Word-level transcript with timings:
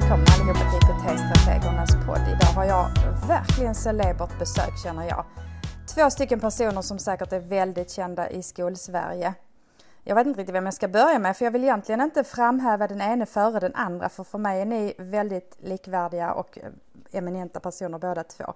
välkomna 0.00 0.24
allihopa 0.34 0.58
till 0.58 0.78
IKT-strategernas 0.78 2.06
podd. 2.06 2.28
Idag 2.28 2.52
har 2.54 2.64
jag 2.64 2.88
verkligen 3.28 3.74
celebert 3.74 4.38
besök 4.38 4.78
känner 4.82 5.08
jag. 5.08 5.24
Två 5.94 6.10
stycken 6.10 6.40
personer 6.40 6.82
som 6.82 6.98
säkert 6.98 7.32
är 7.32 7.40
väldigt 7.40 7.90
kända 7.90 8.30
i 8.30 8.42
skolsverige. 8.42 9.34
Jag 10.04 10.14
vet 10.14 10.26
inte 10.26 10.40
riktigt 10.40 10.54
vem 10.54 10.64
jag 10.64 10.74
ska 10.74 10.88
börja 10.88 11.18
med 11.18 11.36
för 11.36 11.44
jag 11.44 11.52
vill 11.52 11.64
egentligen 11.64 12.00
inte 12.00 12.24
framhäva 12.24 12.88
den 12.88 13.00
ene 13.00 13.26
före 13.26 13.60
den 13.60 13.74
andra 13.74 14.08
för 14.08 14.24
för 14.24 14.38
mig 14.38 14.60
är 14.60 14.66
ni 14.66 14.94
väldigt 14.98 15.56
likvärdiga 15.60 16.32
och 16.32 16.58
eminenta 17.12 17.60
personer 17.60 17.98
båda 17.98 18.24
två. 18.24 18.54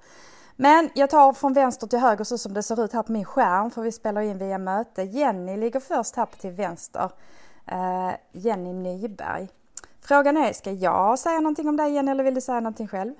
Men 0.56 0.90
jag 0.94 1.10
tar 1.10 1.32
från 1.32 1.52
vänster 1.52 1.86
till 1.86 1.98
höger 1.98 2.24
så 2.24 2.38
som 2.38 2.54
det 2.54 2.62
ser 2.62 2.84
ut 2.84 2.92
här 2.92 3.02
på 3.02 3.12
min 3.12 3.24
skärm 3.24 3.70
för 3.70 3.82
vi 3.82 3.92
spelar 3.92 4.20
in 4.20 4.38
via 4.38 4.58
möte. 4.58 5.02
Jenny 5.02 5.56
ligger 5.56 5.80
först 5.80 6.16
här 6.16 6.28
till 6.40 6.50
vänster. 6.50 7.10
Eh, 7.66 8.10
Jenny 8.32 8.72
Nyberg. 8.72 9.48
Frågan 10.08 10.36
är, 10.36 10.52
ska 10.52 10.70
jag 10.70 11.18
säga 11.18 11.40
någonting 11.40 11.68
om 11.68 11.76
dig 11.76 11.92
Jenny 11.92 12.10
eller 12.10 12.24
vill 12.24 12.34
du 12.34 12.40
säga 12.40 12.60
någonting 12.60 12.88
själv? 12.88 13.14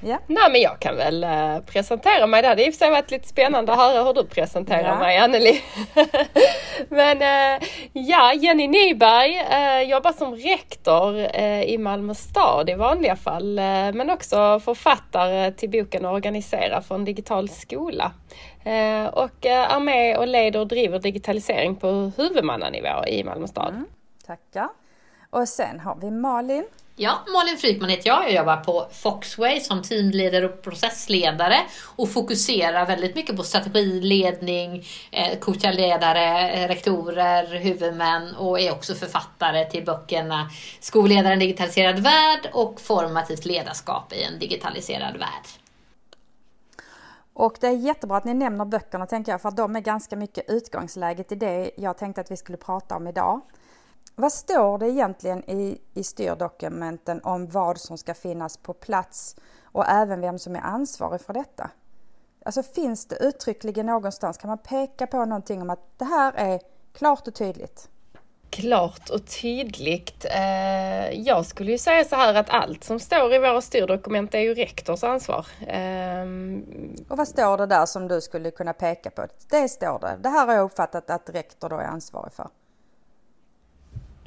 Ja. 0.00 0.18
Nej 0.26 0.50
men 0.52 0.60
jag 0.60 0.80
kan 0.80 0.96
väl 0.96 1.24
uh, 1.24 1.64
presentera 1.66 2.26
mig 2.26 2.42
där. 2.42 2.56
Det 2.56 2.62
har 2.62 2.66
i 2.66 2.70
och 2.70 2.74
för 2.74 2.78
sig 2.78 2.90
varit 2.90 3.10
lite 3.10 3.28
spännande 3.28 3.72
att 3.72 3.78
höra 3.78 4.04
hur 4.04 4.14
du 4.14 4.24
presenterar 4.24 4.88
ja. 4.88 4.98
mig 4.98 5.18
Anneli. 5.18 5.62
men 6.88 7.16
uh, 7.16 7.68
ja, 7.92 8.32
Jenny 8.34 8.68
Nyberg 8.68 9.30
uh, 9.30 9.90
jobbar 9.90 10.12
som 10.12 10.34
rektor 10.34 11.18
i 11.64 11.78
Malmö 11.78 12.14
stad 12.14 12.70
i 12.70 12.74
vanliga 12.74 13.16
fall. 13.16 13.54
men 13.94 14.10
också 14.10 14.60
författare 14.60 15.52
till 15.52 15.70
boken 15.70 16.04
Organisera 16.04 16.82
för 16.82 16.94
en 16.94 17.04
digital 17.04 17.48
skola. 17.48 18.12
och 19.12 19.46
är 19.46 19.80
med 19.80 20.16
och 20.16 20.26
leder 20.26 20.60
och 20.60 20.66
driver 20.66 20.98
digitalisering 20.98 21.76
på 21.76 22.12
huvudmannanivå 22.16 23.06
i 23.06 23.24
Malmö 23.24 23.46
stad. 23.46 23.68
Mm, 23.68 23.86
tackar. 24.30 24.68
Och 25.30 25.48
sen 25.48 25.80
har 25.80 25.96
vi 26.00 26.10
Malin. 26.10 26.64
Ja, 26.96 27.18
Malin 27.32 27.56
Frykman 27.56 27.90
heter 27.90 28.08
jag. 28.08 28.24
Jag 28.24 28.32
jobbar 28.32 28.56
på 28.56 28.86
Foxway 28.92 29.60
som 29.60 29.82
teamledare 29.82 30.46
och 30.46 30.62
processledare 30.62 31.56
och 31.96 32.10
fokuserar 32.10 32.86
väldigt 32.86 33.14
mycket 33.14 33.36
på 33.36 33.42
strategiledning, 33.42 34.84
eh, 35.10 35.38
coachar 35.38 35.72
ledare, 35.72 36.50
eh, 36.50 36.68
rektorer, 36.68 37.46
huvudmän 37.58 38.34
och 38.34 38.60
är 38.60 38.72
också 38.72 38.94
författare 38.94 39.70
till 39.70 39.84
böckerna 39.84 40.50
Skolledaren 40.80 41.38
digitaliserad 41.38 41.98
värld 41.98 42.50
och 42.52 42.80
Formativt 42.80 43.44
ledarskap 43.44 44.12
i 44.12 44.22
en 44.22 44.38
digitaliserad 44.38 45.16
värld. 45.16 45.46
Och 47.32 47.56
det 47.60 47.66
är 47.66 47.76
jättebra 47.76 48.16
att 48.16 48.24
ni 48.24 48.34
nämner 48.34 48.64
böckerna 48.64 49.06
tänker 49.06 49.32
jag 49.32 49.42
för 49.42 49.50
de 49.50 49.76
är 49.76 49.80
ganska 49.80 50.16
mycket 50.16 50.50
utgångsläget 50.50 51.32
i 51.32 51.34
det 51.34 51.70
jag 51.76 51.98
tänkte 51.98 52.20
att 52.20 52.30
vi 52.30 52.36
skulle 52.36 52.58
prata 52.58 52.96
om 52.96 53.06
idag. 53.06 53.40
Vad 54.14 54.32
står 54.32 54.78
det 54.78 54.90
egentligen 54.90 55.50
i, 55.50 55.78
i 55.94 56.04
styrdokumenten 56.04 57.20
om 57.22 57.46
vad 57.46 57.80
som 57.80 57.98
ska 57.98 58.14
finnas 58.14 58.56
på 58.56 58.74
plats 58.74 59.36
och 59.64 59.88
även 59.88 60.20
vem 60.20 60.38
som 60.38 60.56
är 60.56 60.60
ansvarig 60.60 61.20
för 61.20 61.32
detta? 61.32 61.70
Alltså 62.44 62.62
finns 62.62 63.06
det 63.06 63.16
uttryckligen 63.16 63.86
någonstans, 63.86 64.38
kan 64.38 64.48
man 64.48 64.58
peka 64.58 65.06
på 65.06 65.24
någonting 65.24 65.62
om 65.62 65.70
att 65.70 65.98
det 65.98 66.04
här 66.04 66.32
är 66.36 66.60
klart 66.92 67.28
och 67.28 67.34
tydligt? 67.34 67.88
Klart 68.50 69.10
och 69.10 69.26
tydligt. 69.26 70.24
Eh, 70.24 71.10
jag 71.20 71.46
skulle 71.46 71.70
ju 71.70 71.78
säga 71.78 72.04
så 72.04 72.16
här 72.16 72.34
att 72.34 72.50
allt 72.50 72.84
som 72.84 73.00
står 73.00 73.34
i 73.34 73.38
våra 73.38 73.60
styrdokument 73.60 74.34
är 74.34 74.38
ju 74.38 74.54
rektors 74.54 75.04
ansvar. 75.04 75.46
Eh, 75.66 76.22
och 77.08 77.16
vad 77.16 77.28
står 77.28 77.58
det 77.58 77.66
där 77.66 77.86
som 77.86 78.08
du 78.08 78.20
skulle 78.20 78.50
kunna 78.50 78.72
peka 78.72 79.10
på? 79.10 79.26
Det 79.50 79.68
står 79.68 79.98
det. 79.98 80.18
Det 80.22 80.28
här 80.28 80.46
har 80.46 80.54
jag 80.54 80.64
uppfattat 80.64 81.10
att 81.10 81.30
rektor 81.30 81.68
då 81.68 81.76
är 81.76 81.84
ansvarig 81.84 82.32
för 82.32 82.48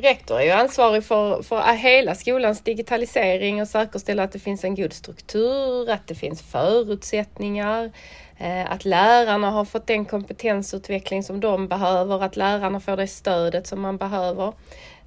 rektor 0.03 0.39
är 0.39 0.43
ju 0.43 0.51
ansvarig 0.51 1.03
för, 1.03 1.41
för 1.41 1.73
hela 1.73 2.15
skolans 2.15 2.61
digitalisering 2.61 3.61
och 3.61 3.67
säkerställa 3.67 4.23
att 4.23 4.31
det 4.31 4.39
finns 4.39 4.63
en 4.63 4.75
god 4.75 4.93
struktur, 4.93 5.89
att 5.89 6.07
det 6.07 6.15
finns 6.15 6.41
förutsättningar, 6.41 7.91
eh, 8.37 8.71
att 8.71 8.85
lärarna 8.85 9.51
har 9.51 9.65
fått 9.65 9.87
den 9.87 10.05
kompetensutveckling 10.05 11.23
som 11.23 11.39
de 11.39 11.67
behöver, 11.67 12.23
att 12.23 12.35
lärarna 12.35 12.79
får 12.79 12.97
det 12.97 13.07
stödet 13.07 13.67
som 13.67 13.81
man 13.81 13.97
behöver. 13.97 14.47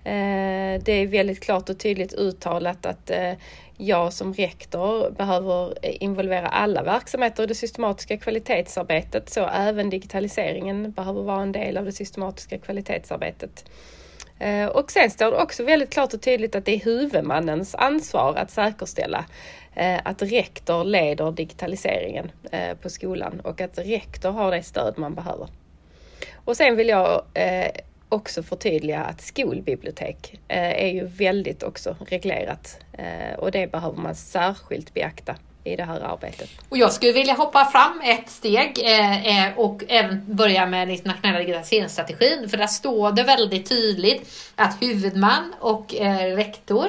Eh, 0.05 0.83
det 0.83 0.93
är 0.93 1.07
väldigt 1.07 1.41
klart 1.41 1.69
och 1.69 1.79
tydligt 1.79 2.15
uttalat 2.15 2.87
att 2.87 3.11
eh, 3.11 3.33
jag 3.77 4.13
som 4.13 4.35
rektor 4.35 5.11
behöver 5.11 5.85
involvera 6.03 6.49
alla 6.49 6.83
verksamheter 6.83 7.43
i 7.43 7.47
det 7.47 7.55
systematiska 7.55 8.17
kvalitetsarbetet, 8.17 9.31
så 9.31 9.47
även 9.47 9.91
digitaliseringen 9.91 10.91
behöver 10.91 11.23
vara 11.23 11.43
en 11.43 11.53
del 11.53 11.77
av 11.77 11.85
det 11.85 11.93
systematiska 11.93 12.59
kvalitetsarbetet. 12.59 13.65
Eh, 14.39 14.67
och 14.67 14.91
sen 14.91 15.11
står 15.11 15.31
det 15.31 15.43
också 15.43 15.65
väldigt 15.65 15.91
klart 15.91 16.15
och 16.15 16.23
tydligt 16.23 16.55
att 16.55 16.65
det 16.65 16.75
är 16.75 16.85
huvudmannens 16.85 17.75
ansvar 17.75 18.35
att 18.35 18.51
säkerställa 18.51 19.25
eh, 19.75 20.01
att 20.05 20.23
rektor 20.23 20.85
leder 20.85 21.33
digitaliseringen 21.33 22.31
eh, 22.53 22.77
på 22.77 22.91
skolan 22.91 23.41
och 23.41 23.61
att 23.61 23.79
rektor 23.79 24.31
har 24.31 24.51
det 24.51 24.63
stöd 24.63 24.99
man 24.99 25.15
behöver. 25.15 25.49
Och 26.35 26.57
sen 26.57 26.77
vill 26.77 26.89
jag 26.89 27.23
också 28.09 28.43
förtydliga 28.43 29.05
att 29.05 29.21
skolbibliotek 29.21 30.41
är 30.49 30.89
ju 30.89 31.05
väldigt 31.05 31.63
också 31.63 31.97
reglerat 32.09 32.79
och 33.39 33.51
det 33.51 33.73
behöver 33.73 33.97
man 33.97 34.15
särskilt 34.15 34.95
beakta 34.95 35.37
i 35.67 35.77
det 35.77 35.85
här 35.85 36.01
arbetet. 36.01 36.51
Och 36.69 36.79
jag 36.79 36.93
skulle 36.93 37.13
vilja 37.13 37.35
hoppa 37.35 37.65
fram 37.65 38.01
ett 38.05 38.31
steg 38.31 38.81
eh, 38.85 39.47
eh, 39.47 39.59
och 39.59 39.85
även 39.89 40.37
börja 40.37 40.67
med 40.67 40.89
den 40.89 40.97
internationella 40.97 41.39
digitaliseringsstrategin. 41.39 42.49
För 42.49 42.57
där 42.57 42.67
står 42.67 43.13
det 43.13 43.23
väldigt 43.23 43.69
tydligt 43.69 44.31
att 44.55 44.83
huvudman 44.83 45.55
och 45.61 45.95
eh, 45.95 46.37
rektor 46.37 46.87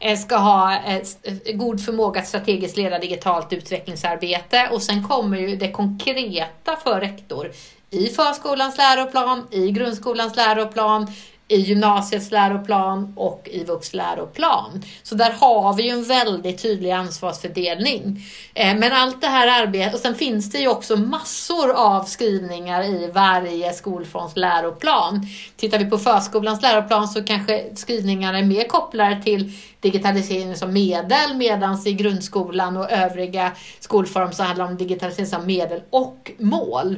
eh, 0.00 0.18
ska 0.18 0.36
ha 0.36 0.74
eh, 0.74 0.96
eh, 0.96 1.54
god 1.54 1.84
förmåga 1.84 2.20
att 2.20 2.28
strategiskt 2.28 2.76
leda 2.76 2.98
digitalt 2.98 3.52
utvecklingsarbete. 3.52 4.68
Och 4.72 4.82
sen 4.82 5.08
kommer 5.08 5.38
ju 5.38 5.56
det 5.56 5.70
konkreta 5.70 6.76
för 6.84 7.00
rektor 7.00 7.52
i 7.90 8.08
förskolans 8.08 8.76
läroplan, 8.78 9.46
i 9.50 9.70
grundskolans 9.70 10.36
läroplan, 10.36 11.06
i 11.50 11.60
gymnasiets 11.60 12.30
läroplan 12.30 13.12
och 13.16 13.48
i 13.52 13.64
Vux 13.64 13.94
läroplan. 13.94 14.82
Så 15.02 15.14
där 15.14 15.30
har 15.40 15.74
vi 15.74 15.82
ju 15.82 15.90
en 15.90 16.04
väldigt 16.04 16.62
tydlig 16.62 16.90
ansvarsfördelning. 16.90 18.20
Eh, 18.54 18.76
men 18.76 18.92
allt 18.92 19.20
det 19.20 19.26
här 19.26 19.62
arbetet, 19.62 19.94
och 19.94 20.00
sen 20.00 20.14
finns 20.14 20.50
det 20.50 20.58
ju 20.58 20.68
också 20.68 20.96
massor 20.96 21.70
av 21.70 22.04
skrivningar 22.04 22.84
i 22.84 23.10
varje 23.14 23.72
skolforms 23.72 24.36
läroplan. 24.36 25.26
Tittar 25.56 25.78
vi 25.78 25.84
på 25.84 25.98
förskolans 25.98 26.62
läroplan 26.62 27.08
så 27.08 27.24
kanske 27.24 27.64
skrivningarna 27.74 28.38
är 28.38 28.44
mer 28.44 28.64
kopplade 28.64 29.22
till 29.22 29.52
digitalisering 29.80 30.56
som 30.56 30.72
medel 30.72 31.36
medan 31.36 31.86
i 31.86 31.92
grundskolan 31.92 32.76
och 32.76 32.90
övriga 32.90 33.52
skolformer 33.80 34.32
så 34.32 34.42
handlar 34.42 34.64
det 34.64 34.70
om 34.70 34.76
digitalisering 34.76 35.26
som 35.26 35.46
medel 35.46 35.80
och 35.90 36.30
mål. 36.38 36.96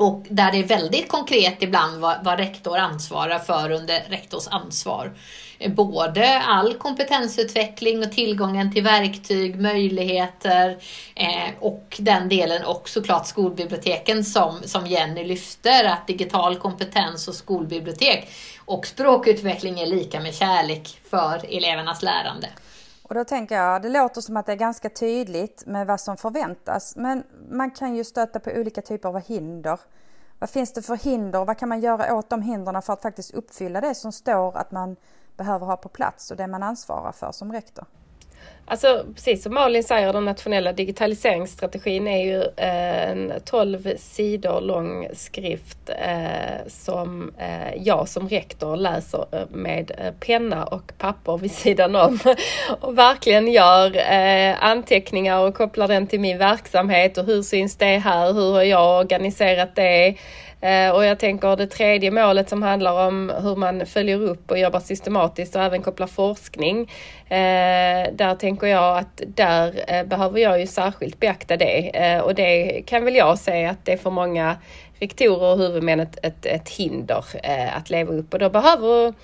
Och 0.00 0.26
där 0.30 0.52
det 0.52 0.58
är 0.58 0.64
väldigt 0.64 1.08
konkret 1.08 1.62
ibland 1.62 2.00
vad, 2.00 2.24
vad 2.24 2.38
rektor 2.38 2.76
ansvarar 2.76 3.38
för 3.38 3.70
under 3.70 4.04
rektors 4.08 4.48
ansvar. 4.48 5.12
Både 5.68 6.40
all 6.40 6.74
kompetensutveckling 6.74 7.98
och 7.98 8.12
tillgången 8.12 8.72
till 8.72 8.82
verktyg, 8.82 9.60
möjligheter 9.60 10.78
eh, 11.14 11.50
och 11.60 11.96
den 11.98 12.28
delen 12.28 12.64
och 12.64 12.88
såklart 12.88 13.26
skolbiblioteken 13.26 14.24
som, 14.24 14.62
som 14.64 14.86
Jenny 14.86 15.24
lyfter, 15.24 15.84
att 15.84 16.06
digital 16.06 16.56
kompetens 16.56 17.28
och 17.28 17.34
skolbibliotek 17.34 18.28
och 18.64 18.86
språkutveckling 18.86 19.80
är 19.80 19.86
lika 19.86 20.20
med 20.20 20.34
kärlek 20.34 21.00
för 21.10 21.56
elevernas 21.56 22.02
lärande. 22.02 22.48
Och 23.10 23.16
då 23.16 23.24
tänker 23.24 23.54
jag, 23.54 23.82
det 23.82 23.88
låter 23.88 24.20
som 24.20 24.36
att 24.36 24.46
det 24.46 24.52
är 24.52 24.56
ganska 24.56 24.90
tydligt 24.90 25.66
med 25.66 25.86
vad 25.86 26.00
som 26.00 26.16
förväntas. 26.16 26.96
Men 26.96 27.24
man 27.50 27.70
kan 27.70 27.94
ju 27.96 28.04
stöta 28.04 28.40
på 28.40 28.50
olika 28.50 28.82
typer 28.82 29.08
av 29.08 29.20
hinder. 29.20 29.80
Vad 30.38 30.50
finns 30.50 30.72
det 30.72 30.82
för 30.82 30.96
hinder? 30.96 31.44
Vad 31.44 31.58
kan 31.58 31.68
man 31.68 31.80
göra 31.80 32.14
åt 32.14 32.30
de 32.30 32.42
hindren 32.42 32.82
för 32.82 32.92
att 32.92 33.02
faktiskt 33.02 33.34
uppfylla 33.34 33.80
det 33.80 33.94
som 33.94 34.12
står 34.12 34.56
att 34.56 34.70
man 34.70 34.96
behöver 35.36 35.66
ha 35.66 35.76
på 35.76 35.88
plats 35.88 36.30
och 36.30 36.36
det 36.36 36.46
man 36.46 36.62
ansvarar 36.62 37.12
för 37.12 37.32
som 37.32 37.52
rektor? 37.52 37.86
Alltså 38.70 39.04
precis 39.14 39.42
som 39.42 39.54
Malin 39.54 39.84
säger, 39.84 40.12
den 40.12 40.24
nationella 40.24 40.72
digitaliseringsstrategin 40.72 42.08
är 42.08 42.24
ju 42.24 42.42
eh, 42.42 43.10
en 43.10 43.32
12 43.44 43.96
sidor 43.98 44.60
lång 44.60 45.08
skrift 45.12 45.78
eh, 45.88 46.66
som 46.68 47.32
eh, 47.38 47.74
jag 47.76 48.08
som 48.08 48.28
rektor 48.28 48.76
läser 48.76 49.26
med 49.50 50.14
penna 50.20 50.64
och 50.64 50.92
papper 50.98 51.38
vid 51.38 51.52
sidan 51.52 51.96
om 51.96 52.18
och 52.80 52.98
verkligen 52.98 53.48
gör 53.48 53.96
anteckningar 54.60 55.38
och 55.38 55.54
kopplar 55.54 55.88
den 55.88 56.06
till 56.06 56.20
min 56.20 56.38
verksamhet 56.38 57.18
och 57.18 57.24
hur 57.24 57.42
syns 57.42 57.76
det 57.76 57.98
här? 57.98 58.32
Hur 58.32 58.52
har 58.52 58.62
jag 58.62 59.00
organiserat 59.00 59.76
det? 59.76 60.14
Eh, 60.60 60.90
och 60.90 61.04
jag 61.04 61.18
tänker 61.18 61.56
det 61.56 61.66
tredje 61.66 62.10
målet 62.10 62.48
som 62.48 62.62
handlar 62.62 63.06
om 63.08 63.32
hur 63.42 63.56
man 63.56 63.86
följer 63.86 64.22
upp 64.22 64.50
och 64.50 64.58
jobbar 64.58 64.80
systematiskt 64.80 65.56
och 65.56 65.62
även 65.62 65.82
kopplar 65.82 66.06
forskning. 66.06 66.80
Eh, 67.28 68.12
där 68.12 68.34
tänker 68.34 68.66
jag 68.66 68.98
att 68.98 69.22
där 69.26 69.84
eh, 69.86 70.04
behöver 70.04 70.40
jag 70.40 70.60
ju 70.60 70.66
särskilt 70.66 71.20
beakta 71.20 71.56
det 71.56 72.20
och 72.24 72.34
det 72.34 72.82
kan 72.86 73.04
väl 73.04 73.16
jag 73.16 73.38
säga 73.38 73.70
att 73.70 73.84
det 73.84 73.92
är 73.92 73.96
för 73.96 74.10
många 74.10 74.56
rektorer 74.98 75.52
och 75.52 75.58
huvudmän 75.58 76.00
ett, 76.00 76.18
ett, 76.22 76.46
ett 76.46 76.68
hinder 76.68 77.24
att 77.76 77.90
leva 77.90 78.12
upp 78.12 78.32
och 78.32 78.38
då 78.38 78.50
behöver 78.50 79.14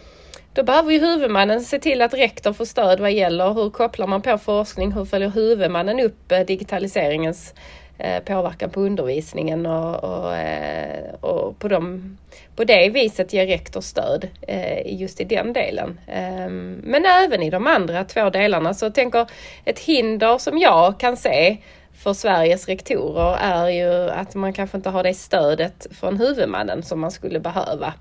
då 0.53 0.63
behöver 0.63 0.93
ju 0.93 0.99
huvudmannen 1.01 1.61
se 1.61 1.79
till 1.79 2.03
att 2.03 2.15
rektor 2.15 2.53
får 2.53 2.65
stöd 2.65 3.01
vad 3.01 3.13
gäller 3.13 3.55
hur 3.55 3.71
kopplar 3.71 4.07
man 4.07 4.23
på 4.23 4.39
forskning, 4.39 4.93
hur 4.93 5.05
följer 5.05 5.29
huvudmannen 5.29 6.01
upp 6.01 6.33
digitaliseringens 6.47 7.55
Eh, 7.99 8.23
påverkan 8.23 8.71
på 8.71 8.81
undervisningen 8.81 9.67
och, 9.67 10.05
och, 10.05 10.37
eh, 10.37 11.15
och 11.21 11.59
på, 11.59 11.69
dem, 11.69 12.19
på 12.57 12.65
det 12.65 12.89
viset 12.89 13.33
ger 13.33 13.47
rektor 13.47 13.81
stöd 13.81 14.29
eh, 14.43 15.01
just 15.01 15.21
i 15.21 15.25
den 15.25 15.53
delen. 15.53 16.01
Ehm, 16.07 16.81
men 16.85 17.05
även 17.07 17.43
i 17.43 17.51
de 17.51 17.67
andra 17.67 18.05
två 18.05 18.31
delarna 18.31 18.75
så 18.75 18.85
jag 18.85 18.95
tänker 18.95 19.27
ett 19.65 19.79
hinder 19.79 20.39
som 20.39 20.59
jag 20.59 21.01
kan 21.01 21.17
se 21.17 21.57
för 21.95 22.13
Sveriges 22.13 22.69
rektorer 22.69 23.37
är 23.37 23.69
ju 23.69 24.11
att 24.11 24.35
man 24.35 24.53
kanske 24.53 24.77
inte 24.77 24.91
har 24.91 25.03
det 25.03 25.15
stödet 25.15 25.87
från 26.01 26.19
huvudmannen 26.19 26.83
som 26.83 27.01
man 27.01 27.11
skulle 27.11 27.41
behöva. 27.41 27.95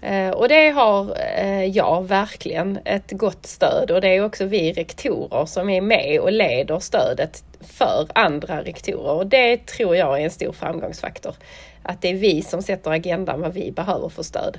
Eh, 0.00 0.30
och 0.30 0.48
det 0.48 0.70
har 0.70 1.16
eh, 1.38 1.64
jag 1.64 2.08
verkligen 2.08 2.78
ett 2.84 3.10
gott 3.10 3.46
stöd 3.46 3.90
och 3.90 4.00
det 4.00 4.08
är 4.08 4.24
också 4.24 4.44
vi 4.44 4.72
rektorer 4.72 5.46
som 5.46 5.70
är 5.70 5.80
med 5.80 6.20
och 6.20 6.32
leder 6.32 6.78
stödet 6.78 7.44
för 7.60 8.06
andra 8.14 8.62
rektorer 8.62 9.12
och 9.12 9.26
det 9.26 9.66
tror 9.66 9.96
jag 9.96 10.20
är 10.20 10.24
en 10.24 10.30
stor 10.30 10.52
framgångsfaktor. 10.52 11.34
Att 11.82 12.02
det 12.02 12.08
är 12.08 12.14
vi 12.14 12.42
som 12.42 12.62
sätter 12.62 12.90
agendan 12.90 13.40
vad 13.40 13.54
vi 13.54 13.72
behöver 13.72 14.08
för 14.08 14.22
stöd. 14.22 14.58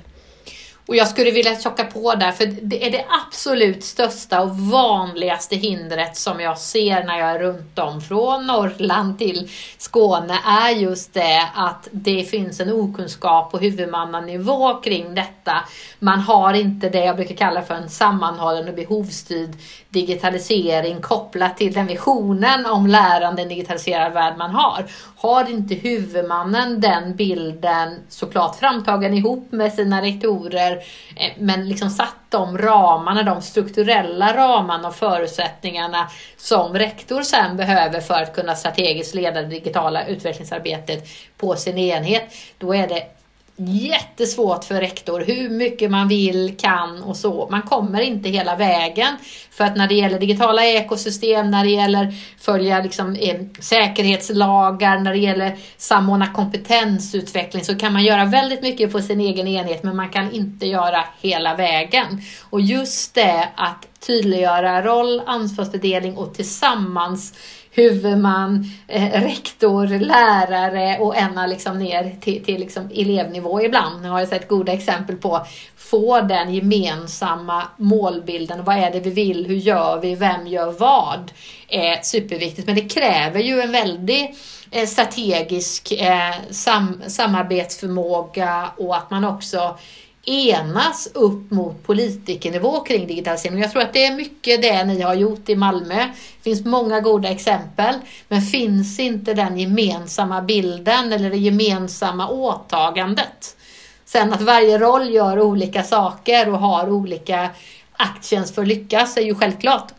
Och 0.86 0.96
jag 0.96 1.08
skulle 1.08 1.30
vilja 1.30 1.60
tjocka 1.60 1.84
på 1.84 2.14
där, 2.14 2.32
för 2.32 2.46
det 2.46 2.86
är 2.86 2.90
det 2.90 3.04
absolut 3.26 3.84
största 3.84 4.40
och 4.42 4.58
vanligaste 4.58 5.56
hindret 5.56 6.16
som 6.16 6.40
jag 6.40 6.58
ser 6.58 7.04
när 7.04 7.18
jag 7.18 7.30
är 7.30 7.38
runt 7.38 7.78
om 7.78 8.00
från 8.00 8.46
Norrland 8.46 9.18
till 9.18 9.50
Skåne 9.78 10.38
är 10.46 10.70
just 10.70 11.14
det 11.14 11.48
att 11.54 11.88
det 11.90 12.22
finns 12.22 12.60
en 12.60 12.72
okunskap 12.72 13.50
på 13.50 13.58
huvudmannanivå 13.58 14.74
kring 14.74 15.14
detta. 15.14 15.64
Man 15.98 16.20
har 16.20 16.54
inte 16.54 16.88
det 16.88 17.04
jag 17.04 17.16
brukar 17.16 17.34
kalla 17.34 17.62
för 17.62 17.74
en 17.74 17.90
sammanhållen 17.90 18.68
och 18.68 18.74
behovsstyrd 18.74 19.50
digitalisering 19.88 21.00
kopplat 21.00 21.56
till 21.56 21.72
den 21.72 21.86
visionen 21.86 22.66
om 22.66 22.86
lärande 22.86 23.42
i 23.42 23.42
en 23.42 23.48
digitaliserad 23.48 24.12
värld 24.12 24.34
man 24.38 24.50
har. 24.50 24.86
Har 25.16 25.50
inte 25.50 25.74
huvudmannen 25.74 26.80
den 26.80 27.16
bilden 27.16 27.98
såklart 28.08 28.56
framtagen 28.56 29.14
ihop 29.14 29.52
med 29.52 29.72
sina 29.72 30.02
rektorer 30.02 30.69
eller, 30.70 30.82
eh, 31.16 31.32
men 31.38 31.68
liksom 31.68 31.90
satt 31.90 32.16
de 32.28 32.58
ramarna, 32.58 33.22
de 33.22 33.42
strukturella 33.42 34.36
ramarna 34.36 34.88
och 34.88 34.94
förutsättningarna 34.94 36.10
som 36.36 36.74
rektor 36.74 37.22
sen 37.22 37.56
behöver 37.56 38.00
för 38.00 38.22
att 38.22 38.34
kunna 38.34 38.54
strategiskt 38.54 39.14
leda 39.14 39.42
det 39.42 39.48
digitala 39.48 40.06
utvecklingsarbetet 40.06 41.08
på 41.36 41.56
sin 41.56 41.78
enhet. 41.78 42.34
Då 42.58 42.74
är 42.74 42.88
det 42.88 43.19
jättesvårt 43.66 44.64
för 44.64 44.80
rektor 44.80 45.24
hur 45.26 45.48
mycket 45.48 45.90
man 45.90 46.08
vill, 46.08 46.56
kan 46.58 47.02
och 47.02 47.16
så. 47.16 47.48
Man 47.50 47.62
kommer 47.62 48.00
inte 48.00 48.28
hela 48.28 48.56
vägen. 48.56 49.16
För 49.50 49.64
att 49.64 49.76
när 49.76 49.88
det 49.88 49.94
gäller 49.94 50.18
digitala 50.18 50.64
ekosystem, 50.64 51.50
när 51.50 51.64
det 51.64 51.70
gäller 51.70 52.14
följa 52.40 52.82
liksom, 52.82 53.16
eh, 53.16 53.36
säkerhetslagar, 53.60 54.98
när 54.98 55.12
det 55.12 55.18
gäller 55.18 55.58
samordna 55.76 56.32
kompetensutveckling 56.32 57.64
så 57.64 57.74
kan 57.74 57.92
man 57.92 58.04
göra 58.04 58.24
väldigt 58.24 58.62
mycket 58.62 58.92
på 58.92 59.00
sin 59.00 59.20
egen 59.20 59.46
enhet 59.46 59.82
men 59.82 59.96
man 59.96 60.08
kan 60.08 60.32
inte 60.32 60.66
göra 60.66 61.04
hela 61.20 61.54
vägen. 61.54 62.22
Och 62.50 62.60
just 62.60 63.14
det 63.14 63.48
att 63.56 63.86
tydliggöra 64.06 64.82
roll, 64.82 65.22
ansvarsfördelning 65.26 66.16
och 66.16 66.34
tillsammans 66.34 67.34
huvudman, 67.80 68.64
eh, 68.88 69.22
rektor, 69.22 69.86
lärare 69.86 70.98
och 70.98 71.16
ända 71.16 71.46
liksom 71.46 71.78
ner 71.78 72.16
till, 72.20 72.44
till 72.44 72.60
liksom 72.60 72.90
elevnivå 72.94 73.62
ibland. 73.62 74.02
Nu 74.02 74.08
har 74.08 74.18
jag 74.18 74.28
sett 74.28 74.48
goda 74.48 74.72
exempel 74.72 75.16
på 75.16 75.46
få 75.76 76.20
den 76.20 76.54
gemensamma 76.54 77.62
målbilden. 77.76 78.64
Vad 78.64 78.76
är 78.76 78.90
det 78.90 79.00
vi 79.00 79.10
vill? 79.10 79.46
Hur 79.46 79.56
gör 79.56 80.00
vi? 80.00 80.14
Vem 80.14 80.46
gör 80.46 80.72
vad? 80.72 81.32
är 81.70 82.02
superviktigt. 82.02 82.66
Men 82.66 82.76
det 82.76 82.88
kräver 82.88 83.40
ju 83.40 83.60
en 83.60 83.72
väldigt 83.72 84.30
eh, 84.70 84.86
strategisk 84.86 85.92
eh, 85.92 86.34
sam 86.50 87.02
samarbetsförmåga 87.06 88.70
och 88.76 88.96
att 88.96 89.10
man 89.10 89.24
också 89.24 89.78
enas 90.24 91.08
upp 91.14 91.50
mot 91.50 91.82
politikernivå 91.82 92.80
kring 92.80 93.06
digitalisering. 93.06 93.58
Jag 93.58 93.72
tror 93.72 93.82
att 93.82 93.92
det 93.92 94.04
är 94.04 94.14
mycket 94.14 94.62
det 94.62 94.84
ni 94.84 95.00
har 95.00 95.14
gjort 95.14 95.48
i 95.48 95.56
Malmö. 95.56 95.94
Det 95.96 96.42
finns 96.42 96.64
många 96.64 97.00
goda 97.00 97.28
exempel, 97.28 97.94
men 98.28 98.42
finns 98.42 99.00
inte 99.00 99.34
den 99.34 99.58
gemensamma 99.58 100.42
bilden 100.42 101.12
eller 101.12 101.30
det 101.30 101.36
gemensamma 101.36 102.28
åtagandet. 102.28 103.56
Sen 104.04 104.32
att 104.32 104.40
varje 104.40 104.78
roll 104.78 105.10
gör 105.10 105.40
olika 105.40 105.82
saker 105.82 106.52
och 106.52 106.58
har 106.58 106.90
olika 106.90 107.50
actions 107.92 108.54
för 108.54 108.62
att 108.62 108.68
lyckas 108.68 109.16
är 109.16 109.22
ju 109.22 109.34
självklart. 109.34 109.92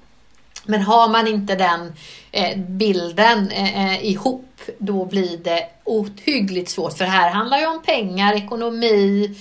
Men 0.66 0.82
har 0.82 1.10
man 1.10 1.28
inte 1.28 1.56
den 1.56 1.94
eh, 2.32 2.58
bilden 2.58 3.52
eh, 3.52 3.86
eh, 3.86 4.06
ihop 4.06 4.48
då 4.78 5.06
blir 5.06 5.38
det 5.38 5.66
ohyggligt 5.84 6.70
svårt. 6.70 6.98
För 6.98 7.06
här 7.06 7.32
handlar 7.32 7.58
ju 7.58 7.68
om 7.68 7.84
pengar, 7.84 8.34
ekonomi. 8.34 9.36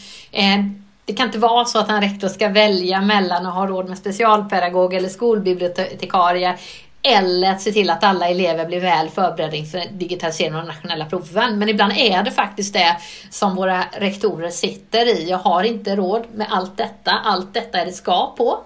Det 1.04 1.12
kan 1.14 1.26
inte 1.26 1.38
vara 1.38 1.64
så 1.64 1.78
att 1.78 1.88
en 1.88 2.00
rektor 2.00 2.28
ska 2.28 2.48
välja 2.48 3.00
mellan 3.00 3.46
att 3.46 3.54
ha 3.54 3.66
råd 3.66 3.88
med 3.88 3.98
specialpedagog 3.98 4.94
eller 4.94 5.08
skolbibliotekarie 5.08 6.58
eller 7.02 7.50
att 7.50 7.60
se 7.60 7.72
till 7.72 7.90
att 7.90 8.04
alla 8.04 8.28
elever 8.28 8.66
blir 8.66 8.80
väl 8.80 9.08
förberedda 9.08 9.56
inför 9.56 9.82
digitaliseringen 9.92 10.56
av 10.56 10.66
de 10.66 10.72
nationella 10.72 11.04
proven. 11.04 11.58
Men 11.58 11.68
ibland 11.68 11.92
är 11.96 12.22
det 12.22 12.30
faktiskt 12.30 12.72
det 12.72 12.96
som 13.30 13.54
våra 13.54 13.84
rektorer 13.92 14.50
sitter 14.50 15.06
i. 15.06 15.30
Jag 15.30 15.38
har 15.38 15.64
inte 15.64 15.96
råd 15.96 16.24
med 16.34 16.46
allt 16.50 16.76
detta. 16.76 17.10
Allt 17.10 17.54
detta 17.54 17.78
är 17.78 17.86
det 17.86 17.92
ska 17.92 18.34
på. 18.36 18.58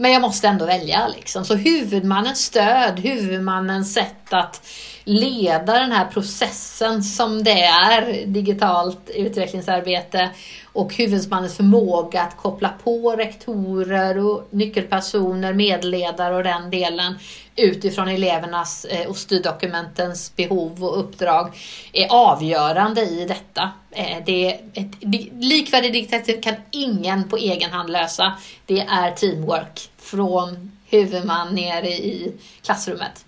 Men 0.00 0.12
jag 0.12 0.22
måste 0.22 0.48
ändå 0.48 0.66
välja. 0.66 1.08
Liksom. 1.08 1.44
Så 1.44 1.54
huvudmannens 1.54 2.44
stöd, 2.44 3.00
huvudmannens 3.00 3.94
sätt 3.94 4.32
att 4.32 4.66
leda 5.08 5.72
den 5.72 5.92
här 5.92 6.04
processen 6.04 7.02
som 7.02 7.44
det 7.44 7.62
är, 7.62 8.26
digitalt 8.26 9.10
utvecklingsarbete 9.14 10.30
och 10.72 10.94
huvudmannens 10.94 11.56
förmåga 11.56 12.22
att 12.22 12.36
koppla 12.36 12.72
på 12.84 13.16
rektorer 13.16 14.18
och 14.18 14.48
nyckelpersoner, 14.50 15.52
medledare 15.54 16.36
och 16.36 16.44
den 16.44 16.70
delen 16.70 17.14
utifrån 17.56 18.08
elevernas 18.08 18.84
eh, 18.84 19.08
och 19.08 19.16
styrdokumentens 19.16 20.36
behov 20.36 20.84
och 20.84 21.00
uppdrag 21.00 21.56
är 21.92 22.06
avgörande 22.10 23.00
i 23.00 23.24
detta. 23.24 23.70
Eh, 23.90 24.16
det 24.26 24.52
är 24.52 24.60
ett, 24.74 25.04
likvärdig 25.40 25.92
digitalisering 25.92 26.42
kan 26.42 26.54
ingen 26.70 27.28
på 27.28 27.36
egen 27.36 27.70
hand 27.70 27.90
lösa. 27.90 28.32
Det 28.66 28.80
är 28.80 29.10
teamwork 29.10 29.90
från 29.98 30.72
huvudman 30.90 31.54
ner 31.54 31.82
i 31.82 32.32
klassrummet. 32.62 33.24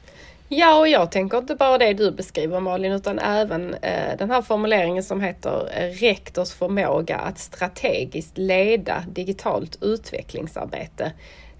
Ja, 0.53 0.79
och 0.79 0.89
jag 0.89 1.13
tänker 1.13 1.39
inte 1.39 1.55
bara 1.55 1.79
det 1.79 1.93
du 1.93 2.11
beskriver 2.11 2.61
Malin, 2.61 2.93
utan 2.93 3.19
även 3.19 3.75
eh, 3.75 4.17
den 4.19 4.31
här 4.31 4.43
formuleringen 4.43 5.03
som 5.03 5.21
heter 5.21 5.71
eh, 5.75 5.91
rektors 5.91 6.53
förmåga 6.53 7.17
att 7.17 7.39
strategiskt 7.39 8.39
leda 8.39 9.05
digitalt 9.09 9.79
utvecklingsarbete. 9.83 11.13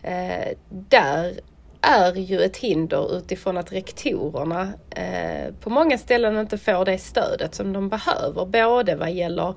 Eh, 0.03 0.57
där 0.69 1.41
är 1.81 2.15
ju 2.15 2.41
ett 2.41 2.57
hinder 2.57 3.17
utifrån 3.17 3.57
att 3.57 3.73
rektorerna 3.73 4.73
eh, 4.91 5.55
på 5.61 5.71
många 5.71 5.99
ställen 5.99 6.39
inte 6.39 6.59
får 6.59 6.85
det 6.85 6.99
stödet 6.99 7.55
som 7.55 7.73
de 7.73 7.89
behöver, 7.89 8.47
både 8.47 8.97
vad 8.97 9.13
gäller 9.13 9.49
Eh, 9.49 9.57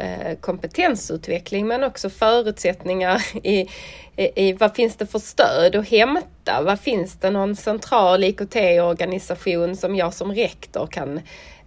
Eh, 0.00 0.36
kompetensutveckling 0.40 1.66
men 1.66 1.84
också 1.84 2.10
förutsättningar 2.10 3.22
i, 3.46 3.68
i, 4.16 4.48
i 4.48 4.52
vad 4.52 4.74
finns 4.74 4.96
det 4.96 5.06
för 5.06 5.18
stöd 5.18 5.76
att 5.76 5.88
hämta? 5.88 6.62
Vad 6.62 6.80
finns 6.80 7.16
det 7.16 7.30
någon 7.30 7.56
central 7.56 8.24
IKT-organisation 8.24 9.76
som 9.76 9.96
jag 9.96 10.14
som 10.14 10.32
rektor 10.32 10.86
kan 10.86 11.20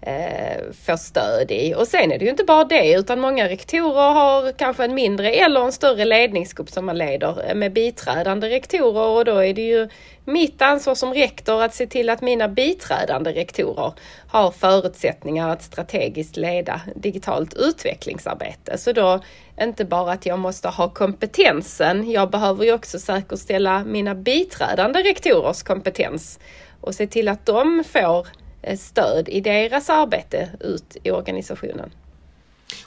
eh, 0.07 0.63
få 0.85 0.97
stöd 0.97 1.51
i. 1.51 1.75
Och 1.75 1.87
sen 1.87 2.11
är 2.11 2.19
det 2.19 2.25
ju 2.25 2.31
inte 2.31 2.43
bara 2.43 2.63
det 2.63 2.93
utan 2.93 3.19
många 3.19 3.49
rektorer 3.49 4.13
har 4.13 4.51
kanske 4.51 4.85
en 4.85 4.95
mindre 4.95 5.31
eller 5.31 5.61
en 5.61 5.71
större 5.71 6.05
ledningsgrupp 6.05 6.69
som 6.69 6.85
man 6.85 6.97
leder 6.97 7.49
eh, 7.49 7.55
med 7.55 7.73
biträdande 7.73 8.49
rektorer 8.49 9.07
och 9.07 9.25
då 9.25 9.37
är 9.37 9.53
det 9.53 9.61
ju 9.61 9.89
mitt 10.25 10.61
ansvar 10.61 10.95
som 10.95 11.13
rektor 11.13 11.63
att 11.63 11.75
se 11.75 11.87
till 11.87 12.09
att 12.09 12.21
mina 12.21 12.47
biträdande 12.47 13.31
rektorer 13.31 13.93
har 14.27 14.51
förutsättningar 14.51 15.49
att 15.49 15.63
strategiskt 15.63 16.37
leda 16.37 16.81
digitalt 16.95 17.53
utvecklingsarbete. 17.53 18.77
Så 18.77 18.91
då 18.91 19.19
inte 19.61 19.85
bara 19.85 20.11
att 20.11 20.25
jag 20.25 20.39
måste 20.39 20.67
ha 20.67 20.89
kompetensen, 20.89 22.11
jag 22.11 22.29
behöver 22.29 22.65
ju 22.65 22.73
också 22.73 22.99
säkerställa 22.99 23.83
mina 23.83 24.15
biträdande 24.15 24.99
rektorers 24.99 25.63
kompetens 25.63 26.39
och 26.81 26.95
se 26.95 27.07
till 27.07 27.27
att 27.27 27.45
de 27.45 27.83
får 27.91 28.27
Eh, 28.67 28.77
stöd 28.77 29.29
i 29.29 29.41
deras 29.41 29.89
arbete 29.89 30.49
ut 30.59 30.97
i 31.03 31.11
organisationen. 31.11 31.89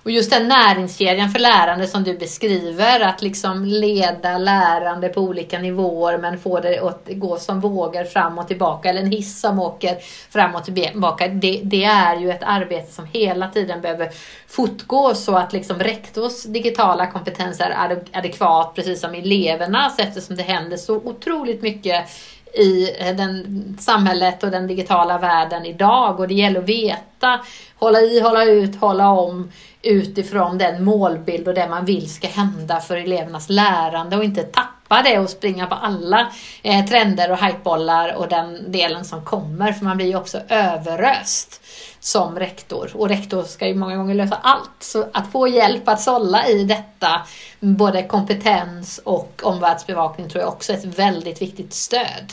Och 0.02 0.10
just 0.10 0.30
den 0.30 0.48
näringskedjan 0.48 1.30
för 1.30 1.38
lärande 1.38 1.86
som 1.86 2.04
du 2.04 2.18
beskriver, 2.18 3.00
att 3.00 3.22
liksom 3.22 3.64
leda 3.64 4.38
lärande 4.38 5.08
på 5.08 5.20
olika 5.20 5.58
nivåer 5.58 6.18
men 6.18 6.38
få 6.38 6.60
det 6.60 6.78
att 6.78 7.08
gå 7.08 7.38
som 7.38 7.60
vågor 7.60 8.04
fram 8.04 8.38
och 8.38 8.48
tillbaka, 8.48 8.88
eller 8.88 9.00
en 9.00 9.10
hiss 9.10 9.40
som 9.40 9.58
åker 9.58 9.96
fram 10.30 10.54
och 10.54 10.64
tillbaka. 10.64 11.28
Det, 11.28 11.60
det 11.64 11.84
är 11.84 12.16
ju 12.16 12.30
ett 12.30 12.42
arbete 12.42 12.92
som 12.92 13.06
hela 13.06 13.48
tiden 13.48 13.80
behöver 13.80 14.10
fortgå 14.48 15.14
så 15.14 15.36
att 15.36 15.52
liksom 15.52 15.78
rektors 15.78 16.42
digitala 16.42 17.06
kompetens 17.06 17.60
är 17.60 18.02
adekvat, 18.12 18.74
precis 18.74 19.00
som 19.00 19.14
elevernas, 19.14 19.98
eftersom 19.98 20.36
det 20.36 20.42
händer 20.42 20.76
så 20.76 20.96
otroligt 20.96 21.62
mycket 21.62 22.08
i 22.54 22.96
eh, 22.98 23.16
den, 23.16 23.76
samhället 23.80 24.42
och 24.42 24.50
den 24.50 24.66
digitala 24.66 25.18
världen 25.18 25.64
idag. 25.64 26.20
Och 26.20 26.28
det 26.28 26.34
gäller 26.34 26.60
att 26.60 26.68
veta, 26.68 27.40
hålla 27.78 28.00
i, 28.00 28.20
hålla 28.20 28.44
ut, 28.44 28.80
hålla 28.80 29.10
om 29.10 29.50
utifrån 29.82 30.58
den 30.58 30.84
målbild 30.84 31.48
och 31.48 31.54
det 31.54 31.68
man 31.68 31.84
vill 31.84 32.10
ska 32.10 32.28
hända 32.28 32.80
för 32.80 32.96
elevernas 32.96 33.48
lärande 33.48 34.16
och 34.16 34.24
inte 34.24 34.42
tappa 34.42 34.79
det 35.02 35.18
och 35.18 35.30
springa 35.30 35.66
på 35.66 35.74
alla 35.74 36.32
eh, 36.62 36.84
trender 36.84 37.30
och 37.30 37.38
hypebollar 37.38 38.14
och 38.14 38.28
den 38.28 38.72
delen 38.72 39.04
som 39.04 39.24
kommer 39.24 39.72
för 39.72 39.84
man 39.84 39.96
blir 39.96 40.06
ju 40.06 40.16
också 40.16 40.40
överöst 40.48 41.60
som 42.00 42.38
rektor 42.38 42.90
och 42.94 43.08
rektor 43.08 43.42
ska 43.42 43.66
ju 43.66 43.74
många 43.74 43.96
gånger 43.96 44.14
lösa 44.14 44.38
allt. 44.42 44.70
Så 44.80 45.06
att 45.12 45.32
få 45.32 45.48
hjälp 45.48 45.88
att 45.88 46.00
sålla 46.00 46.48
i 46.48 46.64
detta, 46.64 47.26
både 47.60 48.02
kompetens 48.02 49.00
och 49.04 49.40
omvärldsbevakning 49.42 50.28
tror 50.28 50.42
jag 50.42 50.52
också 50.52 50.72
är 50.72 50.76
ett 50.76 50.98
väldigt 50.98 51.42
viktigt 51.42 51.72
stöd. 51.74 52.32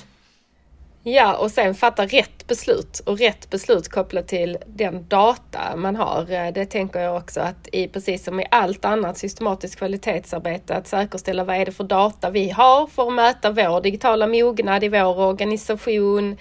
Ja, 1.10 1.38
och 1.38 1.52
sen 1.52 1.76
fatta 1.76 2.06
rätt 2.06 2.48
beslut 2.48 3.00
och 3.00 3.20
rätt 3.20 3.50
beslut 3.50 3.90
kopplat 3.90 4.28
till 4.28 4.58
den 4.66 5.08
data 5.08 5.76
man 5.76 5.96
har. 5.96 6.32
Eh, 6.32 6.54
det 6.54 6.66
tänker 6.66 7.00
jag 7.00 7.16
också 7.16 7.42
att 7.42 7.68
i 7.72 7.88
precis 7.88 8.24
som 8.24 8.40
i 8.40 8.46
allt 8.52 8.86
annat 8.86 9.18
systematiskt 9.18 9.76
kvalitetsarbete 9.76 10.76
att 10.76 10.88
säkerställa 10.88 11.44
vad 11.44 11.56
är 11.56 11.66
det 11.66 11.72
för 11.72 11.84
data 11.84 12.30
vi 12.30 12.50
har 12.50 12.88
för 12.88 13.08
att 13.08 13.14
möta 13.14 13.52
vår 13.52 13.82
digitala 13.82 14.28
mognad 14.28 14.84
i 14.84 14.90
vår 14.90 15.20
organisation. 15.20 16.38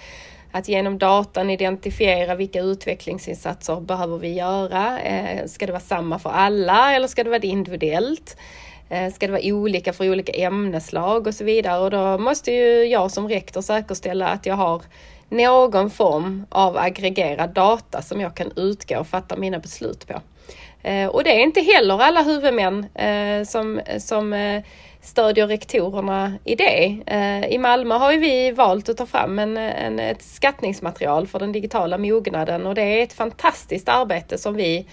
Att 0.52 0.68
genom 0.68 0.98
datan 0.98 1.50
identifiera 1.50 2.34
vilka 2.34 2.60
utvecklingsinsatser 2.60 3.80
behöver 3.80 4.18
vi 4.18 4.34
göra. 4.34 5.00
Eh, 5.00 5.46
ska 5.46 5.66
det 5.66 5.72
vara 5.72 5.80
samma 5.80 6.18
för 6.18 6.30
alla 6.30 6.94
eller 6.94 7.08
ska 7.08 7.24
det 7.24 7.30
vara 7.30 7.42
individuellt? 7.42 8.36
Eh, 8.88 9.12
ska 9.12 9.26
det 9.26 9.32
vara 9.32 9.54
olika 9.54 9.92
för 9.92 10.10
olika 10.10 10.32
ämneslag 10.32 11.26
och 11.26 11.34
så 11.34 11.44
vidare 11.44 11.80
och 11.80 11.90
då 11.90 12.18
måste 12.18 12.52
ju 12.52 12.84
jag 12.84 13.10
som 13.10 13.28
rektor 13.28 13.60
säkerställa 13.60 14.28
att 14.28 14.46
jag 14.46 14.54
har 14.54 14.82
någon 15.28 15.90
form 15.90 16.46
av 16.48 16.76
aggregerad 16.76 17.50
data 17.50 18.02
som 18.02 18.20
jag 18.20 18.34
kan 18.34 18.52
utgå 18.56 18.98
och 18.98 19.06
fatta 19.06 19.36
mina 19.36 19.58
beslut 19.58 20.06
på. 20.06 20.20
Eh, 20.88 21.06
och 21.06 21.24
det 21.24 21.30
är 21.30 21.40
inte 21.40 21.60
heller 21.60 22.02
alla 22.02 22.22
huvudmän 22.22 22.86
eh, 22.94 23.44
som, 23.44 23.80
som 23.98 24.62
stödjer 25.02 25.46
rektorerna 25.46 26.32
i 26.44 26.54
det. 26.54 26.84
I 27.50 27.58
Malmö 27.58 27.94
har 27.94 28.12
vi 28.12 28.50
valt 28.50 28.88
att 28.88 28.96
ta 28.96 29.06
fram 29.06 29.38
en, 29.38 29.56
en, 29.56 29.98
ett 29.98 30.22
skattningsmaterial 30.22 31.26
för 31.26 31.38
den 31.38 31.52
digitala 31.52 31.98
mognaden 31.98 32.66
och 32.66 32.74
det 32.74 32.82
är 32.82 33.02
ett 33.02 33.12
fantastiskt 33.12 33.88
arbete 33.88 34.38
som 34.38 34.54
vi 34.54 34.86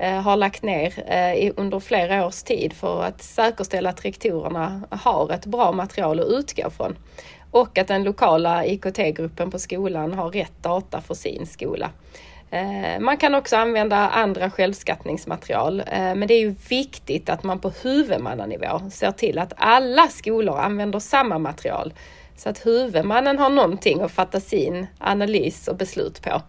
Eh, 0.00 0.20
har 0.20 0.36
lagt 0.36 0.62
ner 0.62 1.12
eh, 1.12 1.52
under 1.56 1.80
flera 1.80 2.26
års 2.26 2.42
tid 2.42 2.72
för 2.72 3.02
att 3.02 3.22
säkerställa 3.22 3.90
att 3.90 4.04
rektorerna 4.04 4.82
har 4.90 5.32
ett 5.32 5.46
bra 5.46 5.72
material 5.72 6.20
att 6.20 6.26
utgå 6.26 6.70
från. 6.70 6.96
Och 7.50 7.78
att 7.78 7.88
den 7.88 8.04
lokala 8.04 8.66
IKT-gruppen 8.66 9.50
på 9.50 9.58
skolan 9.58 10.14
har 10.14 10.30
rätt 10.30 10.62
data 10.62 11.00
för 11.00 11.14
sin 11.14 11.46
skola. 11.46 11.90
Eh, 12.50 13.00
man 13.00 13.16
kan 13.16 13.34
också 13.34 13.56
använda 13.56 13.96
andra 13.96 14.50
självskattningsmaterial, 14.50 15.82
men 15.90 16.28
det 16.28 16.34
är 16.34 16.40
ju 16.40 16.54
viktigt 16.68 17.28
att 17.28 17.42
man 17.42 17.58
på 17.58 17.72
huvudmannanivå 17.82 18.90
ser 18.90 19.12
till 19.12 19.38
att 19.38 19.52
alla 19.56 20.08
skolor 20.08 20.58
använder 20.58 20.98
samma 20.98 21.38
material 21.38 21.92
så 22.36 22.48
att 22.48 22.66
huvudmannen 22.66 23.38
har 23.38 23.50
någonting 23.50 24.00
att 24.00 24.12
fatta 24.12 24.40
sin 24.40 24.86
analys 24.98 25.68
och 25.68 25.76
beslut 25.76 26.22
på. 26.22 26.42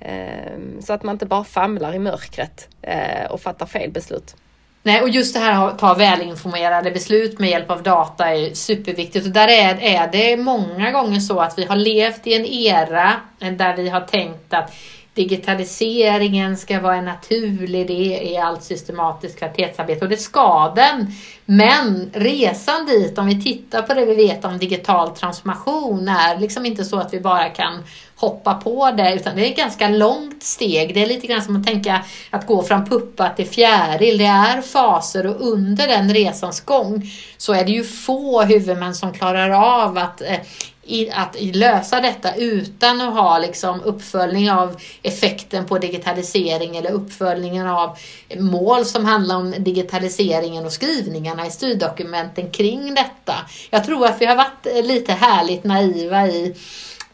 Ehm, 0.00 0.82
så 0.82 0.92
att 0.92 1.02
man 1.02 1.14
inte 1.14 1.26
bara 1.26 1.44
famlar 1.44 1.94
i 1.94 1.98
mörkret 1.98 2.68
eh, 2.82 3.30
och 3.30 3.40
fattar 3.40 3.66
fel 3.66 3.90
beslut. 3.90 4.36
Nej, 4.82 5.02
och 5.02 5.08
just 5.08 5.34
det 5.34 5.40
här 5.40 5.68
att 5.68 5.78
ta 5.78 5.94
välinformerade 5.94 6.90
beslut 6.90 7.38
med 7.38 7.50
hjälp 7.50 7.70
av 7.70 7.82
data 7.82 8.34
är 8.34 8.54
superviktigt. 8.54 9.26
Och 9.26 9.32
där 9.32 9.48
är, 9.48 9.78
är 9.80 10.08
det 10.12 10.36
många 10.36 10.90
gånger 10.90 11.20
så 11.20 11.40
att 11.40 11.58
vi 11.58 11.64
har 11.64 11.76
levt 11.76 12.26
i 12.26 12.34
en 12.34 12.46
era 12.46 13.12
där 13.38 13.76
vi 13.76 13.88
har 13.88 14.00
tänkt 14.00 14.54
att 14.54 14.72
digitaliseringen 15.14 16.56
ska 16.56 16.80
vara 16.80 16.96
en 16.96 17.04
naturlig 17.04 17.86
del 17.86 18.28
i 18.28 18.36
allt 18.36 18.62
systematiskt 18.62 19.38
kvalitetsarbete 19.38 20.04
och 20.04 20.10
det 20.10 20.16
ska 20.16 20.72
den. 20.76 21.06
Men 21.44 22.10
resan 22.12 22.86
dit, 22.86 23.18
om 23.18 23.26
vi 23.26 23.42
tittar 23.42 23.82
på 23.82 23.94
det 23.94 24.04
vi 24.04 24.14
vet 24.14 24.44
om 24.44 24.58
digital 24.58 25.10
transformation, 25.10 26.08
är 26.08 26.38
liksom 26.38 26.66
inte 26.66 26.84
så 26.84 26.98
att 26.98 27.14
vi 27.14 27.20
bara 27.20 27.48
kan 27.48 27.84
hoppa 28.16 28.54
på 28.54 28.90
det, 28.90 29.14
utan 29.14 29.36
det 29.36 29.46
är 29.46 29.50
ett 29.50 29.56
ganska 29.56 29.88
långt 29.88 30.42
steg. 30.42 30.94
Det 30.94 31.02
är 31.02 31.06
lite 31.06 31.26
grann 31.26 31.42
som 31.42 31.56
att 31.56 31.66
tänka 31.66 32.04
att 32.30 32.46
gå 32.46 32.62
från 32.62 32.86
puppa 32.86 33.28
till 33.28 33.46
fjäril. 33.46 34.18
Det 34.18 34.24
är 34.24 34.62
faser 34.62 35.26
och 35.26 35.40
under 35.40 35.88
den 35.88 36.14
resans 36.14 36.60
gång 36.60 37.10
så 37.36 37.52
är 37.52 37.64
det 37.64 37.72
ju 37.72 37.84
få 37.84 38.42
huvudmän 38.42 38.94
som 38.94 39.12
klarar 39.12 39.50
av 39.50 39.98
att 39.98 40.20
eh, 40.20 40.38
i, 40.82 41.10
att 41.10 41.36
lösa 41.40 42.00
detta 42.00 42.34
utan 42.34 43.00
att 43.00 43.14
ha 43.14 43.38
liksom 43.38 43.80
uppföljning 43.80 44.50
av 44.50 44.76
effekten 45.02 45.66
på 45.66 45.78
digitalisering 45.78 46.76
eller 46.76 46.90
uppföljningen 46.90 47.66
av 47.66 47.98
mål 48.36 48.84
som 48.84 49.04
handlar 49.04 49.36
om 49.36 49.54
digitaliseringen 49.58 50.64
och 50.64 50.72
skrivningarna 50.72 51.46
i 51.46 51.50
styrdokumenten 51.50 52.50
kring 52.50 52.94
detta. 52.94 53.34
Jag 53.70 53.84
tror 53.84 54.06
att 54.06 54.20
vi 54.20 54.26
har 54.26 54.36
varit 54.36 54.86
lite 54.86 55.12
härligt 55.12 55.64
naiva 55.64 56.26
i 56.26 56.54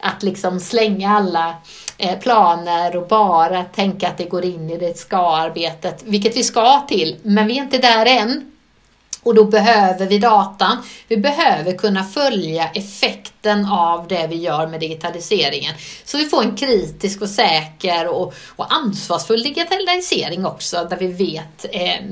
att 0.00 0.23
liksom 0.23 0.61
slänga 0.61 1.11
alla 1.11 1.54
eh, 1.99 2.18
planer 2.18 2.96
och 2.96 3.08
bara 3.08 3.64
tänka 3.64 4.08
att 4.08 4.18
det 4.18 4.25
går 4.25 4.44
in 4.44 4.70
i 4.70 4.78
det 4.78 4.99
ska-arbetet, 4.99 6.02
vilket 6.04 6.37
vi 6.37 6.42
ska 6.42 6.87
till, 6.88 7.16
men 7.23 7.46
vi 7.46 7.58
är 7.58 7.62
inte 7.62 7.78
där 7.78 8.06
än. 8.06 8.52
Och 9.26 9.35
då 9.35 9.45
behöver 9.45 10.06
vi 10.06 10.18
datan. 10.18 10.83
Vi 11.09 11.16
behöver 11.16 11.73
kunna 11.73 12.04
följa 12.04 12.68
effekten 12.68 13.64
av 13.64 14.09
det 14.09 14.26
vi 14.26 14.37
gör 14.37 14.66
med 14.66 14.80
digitaliseringen. 14.80 15.75
Så 16.04 16.18
vi 16.18 16.25
får 16.25 16.42
en 16.42 16.56
kritisk 16.56 17.23
och 17.23 17.28
säker 17.28 18.09
och, 18.09 18.35
och 18.56 18.75
ansvarsfull 18.75 19.42
digitalisering 19.42 20.47
också, 20.47 20.87
där 20.90 20.97
vi 20.97 21.06
vet 21.06 21.66
eh, 21.73 22.04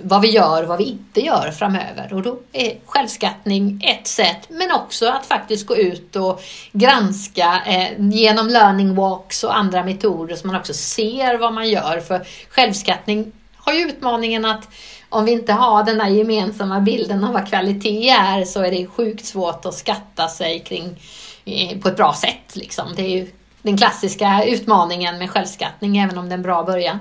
vad 0.00 0.20
vi 0.20 0.30
gör 0.30 0.62
och 0.62 0.68
vad 0.68 0.78
vi 0.78 0.84
inte 0.84 1.20
gör 1.20 1.50
framöver. 1.50 2.12
Och 2.12 2.22
då 2.22 2.38
är 2.52 2.78
självskattning 2.86 3.80
ett 3.84 4.06
sätt, 4.06 4.46
men 4.48 4.72
också 4.72 5.06
att 5.06 5.26
faktiskt 5.26 5.66
gå 5.66 5.76
ut 5.76 6.16
och 6.16 6.42
granska 6.72 7.62
eh, 7.66 8.06
genom 8.10 8.48
learning 8.48 8.94
walks 8.94 9.44
och 9.44 9.56
andra 9.56 9.84
metoder 9.84 10.36
så 10.36 10.46
man 10.46 10.56
också 10.56 10.74
ser 10.74 11.38
vad 11.38 11.52
man 11.52 11.68
gör. 11.68 12.00
För 12.00 12.26
självskattning 12.48 13.32
har 13.56 13.72
ju 13.72 13.80
utmaningen 13.80 14.44
att 14.44 14.68
om 15.14 15.24
vi 15.24 15.32
inte 15.32 15.52
har 15.52 15.84
den 15.84 15.98
där 15.98 16.08
gemensamma 16.08 16.80
bilden 16.80 17.24
av 17.24 17.32
vad 17.32 17.48
kvalitet 17.48 18.08
är 18.08 18.44
så 18.44 18.62
är 18.62 18.70
det 18.70 18.86
sjukt 18.86 19.24
svårt 19.24 19.66
att 19.66 19.74
skatta 19.74 20.28
sig 20.28 20.60
kring 20.60 21.00
eh, 21.44 21.78
på 21.78 21.88
ett 21.88 21.96
bra 21.96 22.12
sätt. 22.12 22.56
Liksom. 22.56 22.94
Det 22.96 23.02
är 23.02 23.08
ju 23.08 23.26
den 23.62 23.76
klassiska 23.76 24.44
utmaningen 24.46 25.18
med 25.18 25.30
självskattning, 25.30 25.98
även 25.98 26.18
om 26.18 26.28
det 26.28 26.32
är 26.32 26.36
en 26.36 26.42
bra 26.42 26.62
början. 26.62 26.98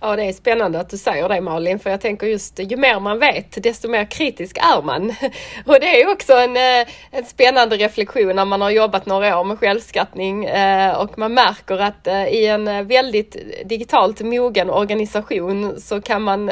Ja, 0.00 0.16
det 0.16 0.24
är 0.24 0.32
spännande 0.32 0.80
att 0.80 0.90
du 0.90 0.98
säger 0.98 1.28
det 1.28 1.40
Malin, 1.40 1.78
för 1.78 1.90
jag 1.90 2.00
tänker 2.00 2.26
just 2.26 2.58
ju 2.58 2.76
mer 2.76 3.00
man 3.00 3.18
vet, 3.18 3.62
desto 3.62 3.88
mer 3.88 4.04
kritisk 4.04 4.58
är 4.58 4.82
man. 4.82 5.08
Och 5.66 5.76
det 5.80 6.02
är 6.02 6.12
också 6.12 6.32
en, 6.32 6.56
eh, 6.56 6.88
en 7.10 7.24
spännande 7.24 7.76
reflektion 7.76 8.36
när 8.36 8.44
man 8.44 8.60
har 8.60 8.70
jobbat 8.70 9.06
några 9.06 9.40
år 9.40 9.44
med 9.44 9.58
självskattning 9.58 10.44
eh, 10.44 10.96
och 11.00 11.18
man 11.18 11.34
märker 11.34 11.78
att 11.78 12.06
i 12.30 12.46
en 12.46 12.88
väldigt 12.88 13.36
digitalt 13.64 14.20
mogen 14.20 14.70
organisation 14.70 15.80
så 15.80 16.00
kan 16.00 16.22
man 16.22 16.50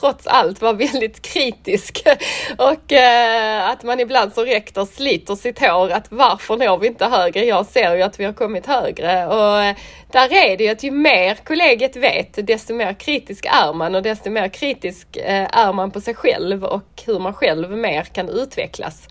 trots 0.00 0.26
allt 0.26 0.62
vara 0.62 0.72
väldigt 0.72 1.22
kritisk 1.22 2.02
och 2.58 2.92
eh, 2.92 3.68
att 3.68 3.82
man 3.82 4.00
ibland 4.00 4.32
som 4.32 4.44
rektor 4.44 4.84
sliter 4.84 5.34
sitt 5.34 5.58
hår 5.58 5.90
att 5.90 6.06
varför 6.10 6.56
når 6.56 6.78
vi 6.78 6.86
inte 6.86 7.06
högre? 7.06 7.44
Jag 7.44 7.66
ser 7.66 7.96
ju 7.96 8.02
att 8.02 8.20
vi 8.20 8.24
har 8.24 8.32
kommit 8.32 8.66
högre 8.66 9.26
och 9.26 9.62
eh, 9.62 9.76
där 10.12 10.32
är 10.32 10.56
det 10.56 10.64
ju 10.64 10.70
att 10.70 10.82
ju 10.82 10.90
mer 10.90 11.34
kollegiet 11.34 11.96
vet 11.96 12.46
desto 12.46 12.74
mer 12.74 12.92
kritisk 12.92 13.46
är 13.46 13.72
man 13.72 13.94
och 13.94 14.02
desto 14.02 14.30
mer 14.30 14.48
kritisk 14.48 15.16
eh, 15.16 15.48
är 15.52 15.72
man 15.72 15.90
på 15.90 16.00
sig 16.00 16.14
själv 16.14 16.64
och 16.64 17.02
hur 17.06 17.18
man 17.18 17.34
själv 17.34 17.70
mer 17.70 18.02
kan 18.02 18.28
utvecklas. 18.28 19.08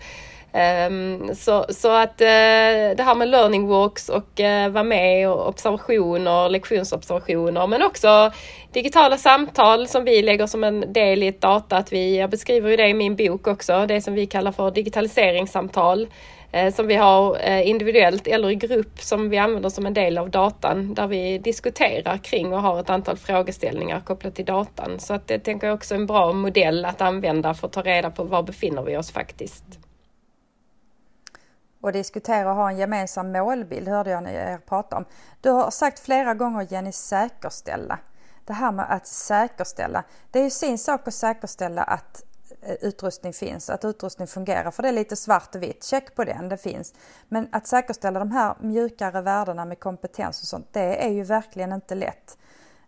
Um, 0.56 1.34
så, 1.34 1.66
så 1.68 1.88
att 1.90 2.20
uh, 2.20 2.96
det 2.96 3.02
här 3.02 3.14
med 3.14 3.28
learning 3.28 3.66
walks 3.66 4.08
och 4.08 4.40
uh, 4.40 4.68
vara 4.68 4.84
med 4.84 5.30
och 5.30 5.48
observationer, 5.48 6.48
lektionsobservationer 6.48 7.66
men 7.66 7.82
också 7.82 8.32
digitala 8.72 9.16
samtal 9.18 9.88
som 9.88 10.04
vi 10.04 10.22
lägger 10.22 10.46
som 10.46 10.64
en 10.64 10.92
del 10.92 11.22
i 11.22 11.26
ett 11.26 11.40
data. 11.40 11.76
Att 11.76 11.92
vi, 11.92 12.18
jag 12.18 12.30
beskriver 12.30 12.70
ju 12.70 12.76
det 12.76 12.88
i 12.88 12.94
min 12.94 13.16
bok 13.16 13.46
också, 13.46 13.86
det 13.86 14.00
som 14.00 14.14
vi 14.14 14.26
kallar 14.26 14.52
för 14.52 14.70
digitaliseringssamtal. 14.70 16.08
Eh, 16.52 16.72
som 16.72 16.86
vi 16.86 16.94
har 16.94 17.48
individuellt 17.62 18.26
eller 18.26 18.50
i 18.50 18.54
grupp 18.54 19.00
som 19.00 19.28
vi 19.28 19.38
använder 19.38 19.68
som 19.68 19.86
en 19.86 19.94
del 19.94 20.18
av 20.18 20.30
datan 20.30 20.94
där 20.94 21.06
vi 21.06 21.38
diskuterar 21.38 22.18
kring 22.18 22.52
och 22.52 22.62
har 22.62 22.80
ett 22.80 22.90
antal 22.90 23.16
frågeställningar 23.16 24.00
kopplat 24.00 24.34
till 24.34 24.44
datan. 24.44 25.00
Så 25.00 25.14
att 25.14 25.26
det 25.26 25.38
tänker 25.38 25.66
jag 25.66 25.74
också 25.74 25.94
är 25.94 25.98
en 25.98 26.06
bra 26.06 26.32
modell 26.32 26.84
att 26.84 27.00
använda 27.00 27.54
för 27.54 27.66
att 27.66 27.72
ta 27.72 27.82
reda 27.82 28.10
på 28.10 28.24
var 28.24 28.42
befinner 28.42 28.82
vi 28.82 28.96
oss 28.96 29.10
faktiskt. 29.12 29.85
Och 31.86 31.92
diskutera 31.92 32.50
och 32.50 32.56
ha 32.56 32.70
en 32.70 32.76
gemensam 32.76 33.32
målbild 33.32 33.88
hörde 33.88 34.10
jag 34.10 34.32
er 34.32 34.58
prata 34.58 34.96
om. 34.96 35.04
Du 35.40 35.50
har 35.50 35.70
sagt 35.70 35.98
flera 35.98 36.34
gånger 36.34 36.66
Jenny 36.70 36.92
säkerställa. 36.92 37.98
Det 38.44 38.52
här 38.52 38.72
med 38.72 38.92
att 38.92 39.06
säkerställa. 39.06 40.04
Det 40.30 40.38
är 40.38 40.44
ju 40.44 40.50
sin 40.50 40.78
sak 40.78 41.08
att 41.08 41.14
säkerställa 41.14 41.82
att 41.82 42.24
eh, 42.62 42.74
utrustning 42.80 43.32
finns, 43.32 43.70
att 43.70 43.84
utrustning 43.84 44.28
fungerar. 44.28 44.70
För 44.70 44.82
det 44.82 44.88
är 44.88 44.92
lite 44.92 45.16
svart 45.16 45.54
och 45.54 45.62
vitt, 45.62 45.84
check 45.84 46.14
på 46.14 46.24
den, 46.24 46.48
det 46.48 46.56
finns. 46.56 46.94
Men 47.28 47.48
att 47.52 47.66
säkerställa 47.66 48.18
de 48.18 48.30
här 48.30 48.54
mjukare 48.60 49.20
värdena 49.20 49.64
med 49.64 49.80
kompetens 49.80 50.40
och 50.40 50.46
sånt, 50.46 50.68
det 50.72 51.04
är 51.04 51.10
ju 51.10 51.22
verkligen 51.22 51.72
inte 51.72 51.94
lätt. 51.94 52.38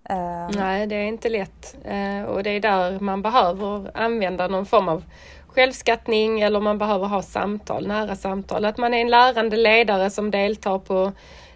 Ehm. 0.08 0.50
Nej, 0.50 0.86
det 0.86 0.94
är 0.94 1.04
inte 1.04 1.28
lätt. 1.28 1.76
Eh, 1.84 2.22
och 2.22 2.42
det 2.42 2.50
är 2.50 2.60
där 2.60 3.00
man 3.00 3.22
behöver 3.22 3.90
använda 3.94 4.48
någon 4.48 4.66
form 4.66 4.88
av 4.88 5.04
självskattning 5.46 6.40
eller 6.40 6.60
man 6.60 6.78
behöver 6.78 7.06
ha 7.06 7.22
samtal, 7.22 7.86
nära 7.86 8.16
samtal. 8.16 8.64
Att 8.64 8.78
man 8.78 8.94
är 8.94 9.00
en 9.00 9.10
lärande 9.10 9.56
ledare 9.56 10.10
som 10.10 10.30
deltar 10.30 10.78
på 10.78 11.12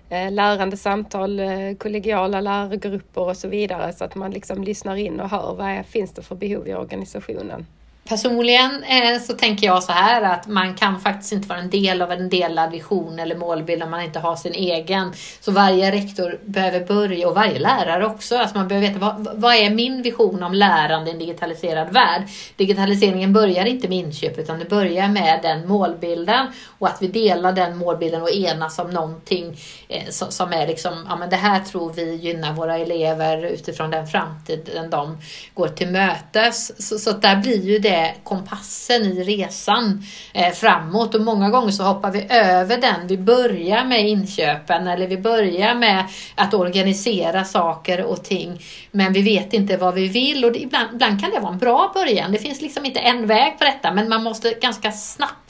eh, 0.08 0.30
lärande 0.30 0.76
samtal, 0.76 1.40
eh, 1.40 1.74
kollegiala 1.78 2.40
lärargrupper 2.40 3.20
och 3.20 3.36
så 3.36 3.48
vidare 3.48 3.92
så 3.92 4.04
att 4.04 4.14
man 4.14 4.30
liksom 4.30 4.64
lyssnar 4.64 4.96
in 4.96 5.20
och 5.20 5.30
hör 5.30 5.54
vad 5.54 5.66
är, 5.66 5.82
finns 5.82 6.12
det 6.12 6.22
för 6.22 6.34
behov 6.34 6.68
i 6.68 6.74
organisationen. 6.74 7.66
Personligen 8.04 8.84
eh, 8.84 9.20
så 9.20 9.32
tänker 9.32 9.66
jag 9.66 9.82
så 9.82 9.92
här 9.92 10.22
att 10.22 10.46
man 10.46 10.74
kan 10.74 11.00
faktiskt 11.00 11.32
inte 11.32 11.48
vara 11.48 11.58
en 11.58 11.70
del 11.70 12.02
av 12.02 12.12
en 12.12 12.28
delad 12.28 12.70
vision 12.70 13.18
eller 13.18 13.36
målbild 13.36 13.82
om 13.82 13.90
man 13.90 14.00
inte 14.02 14.18
har 14.18 14.36
sin 14.36 14.52
egen. 14.52 15.12
Så 15.40 15.52
varje 15.52 15.92
rektor 15.92 16.40
behöver 16.44 16.86
börja, 16.86 17.28
och 17.28 17.34
varje 17.34 17.58
lärare 17.58 18.06
också, 18.06 18.38
alltså 18.38 18.58
man 18.58 18.68
behöver 18.68 18.88
veta 18.88 18.98
vad, 18.98 19.28
vad 19.34 19.54
är 19.54 19.70
min 19.70 20.02
vision 20.02 20.42
om 20.42 20.54
lärande 20.54 21.10
i 21.10 21.12
en 21.12 21.18
digitaliserad 21.18 21.92
värld? 21.92 22.22
Digitaliseringen 22.56 23.32
börjar 23.32 23.64
inte 23.64 23.88
med 23.88 23.98
inköp 23.98 24.38
utan 24.38 24.58
det 24.58 24.64
börjar 24.64 25.08
med 25.08 25.38
den 25.42 25.68
målbilden 25.68 26.46
och 26.78 26.88
att 26.88 27.02
vi 27.02 27.08
delar 27.08 27.52
den 27.52 27.76
målbilden 27.76 28.22
och 28.22 28.30
enas 28.30 28.78
om 28.78 28.90
någonting 28.90 29.60
eh, 29.88 30.08
som 30.08 30.52
är 30.52 30.66
liksom, 30.66 31.06
ja 31.08 31.16
men 31.16 31.30
det 31.30 31.36
här 31.36 31.60
tror 31.60 31.92
vi 31.92 32.14
gynnar 32.14 32.52
våra 32.52 32.78
elever 32.78 33.44
utifrån 33.44 33.90
den 33.90 34.06
framtiden 34.06 34.90
de 34.90 35.18
går 35.54 35.68
till 35.68 35.88
mötes. 35.88 36.88
Så, 36.88 36.98
så 36.98 37.12
där 37.12 37.36
blir 37.36 37.62
ju 37.64 37.78
det 37.78 37.91
är 37.94 38.14
kompassen 38.24 39.02
i 39.02 39.24
resan 39.24 40.02
eh, 40.34 40.52
framåt 40.52 41.14
och 41.14 41.20
många 41.20 41.50
gånger 41.50 41.70
så 41.70 41.82
hoppar 41.82 42.10
vi 42.10 42.26
över 42.30 42.76
den. 42.76 43.06
Vi 43.06 43.18
börjar 43.18 43.84
med 43.84 44.08
inköpen 44.08 44.86
eller 44.86 45.06
vi 45.06 45.18
börjar 45.18 45.74
med 45.74 46.04
att 46.34 46.54
organisera 46.54 47.44
saker 47.44 48.04
och 48.04 48.24
ting 48.24 48.60
men 48.90 49.12
vi 49.12 49.22
vet 49.22 49.52
inte 49.52 49.76
vad 49.76 49.94
vi 49.94 50.08
vill 50.08 50.44
och 50.44 50.52
det, 50.52 50.62
ibland, 50.62 50.88
ibland 50.94 51.20
kan 51.20 51.30
det 51.30 51.40
vara 51.40 51.52
en 51.52 51.58
bra 51.58 51.90
början. 51.94 52.32
Det 52.32 52.38
finns 52.38 52.60
liksom 52.60 52.84
inte 52.84 53.00
en 53.00 53.26
väg 53.26 53.58
på 53.58 53.64
detta 53.64 53.92
men 53.92 54.08
man 54.08 54.22
måste 54.22 54.50
ganska 54.50 54.92
snabbt 54.92 55.41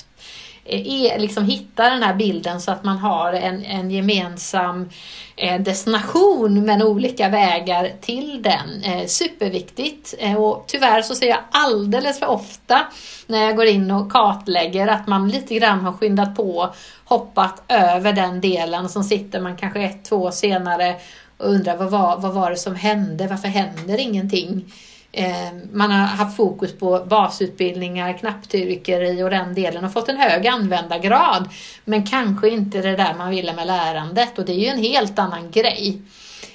är, 0.64 1.19
liksom 1.19 1.45
hitta 1.45 1.90
den 1.90 2.02
här 2.02 2.14
bilden 2.14 2.61
så 2.61 2.71
att 2.73 2.85
man 2.85 2.99
har 2.99 3.33
en, 3.33 3.64
en 3.64 3.90
gemensam 3.90 4.88
eh, 5.37 5.61
destination 5.61 6.64
men 6.64 6.83
olika 6.83 7.28
vägar 7.28 7.92
till 8.00 8.42
den. 8.42 8.83
Eh, 8.85 9.07
superviktigt 9.07 10.14
och 10.38 10.64
tyvärr 10.66 11.02
så 11.02 11.14
ser 11.14 11.28
jag 11.28 11.38
alldeles 11.50 12.19
för 12.19 12.26
ofta 12.26 12.87
när 13.26 13.45
jag 13.45 13.57
går 13.57 13.66
in 13.66 13.90
och 13.90 14.12
kartlägger 14.12 14.88
att 14.88 15.07
man 15.07 15.28
lite 15.28 15.54
grann 15.54 15.81
har 15.81 15.92
skyndat 15.92 16.37
på, 16.37 16.75
hoppat 17.04 17.62
över 17.69 18.12
den 18.12 18.40
delen 18.40 18.85
och 18.85 18.90
så 18.90 19.02
sitter 19.02 19.40
man 19.40 19.57
kanske 19.57 19.83
ett, 19.83 20.04
två 20.04 20.16
år 20.16 20.31
senare 20.31 20.97
och 21.38 21.49
undrar 21.49 21.76
vad 21.76 21.90
var, 21.90 22.19
vad 22.19 22.35
var 22.35 22.50
det 22.50 22.57
som 22.57 22.75
hände? 22.75 23.26
Varför 23.26 23.49
händer 23.49 23.99
ingenting? 23.99 24.73
Eh, 25.14 25.52
man 25.73 25.90
har 25.90 26.07
haft 26.07 26.37
fokus 26.37 26.78
på 26.78 27.04
basutbildningar, 27.09 28.19
knapptyrkeri 28.19 29.23
och 29.23 29.31
den 29.31 29.54
delen 29.54 29.85
och 29.85 29.92
fått 29.92 30.09
en 30.09 30.16
hög 30.16 30.47
användargrad. 30.47 31.49
Men 31.85 32.07
kanske 32.07 32.49
inte 32.49 32.83
det 32.83 32.97
där 32.97 33.14
man 33.19 33.31
ville 33.31 33.52
med 33.52 33.66
lärandet 33.66 34.38
och 34.38 34.45
det 34.45 34.52
är 34.52 34.59
ju 34.59 34.66
en 34.66 34.78
helt 34.78 35.19
annan 35.19 35.50
grej. 35.50 36.02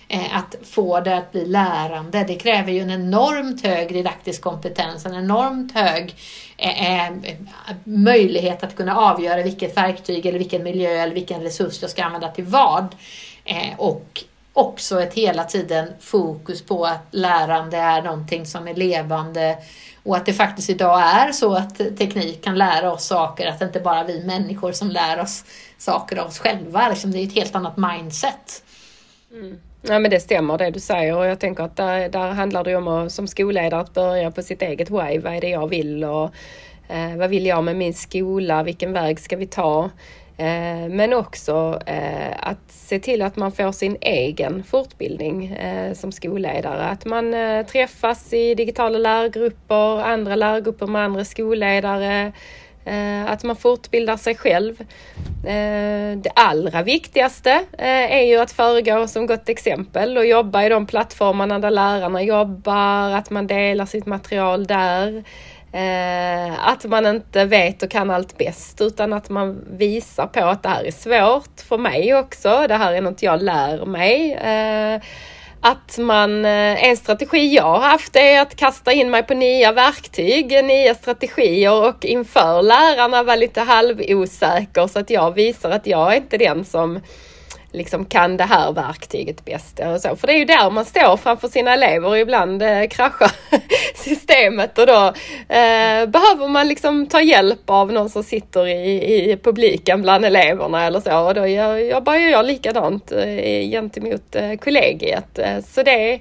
Eh, 0.10 0.38
att 0.38 0.56
få 0.64 1.00
det 1.00 1.18
att 1.18 1.32
bli 1.32 1.46
lärande, 1.46 2.24
det 2.24 2.36
kräver 2.36 2.72
ju 2.72 2.80
en 2.80 2.92
enormt 2.92 3.66
hög 3.66 3.94
didaktisk 3.94 4.42
kompetens, 4.42 5.05
en 5.05 5.14
enormt 5.14 5.75
hög 5.75 6.16
eh, 6.58 7.34
möjlighet 7.84 8.64
att 8.64 8.75
kunna 8.75 8.98
avgöra 8.98 9.44
vilket 9.44 9.77
verktyg 9.77 10.25
eller 10.25 10.40
vilken 10.40 10.64
miljö 10.64 10.90
eller 10.90 11.14
vilken 11.14 11.42
resurs 11.42 11.81
jag 11.81 11.92
ska 11.92 12.03
använda 12.03 12.27
till 12.27 12.44
vad. 12.44 12.96
och 13.77 14.24
också 14.57 15.01
ett 15.01 15.13
hela 15.13 15.43
tiden 15.43 15.87
fokus 16.00 16.61
på 16.61 16.85
att 16.85 17.07
lärande 17.11 17.77
är 17.77 18.01
någonting 18.01 18.46
som 18.46 18.67
är 18.67 18.74
levande 18.74 19.57
och 20.03 20.15
att 20.15 20.25
det 20.25 20.33
faktiskt 20.33 20.70
idag 20.70 21.01
är 21.01 21.31
så 21.31 21.55
att 21.55 21.77
teknik 21.77 22.43
kan 22.43 22.57
lära 22.57 22.93
oss 22.93 23.05
saker, 23.05 23.48
att 23.48 23.59
det 23.59 23.65
inte 23.65 23.79
bara 23.79 24.00
är 24.00 24.05
vi 24.05 24.24
människor 24.24 24.72
som 24.72 24.89
lär 24.89 25.20
oss 25.20 25.46
saker 25.77 26.17
av 26.17 26.27
oss 26.27 26.39
själva. 26.39 26.89
Liksom 26.89 27.11
det 27.11 27.20
är 27.20 27.24
ett 27.24 27.35
helt 27.35 27.55
annat 27.55 27.77
mindset. 27.77 28.63
Mm. 29.31 29.59
Ja 29.81 30.00
men 30.00 30.11
det 30.11 30.20
stämmer 30.20 30.57
det 30.57 30.72
du 30.72 30.79
säger 30.79 31.17
och 31.17 31.25
jag 31.25 31.39
tänker 31.39 31.63
att 31.63 31.75
där, 31.75 32.09
där 32.09 32.31
handlar 32.31 32.63
det 32.63 32.75
om 32.75 32.87
att 32.87 33.11
som 33.11 33.27
skolledare 33.27 33.81
att 33.81 33.93
börja 33.93 34.31
på 34.31 34.41
sitt 34.41 34.61
eget 34.61 34.89
why. 34.89 35.20
Vad 35.20 35.33
är 35.33 35.41
det 35.41 35.50
jag 35.50 35.67
vill 35.67 36.03
och 36.03 36.31
eh, 36.87 37.17
vad 37.17 37.29
vill 37.29 37.46
jag 37.46 37.63
med 37.63 37.75
min 37.75 37.93
skola? 37.93 38.63
Vilken 38.63 38.93
väg 38.93 39.20
ska 39.20 39.37
vi 39.37 39.48
ta? 39.48 39.89
Eh, 40.40 40.90
men 40.90 41.14
också 41.14 41.80
eh, 41.86 42.32
att 42.40 42.72
se 42.72 43.00
till 43.00 43.22
att 43.22 43.36
man 43.36 43.52
får 43.52 43.72
sin 43.72 43.98
egen 44.02 44.64
fortbildning 44.64 45.46
eh, 45.46 45.94
som 45.94 46.12
skolledare. 46.12 46.84
Att 46.84 47.06
man 47.06 47.36
träffas 47.72 48.34
i 48.34 48.56
digitala 48.56 48.98
lärgrupper, 48.98 50.02
andra 50.02 50.36
lärgrupper 50.36 50.88
med 50.88 51.04
andra 51.04 51.26
skolledare. 51.26 52.32
Att 53.28 53.44
man 53.44 53.56
fortbildar 53.56 54.18
sig 54.18 54.36
själv. 54.36 54.84
Det 56.18 56.32
allra 56.36 56.84
viktigaste 56.84 57.64
är 57.78 58.22
ju 58.22 58.38
att 58.38 58.52
föregå 58.52 59.08
som 59.08 59.28
gott 59.28 59.50
exempel 59.50 60.18
och 60.18 60.26
jobba 60.26 60.64
i 60.64 60.70
de 60.70 60.86
plattformarna 60.86 61.60
där 61.60 61.72
lärarna 61.72 62.24
jobbar, 62.24 63.12
att 63.12 63.30
man 63.30 63.48
delar 63.48 63.86
sitt 63.86 64.06
material 64.06 64.68
där. 64.68 65.24
Eh, 65.72 66.70
att 66.70 66.86
man 66.86 67.06
inte 67.06 67.46
vet 67.46 67.84
och 67.84 67.92
kan 67.92 68.10
allt 68.10 68.38
bäst 68.38 68.82
utan 68.82 69.14
att 69.14 69.30
man 69.30 69.66
visar 69.77 70.27
på 70.27 70.46
att 70.46 70.64
det 70.64 70.70
här 70.70 70.84
är 70.84 70.92
svårt 70.92 71.62
för 71.68 71.77
mig 71.77 72.16
också. 72.16 72.66
Det 72.68 72.75
här 72.75 72.94
är 72.94 73.01
något 73.01 73.24
jag 73.24 73.44
lär 73.44 73.86
mig. 73.86 74.34
Eh, 74.34 75.01
att 75.62 75.98
man, 75.98 76.46
eh, 76.46 76.84
en 76.90 76.98
strategi 76.98 77.56
jag 77.56 77.64
har 77.64 77.80
haft 77.80 78.16
är 78.16 78.42
att 78.42 78.56
kasta 78.56 78.92
in 78.94 79.12
mig 79.12 79.24
på 79.24 79.34
nya 79.34 79.72
verktyg, 79.72 80.66
nya 80.66 80.96
strategier 80.96 81.88
och 81.88 82.06
inför 82.06 82.62
lärarna 82.62 83.24
vara 83.24 83.36
lite 83.36 83.62
halvosäker 83.62 84.88
så 84.88 85.00
att 85.00 85.10
jag 85.10 85.32
visar 85.32 85.72
att 85.72 85.88
jag 85.88 86.14
är 86.14 86.18
inte 86.18 86.38
den 86.38 86.66
som 86.66 87.00
liksom 87.77 88.05
kan 88.05 88.37
det 88.37 88.44
här 88.44 88.72
verktyget 88.72 89.46
bäst. 89.46 89.79
Och 89.79 90.01
så. 90.01 90.16
För 90.16 90.27
det 90.27 90.33
är 90.33 90.37
ju 90.37 90.46
där 90.46 90.70
man 90.70 90.85
står 90.85 91.18
framför 91.18 91.48
sina 91.48 91.74
elever 91.74 92.07
och 92.07 92.20
ibland 92.20 92.61
eh, 92.61 92.87
kraschar 92.87 93.31
systemet 93.96 94.77
och 94.77 94.87
då 94.87 95.05
eh, 95.55 96.05
behöver 96.05 96.48
man 96.48 96.68
liksom 96.68 97.07
ta 97.07 97.22
hjälp 97.22 97.70
av 97.70 97.94
någon 97.94 98.09
som 98.09 98.24
sitter 98.24 98.68
i, 98.68 99.31
i 99.31 99.37
publiken 99.37 100.01
bland 100.01 100.25
eleverna 100.25 100.85
eller 100.85 101.00
så. 101.00 101.20
Och 101.20 101.33
då 101.33 101.48
jobbar 101.48 102.16
jag 102.16 102.46
likadant 102.46 103.11
eh, 103.11 103.70
gentemot 103.70 104.35
eh, 104.35 104.53
kollegiet. 104.55 105.40
Eh, 105.40 105.59
så 105.68 105.83
det 105.83 106.20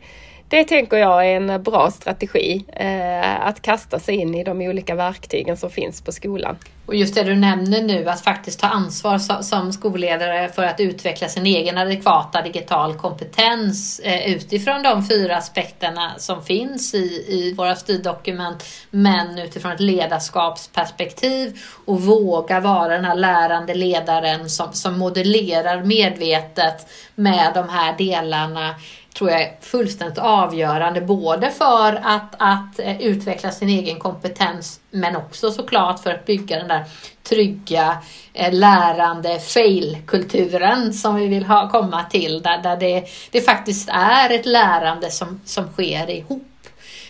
det 0.48 0.64
tänker 0.64 0.96
jag 0.96 1.26
är 1.26 1.36
en 1.36 1.62
bra 1.62 1.90
strategi, 1.90 2.64
eh, 2.72 3.46
att 3.46 3.62
kasta 3.62 3.98
sig 3.98 4.14
in 4.14 4.34
i 4.34 4.44
de 4.44 4.60
olika 4.60 4.94
verktygen 4.94 5.56
som 5.56 5.70
finns 5.70 6.02
på 6.02 6.12
skolan. 6.12 6.56
Och 6.86 6.94
just 6.94 7.14
det 7.14 7.22
du 7.22 7.34
nämner 7.34 7.82
nu, 7.82 8.08
att 8.08 8.20
faktiskt 8.20 8.60
ta 8.60 8.66
ansvar 8.66 9.42
som 9.42 9.72
skolledare 9.72 10.48
för 10.48 10.62
att 10.62 10.80
utveckla 10.80 11.28
sin 11.28 11.46
egen 11.46 11.78
adekvata 11.78 12.42
digital 12.42 12.94
kompetens 12.94 14.00
eh, 14.00 14.32
utifrån 14.32 14.82
de 14.82 15.06
fyra 15.06 15.36
aspekterna 15.36 16.14
som 16.18 16.42
finns 16.42 16.94
i, 16.94 17.24
i 17.28 17.54
våra 17.56 17.76
styrdokument, 17.76 18.64
men 18.90 19.38
utifrån 19.38 19.72
ett 19.72 19.80
ledarskapsperspektiv 19.80 21.60
och 21.84 22.02
våga 22.02 22.60
vara 22.60 22.88
den 22.88 23.04
här 23.04 23.16
lärande 23.16 23.74
ledaren 23.74 24.50
som, 24.50 24.72
som 24.72 24.98
modellerar 24.98 25.82
medvetet 25.82 26.86
med 27.14 27.50
de 27.54 27.68
här 27.68 27.94
delarna 27.98 28.74
tror 29.18 29.30
jag 29.30 29.42
är 29.42 29.52
fullständigt 29.60 30.18
avgörande 30.18 31.00
både 31.00 31.50
för 31.50 32.00
att, 32.04 32.34
att 32.38 32.78
eh, 32.78 33.00
utveckla 33.00 33.50
sin 33.50 33.68
egen 33.68 33.98
kompetens 33.98 34.80
men 34.90 35.16
också 35.16 35.50
såklart 35.50 36.02
för 36.02 36.10
att 36.10 36.26
bygga 36.26 36.56
den 36.56 36.68
där 36.68 36.84
trygga, 37.22 37.98
eh, 38.34 38.52
lärande 38.52 39.38
fail-kulturen 39.40 40.92
som 40.92 41.14
vi 41.14 41.26
vill 41.26 41.44
ha, 41.44 41.70
komma 41.70 42.04
till 42.04 42.42
där, 42.42 42.62
där 42.62 42.76
det, 42.76 43.04
det 43.30 43.40
faktiskt 43.40 43.88
är 43.92 44.30
ett 44.30 44.46
lärande 44.46 45.10
som, 45.10 45.40
som 45.44 45.72
sker 45.72 46.10
ihop. 46.10 46.48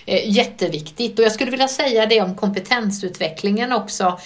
Eh, 0.07 0.31
jätteviktigt 0.31 1.19
och 1.19 1.25
jag 1.25 1.33
skulle 1.33 1.51
vilja 1.51 1.69
säga 1.69 2.07
det 2.07 2.21
om 2.21 2.35
kompetensutvecklingen 2.35 3.73
också 3.73 4.19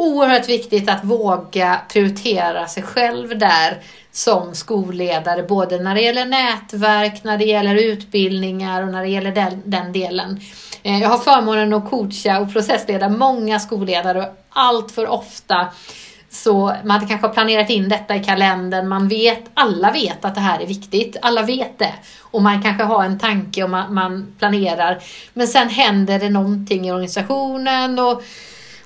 oerhört 0.00 0.48
viktigt 0.48 0.90
att 0.90 1.04
våga 1.04 1.80
prioritera 1.92 2.66
sig 2.66 2.82
själv 2.82 3.38
där 3.38 3.78
som 4.12 4.54
skolledare, 4.54 5.42
både 5.42 5.78
när 5.78 5.94
det 5.94 6.00
gäller 6.00 6.24
nätverk, 6.24 7.24
när 7.24 7.38
det 7.38 7.44
gäller 7.44 7.74
utbildningar 7.74 8.82
och 8.82 8.88
när 8.88 9.02
det 9.02 9.08
gäller 9.08 9.32
den, 9.32 9.62
den 9.64 9.92
delen. 9.92 10.40
Eh, 10.82 11.02
jag 11.02 11.08
har 11.08 11.18
förmånen 11.18 11.72
att 11.72 11.90
coacha 11.90 12.40
och 12.40 12.52
processleda 12.52 13.08
många 13.08 13.60
skolledare 13.60 14.20
och 14.20 14.36
allt 14.50 14.90
för 14.90 15.06
ofta 15.06 15.68
så 16.30 16.76
man 16.84 17.08
kanske 17.08 17.26
har 17.26 17.34
planerat 17.34 17.70
in 17.70 17.88
detta 17.88 18.16
i 18.16 18.24
kalendern, 18.24 18.88
man 18.88 19.08
vet, 19.08 19.44
alla 19.54 19.90
vet 19.92 20.24
att 20.24 20.34
det 20.34 20.40
här 20.40 20.60
är 20.60 20.66
viktigt, 20.66 21.16
alla 21.22 21.42
vet 21.42 21.78
det. 21.78 21.94
Och 22.20 22.42
man 22.42 22.62
kanske 22.62 22.84
har 22.84 23.04
en 23.04 23.18
tanke 23.18 23.64
och 23.64 23.70
man, 23.70 23.94
man 23.94 24.34
planerar. 24.38 25.02
Men 25.32 25.48
sen 25.48 25.68
händer 25.68 26.18
det 26.18 26.30
någonting 26.30 26.86
i 26.86 26.92
organisationen 26.92 27.98
och 27.98 28.22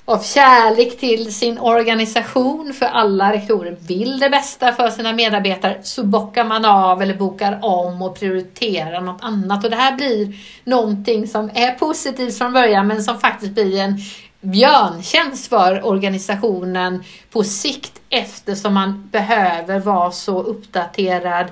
av 0.07 0.21
kärlek 0.23 0.99
till 0.99 1.33
sin 1.33 1.59
organisation, 1.59 2.73
för 2.73 2.85
alla 2.85 3.33
rektorer 3.33 3.77
vill 3.87 4.19
det 4.19 4.29
bästa 4.29 4.71
för 4.71 4.89
sina 4.89 5.13
medarbetare, 5.13 5.79
så 5.83 6.03
bockar 6.03 6.45
man 6.45 6.65
av 6.65 7.01
eller 7.01 7.15
bokar 7.15 7.59
om 7.61 8.01
och 8.01 8.19
prioriterar 8.19 9.01
något 9.01 9.23
annat. 9.23 9.63
Och 9.63 9.69
det 9.69 9.75
här 9.75 9.95
blir 9.95 10.35
någonting 10.63 11.27
som 11.27 11.49
är 11.53 11.71
positivt 11.71 12.37
från 12.37 12.53
början, 12.53 12.87
men 12.87 13.03
som 13.03 13.19
faktiskt 13.19 13.53
blir 13.53 13.79
en 13.79 13.97
björntjänst 14.45 15.47
för 15.47 15.85
organisationen 15.85 17.03
på 17.31 17.43
sikt 17.43 18.01
eftersom 18.09 18.73
man 18.73 19.09
behöver 19.11 19.79
vara 19.79 20.11
så 20.11 20.41
uppdaterad 20.41 21.47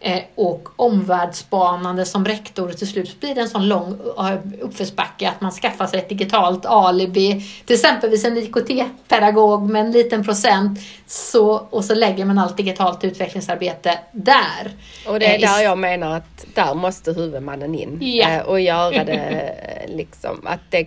Eh, 0.00 0.22
och 0.34 0.68
omvärldsspanande 0.76 2.04
som 2.04 2.24
rektor. 2.24 2.72
Till 2.72 2.88
slut 2.88 3.20
blir 3.20 3.34
det 3.34 3.40
en 3.40 3.48
sån 3.48 3.68
lång 3.68 4.00
eh, 4.18 4.60
uppförsbacke 4.60 5.28
att 5.28 5.40
man 5.40 5.50
skaffar 5.50 5.86
sig 5.86 5.98
ett 5.98 6.08
digitalt 6.08 6.66
alibi. 6.66 7.44
Till 7.66 7.74
exempel 7.74 8.24
en 8.24 8.36
IKT-pedagog 8.36 9.70
med 9.70 9.80
en 9.80 9.92
liten 9.92 10.24
procent 10.24 10.80
så, 11.06 11.52
och 11.70 11.84
så 11.84 11.94
lägger 11.94 12.24
man 12.24 12.38
allt 12.38 12.56
digitalt 12.56 13.04
utvecklingsarbete 13.04 13.98
där. 14.12 14.70
Och 15.06 15.20
det 15.20 15.26
är 15.26 15.34
eh, 15.34 15.54
där 15.54 15.62
jag 15.62 15.78
menar 15.78 16.16
att 16.16 16.46
där 16.54 16.74
måste 16.74 17.12
huvudmannen 17.12 17.74
in 17.74 17.98
ja. 18.00 18.42
och 18.42 18.60
göra 18.60 19.04
det 19.04 19.44
liksom 19.88 20.46
att 20.46 20.60
det, 20.70 20.86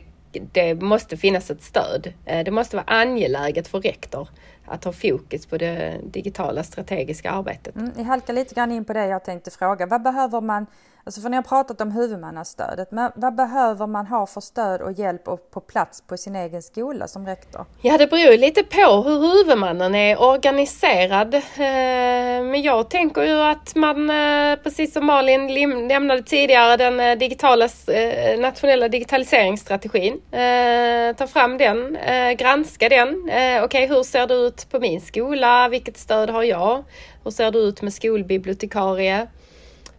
det 0.52 0.82
måste 0.82 1.18
finnas 1.18 1.52
ett 1.52 1.64
stöd. 1.64 2.14
Eh, 2.26 2.44
det 2.44 2.52
måste 2.52 2.76
vara 2.76 2.86
angeläget 2.88 3.68
för 3.68 3.82
rektor 3.82 4.30
att 4.66 4.84
ha 4.84 4.92
fokus 4.92 5.46
på 5.46 5.58
det 5.58 6.00
digitala 6.04 6.64
strategiska 6.64 7.32
arbetet. 7.32 7.76
Mm, 7.76 7.92
jag 7.98 8.04
halkar 8.04 8.34
lite 8.34 8.56
grann 8.56 8.72
in 8.72 8.86
på 8.86 8.94
det 8.94 9.06
jag 9.06 9.24
tänkte 9.24 9.52
fråga. 9.52 9.86
Vad 9.86 10.02
behöver 10.02 10.42
man 10.42 10.66
Alltså 11.04 11.22
för 11.22 11.30
ni 11.30 11.36
har 11.36 11.44
pratat 11.44 11.82
om 11.82 11.92
huvudmannastödet, 11.92 12.92
men 12.92 13.12
vad 13.16 13.36
behöver 13.36 13.88
man 13.88 14.08
ha 14.08 14.26
för 14.26 14.42
stöd 14.42 14.82
och 14.82 14.92
hjälp 14.92 15.28
och 15.28 15.52
på 15.52 15.60
plats 15.60 16.02
på 16.08 16.18
sin 16.18 16.36
egen 16.36 16.62
skola 16.62 17.08
som 17.08 17.26
rektor? 17.26 17.66
Ja, 17.82 17.98
det 17.98 18.08
beror 18.08 18.38
lite 18.38 18.64
på 18.64 19.02
hur 19.02 19.20
huvudmannen 19.20 19.96
är 19.96 20.22
organiserad. 20.22 21.34
Eh, 21.34 21.42
men 22.44 22.62
jag 22.62 22.90
tänker 22.90 23.24
ju 23.24 23.42
att 23.42 23.76
man, 23.76 24.10
eh, 24.10 24.56
precis 24.64 24.94
som 24.94 25.06
Malin 25.06 25.88
nämnde 25.88 26.24
tidigare, 26.24 26.78
den 26.78 27.00
eh, 27.00 27.18
digitala, 27.18 27.70
nationella 28.38 28.88
digitaliseringsstrategin, 28.88 30.22
ta 31.18 31.28
fram 31.28 31.58
den, 31.58 31.98
granska 32.38 32.90
den. 32.90 33.22
Okej, 33.24 33.64
okay, 33.64 33.88
hur 33.88 34.04
ser 34.04 34.28
det 34.28 34.34
ut 34.34 34.70
på 34.72 34.80
min 34.80 35.02
skola? 35.02 35.70
Vilket 35.70 35.98
stöd 35.98 36.30
har 36.30 36.44
jag? 36.44 36.84
Hur 37.24 37.32
ser 37.32 37.52
det 37.52 37.60
ut 37.60 37.82
med 37.82 37.94
skolbibliotekarie? 37.94 39.28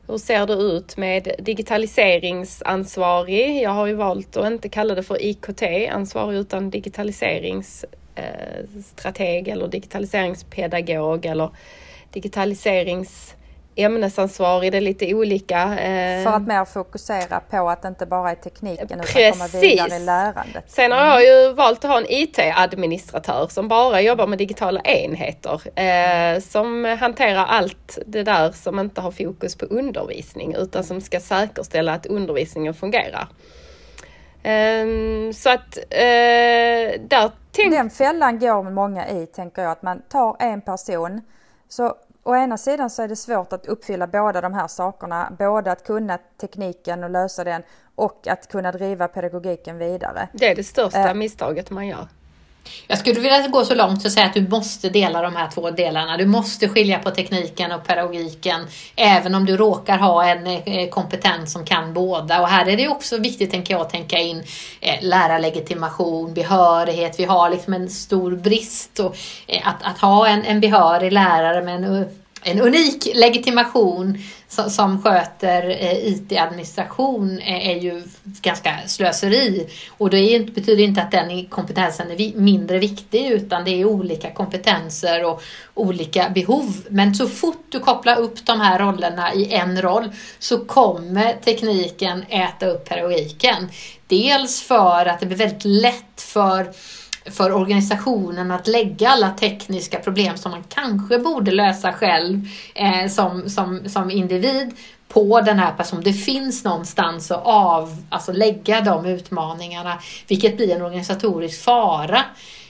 Hur 0.06 0.18
ser 0.18 0.46
det 0.46 0.54
ut 0.54 0.96
med 0.96 1.34
digitaliseringsansvarig? 1.38 3.62
Jag 3.62 3.70
har 3.70 3.86
ju 3.86 3.94
valt 3.94 4.36
att 4.36 4.46
inte 4.46 4.68
kalla 4.68 4.94
det 4.94 5.02
för 5.02 5.22
IKT-ansvarig 5.22 6.38
utan 6.38 6.70
digitaliseringsstrateg 6.70 9.48
eh, 9.48 9.52
eller 9.52 9.68
digitaliseringspedagog 9.68 11.26
eller 11.26 11.50
digitaliserings 12.10 13.34
ämnesansvarig, 13.76 14.72
det 14.72 14.78
är 14.78 14.82
lite 14.82 15.14
olika. 15.14 15.62
Eh... 15.62 16.24
För 16.24 16.30
att 16.30 16.46
mer 16.46 16.64
fokusera 16.64 17.40
på 17.40 17.70
att 17.70 17.82
det 17.82 17.88
inte 17.88 18.06
bara 18.06 18.30
är 18.30 18.34
tekniken 18.34 18.88
Precis. 18.88 19.16
utan 19.16 19.32
komma 19.32 19.60
vidare 19.60 19.96
i 19.96 20.04
lärandet. 20.04 20.64
Sen 20.66 20.92
har 20.92 21.20
jag 21.20 21.22
ju 21.24 21.52
valt 21.52 21.84
att 21.84 21.90
ha 21.90 21.98
en 21.98 22.06
IT-administratör 22.08 23.46
som 23.50 23.68
bara 23.68 24.00
jobbar 24.00 24.26
med 24.26 24.38
digitala 24.38 24.80
enheter. 24.80 25.80
Eh, 25.80 26.40
som 26.40 26.84
hanterar 27.00 27.44
allt 27.44 27.98
det 28.06 28.22
där 28.22 28.52
som 28.52 28.78
inte 28.78 29.00
har 29.00 29.10
fokus 29.10 29.56
på 29.56 29.64
undervisning 29.66 30.54
utan 30.58 30.84
som 30.84 31.00
ska 31.00 31.20
säkerställa 31.20 31.92
att 31.92 32.06
undervisningen 32.06 32.74
fungerar. 32.74 33.28
Eh, 34.42 34.86
så 35.32 35.50
att 35.50 35.76
eh, 35.90 37.00
där 37.08 37.30
tänk... 37.52 37.72
Den 37.72 37.90
fällan 37.90 38.38
går 38.38 38.70
många 38.70 39.08
i 39.08 39.26
tänker 39.26 39.62
jag 39.62 39.72
att 39.72 39.82
man 39.82 40.02
tar 40.08 40.36
en 40.40 40.60
person 40.60 41.20
så 41.68 41.94
å 42.24 42.36
ena 42.36 42.56
sidan 42.56 42.90
så 42.90 43.02
är 43.02 43.08
det 43.08 43.16
svårt 43.16 43.52
att 43.52 43.66
uppfylla 43.66 44.06
båda 44.06 44.40
de 44.40 44.54
här 44.54 44.68
sakerna, 44.68 45.32
både 45.38 45.72
att 45.72 45.84
kunna 45.84 46.18
tekniken 46.40 47.04
och 47.04 47.10
lösa 47.10 47.44
den 47.44 47.62
och 47.94 48.26
att 48.26 48.48
kunna 48.48 48.72
driva 48.72 49.08
pedagogiken 49.08 49.78
vidare. 49.78 50.28
Det 50.32 50.48
är 50.50 50.56
det 50.56 50.64
största 50.64 51.08
eh. 51.08 51.14
misstaget 51.14 51.70
man 51.70 51.86
gör. 51.86 52.08
Jag 52.86 52.98
skulle 52.98 53.20
vilja 53.20 53.48
gå 53.48 53.64
så 53.64 53.74
långt 53.74 54.04
och 54.04 54.12
säga 54.12 54.26
att 54.26 54.34
du 54.34 54.48
måste 54.48 54.88
dela 54.88 55.22
de 55.22 55.36
här 55.36 55.50
två 55.50 55.70
delarna. 55.70 56.16
Du 56.16 56.26
måste 56.26 56.68
skilja 56.68 56.98
på 56.98 57.10
tekniken 57.10 57.72
och 57.72 57.86
pedagogiken 57.86 58.66
även 58.96 59.34
om 59.34 59.46
du 59.46 59.56
råkar 59.56 59.98
ha 59.98 60.24
en 60.24 60.46
eh, 60.46 60.88
kompetens 60.88 61.52
som 61.52 61.64
kan 61.64 61.94
båda. 61.94 62.40
Och 62.40 62.48
här 62.48 62.68
är 62.68 62.76
det 62.76 62.88
också 62.88 63.18
viktigt, 63.18 63.50
tänker 63.50 63.74
jag, 63.74 63.80
att 63.80 63.90
tänka 63.90 64.18
in 64.18 64.42
eh, 64.80 64.94
lärarlegitimation, 65.02 66.34
behörighet. 66.34 67.20
Vi 67.20 67.24
har 67.24 67.50
liksom 67.50 67.74
en 67.74 67.90
stor 67.90 68.36
brist. 68.36 68.98
Och, 69.00 69.16
eh, 69.46 69.68
att, 69.68 69.82
att 69.82 69.98
ha 69.98 70.28
en, 70.28 70.44
en 70.44 70.60
behörig 70.60 71.12
lärare 71.12 71.62
med 71.62 71.74
en 71.74 72.06
en 72.42 72.60
unik 72.60 73.08
legitimation 73.14 74.18
som, 74.48 74.70
som 74.70 75.02
sköter 75.02 75.70
eh, 75.70 76.08
IT-administration 76.08 77.40
är, 77.40 77.70
är, 77.70 77.76
ju 77.76 78.02
ganska 78.40 78.78
slöseri. 78.86 79.68
Och 79.88 80.10
det 80.10 80.18
är, 80.18 80.44
betyder 80.44 80.84
inte 80.84 81.02
att 81.02 81.10
den 81.10 81.46
kompetensen 81.46 82.10
är 82.10 82.16
vi, 82.16 82.34
mindre 82.36 82.78
viktig 82.78 83.26
utan 83.26 83.64
det 83.64 83.70
är 83.70 83.84
olika 83.84 84.30
kompetenser 84.30 85.24
och 85.24 85.42
olika 85.74 86.30
behov. 86.30 86.86
Men 86.88 87.14
så 87.14 87.28
fort 87.28 87.64
du 87.68 87.80
kopplar 87.80 88.20
upp 88.20 88.46
de 88.46 88.60
här 88.60 88.78
rollerna 88.78 89.34
i 89.34 89.52
en 89.54 89.82
roll 89.82 90.12
så 90.38 90.64
kommer 90.64 91.32
tekniken 91.32 92.24
äta 92.28 92.66
upp 92.66 92.88
pedagogiken. 92.88 93.68
Dels 94.06 94.62
för 94.62 95.06
att 95.06 95.20
det 95.20 95.26
blir 95.26 95.36
väldigt 95.36 95.64
lätt 95.64 96.20
för 96.20 96.72
för 97.30 97.52
organisationen 97.52 98.50
att 98.50 98.66
lägga 98.66 99.08
alla 99.08 99.30
tekniska 99.30 99.98
problem 99.98 100.36
som 100.36 100.50
man 100.50 100.64
kanske 100.68 101.18
borde 101.18 101.50
lösa 101.50 101.92
själv 101.92 102.48
eh, 102.74 103.08
som, 103.08 103.50
som, 103.50 103.88
som 103.88 104.10
individ 104.10 104.70
på 105.08 105.40
den 105.40 105.58
här 105.58 105.72
personen. 105.72 106.04
Det 106.04 106.12
finns 106.12 106.64
någonstans 106.64 107.30
att 107.30 107.42
av, 107.44 108.02
alltså 108.08 108.32
lägga 108.32 108.80
de 108.80 109.06
utmaningarna, 109.06 109.98
vilket 110.28 110.56
blir 110.56 110.76
en 110.76 110.82
organisatorisk 110.82 111.64
fara. 111.64 112.24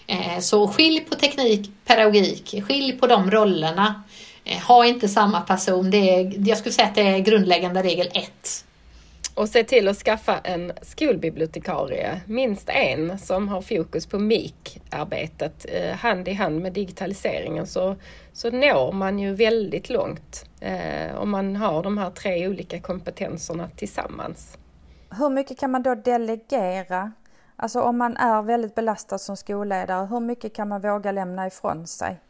Eh, 0.06 0.38
så 0.40 0.68
skilj 0.68 1.00
på 1.00 1.14
teknik, 1.14 1.70
pedagogik, 1.86 2.64
skilj 2.68 2.92
på 2.92 3.06
de 3.06 3.30
rollerna. 3.30 4.02
Eh, 4.44 4.58
ha 4.58 4.86
inte 4.86 5.08
samma 5.08 5.40
person. 5.40 5.90
Det 5.90 5.96
är, 5.96 6.48
jag 6.48 6.58
skulle 6.58 6.72
säga 6.72 6.88
att 6.88 6.94
det 6.94 7.02
är 7.02 7.18
grundläggande 7.18 7.82
regel 7.82 8.08
ett. 8.14 8.64
Och 9.34 9.48
se 9.48 9.64
till 9.64 9.88
att 9.88 9.96
skaffa 9.96 10.38
en 10.38 10.72
skolbibliotekarie, 10.82 12.20
minst 12.26 12.68
en, 12.68 13.18
som 13.18 13.48
har 13.48 13.62
fokus 13.62 14.06
på 14.06 14.18
MIK-arbetet 14.18 15.66
eh, 15.68 15.96
hand 15.96 16.28
i 16.28 16.32
hand 16.32 16.62
med 16.62 16.72
digitaliseringen 16.72 17.66
så, 17.66 17.96
så 18.32 18.50
når 18.50 18.92
man 18.92 19.18
ju 19.18 19.34
väldigt 19.34 19.90
långt 19.90 20.44
eh, 20.60 21.16
om 21.16 21.30
man 21.30 21.56
har 21.56 21.82
de 21.82 21.98
här 21.98 22.10
tre 22.10 22.48
olika 22.48 22.80
kompetenserna 22.80 23.68
tillsammans. 23.76 24.58
Hur 25.18 25.30
mycket 25.30 25.58
kan 25.58 25.70
man 25.70 25.82
då 25.82 25.94
delegera? 25.94 27.12
Alltså 27.56 27.80
om 27.80 27.98
man 27.98 28.16
är 28.16 28.42
väldigt 28.42 28.74
belastad 28.74 29.18
som 29.18 29.36
skolledare, 29.36 30.06
hur 30.06 30.20
mycket 30.20 30.54
kan 30.54 30.68
man 30.68 30.80
våga 30.80 31.12
lämna 31.12 31.46
ifrån 31.46 31.86
sig? 31.86 32.20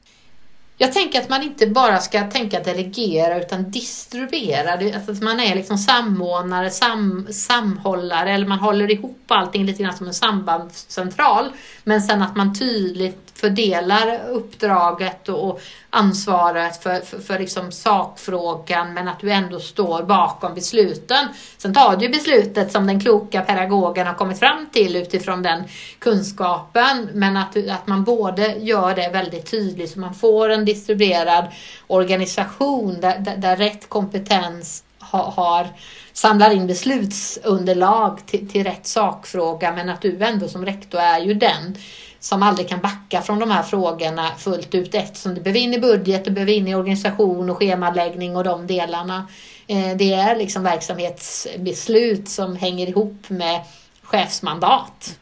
Jag 0.77 0.93
tänker 0.93 1.21
att 1.21 1.29
man 1.29 1.43
inte 1.43 1.67
bara 1.67 1.99
ska 1.99 2.31
tänka 2.31 2.61
delegera 2.61 3.41
utan 3.41 3.71
distribuera. 3.71 4.73
Alltså 4.73 5.13
att 5.13 5.23
man 5.23 5.41
är 5.41 5.55
liksom 5.55 5.79
samordnare, 5.79 6.71
sam, 6.71 7.27
samhållare 7.31 8.33
eller 8.33 8.47
man 8.47 8.59
håller 8.59 8.91
ihop 8.91 9.25
allting 9.29 9.67
lite 9.67 9.83
grann 9.83 9.97
som 9.97 10.07
en 10.07 10.15
sambandscentral. 10.15 11.53
Men 11.85 12.03
sen 12.03 12.23
att 12.23 12.37
man 12.37 12.59
tydligt 12.59 13.22
fördelar 13.35 14.29
uppdraget 14.29 15.29
och 15.29 15.61
ansvaret 15.91 16.83
för, 16.83 17.01
för, 17.01 17.19
för 17.19 17.39
liksom 17.39 17.73
sakfrågan 17.73 18.95
men 18.95 19.09
att 19.09 19.21
du 19.21 19.31
ändå 19.31 19.61
står 19.61 20.03
bakom 20.03 20.55
besluten. 20.55 21.29
Sen 21.59 21.75
tar 21.75 21.97
du 21.97 22.09
beslutet 22.09 22.73
som 22.73 22.87
den 22.87 23.01
kloka 23.01 23.41
pedagogen 23.41 24.07
har 24.07 24.15
kommit 24.15 24.39
fram 24.39 24.67
till 24.73 24.97
utifrån 24.97 25.43
den 25.43 25.65
kunskapen 25.99 27.09
men 27.13 27.37
att, 27.37 27.57
att 27.57 27.87
man 27.87 28.05
både 28.05 28.47
gör 28.47 28.95
det 28.95 29.11
väldigt 29.13 29.51
tydligt 29.51 29.91
så 29.91 30.01
man 30.01 30.15
får 30.15 30.49
en 30.49 30.65
distribuerad 30.65 31.45
organisation 31.87 33.01
där, 33.01 33.19
där, 33.19 33.37
där 33.37 33.57
rätt 33.57 33.89
kompetens 33.89 34.85
har, 34.99 35.31
har, 35.31 35.69
samlar 36.13 36.51
in 36.51 36.67
beslutsunderlag 36.67 38.27
till, 38.27 38.51
till 38.51 38.65
rätt 38.65 38.87
sakfråga 38.87 39.73
men 39.73 39.89
att 39.89 40.03
du 40.03 40.25
ändå 40.25 40.49
som 40.49 40.65
rektor 40.65 41.01
är 41.01 41.21
ju 41.21 41.35
den 41.35 41.77
som 42.23 42.43
aldrig 42.43 42.69
kan 42.69 42.81
backa 42.81 43.23
från 43.23 43.39
de 43.39 43.51
här 43.51 43.63
frågorna 43.63 44.31
fullt 44.39 44.75
ut 44.75 44.95
eftersom 44.95 45.35
det 45.35 45.41
behöver 45.41 45.61
in 45.61 45.75
i 45.75 45.79
budget, 45.79 46.25
det 46.25 46.31
behöver 46.31 46.53
in 46.53 46.69
i 46.69 46.75
organisation 46.75 47.51
och 47.51 47.59
schemaläggning 47.59 48.37
och 48.37 48.45
de 48.45 48.67
delarna. 48.67 49.29
Eh, 49.67 49.97
det 49.97 50.13
är 50.13 50.37
liksom 50.37 50.63
verksamhetsbeslut 50.63 52.29
som 52.29 52.57
hänger 52.57 52.89
ihop 52.89 53.17
med 53.29 53.61
chefsmandat. 54.03 55.19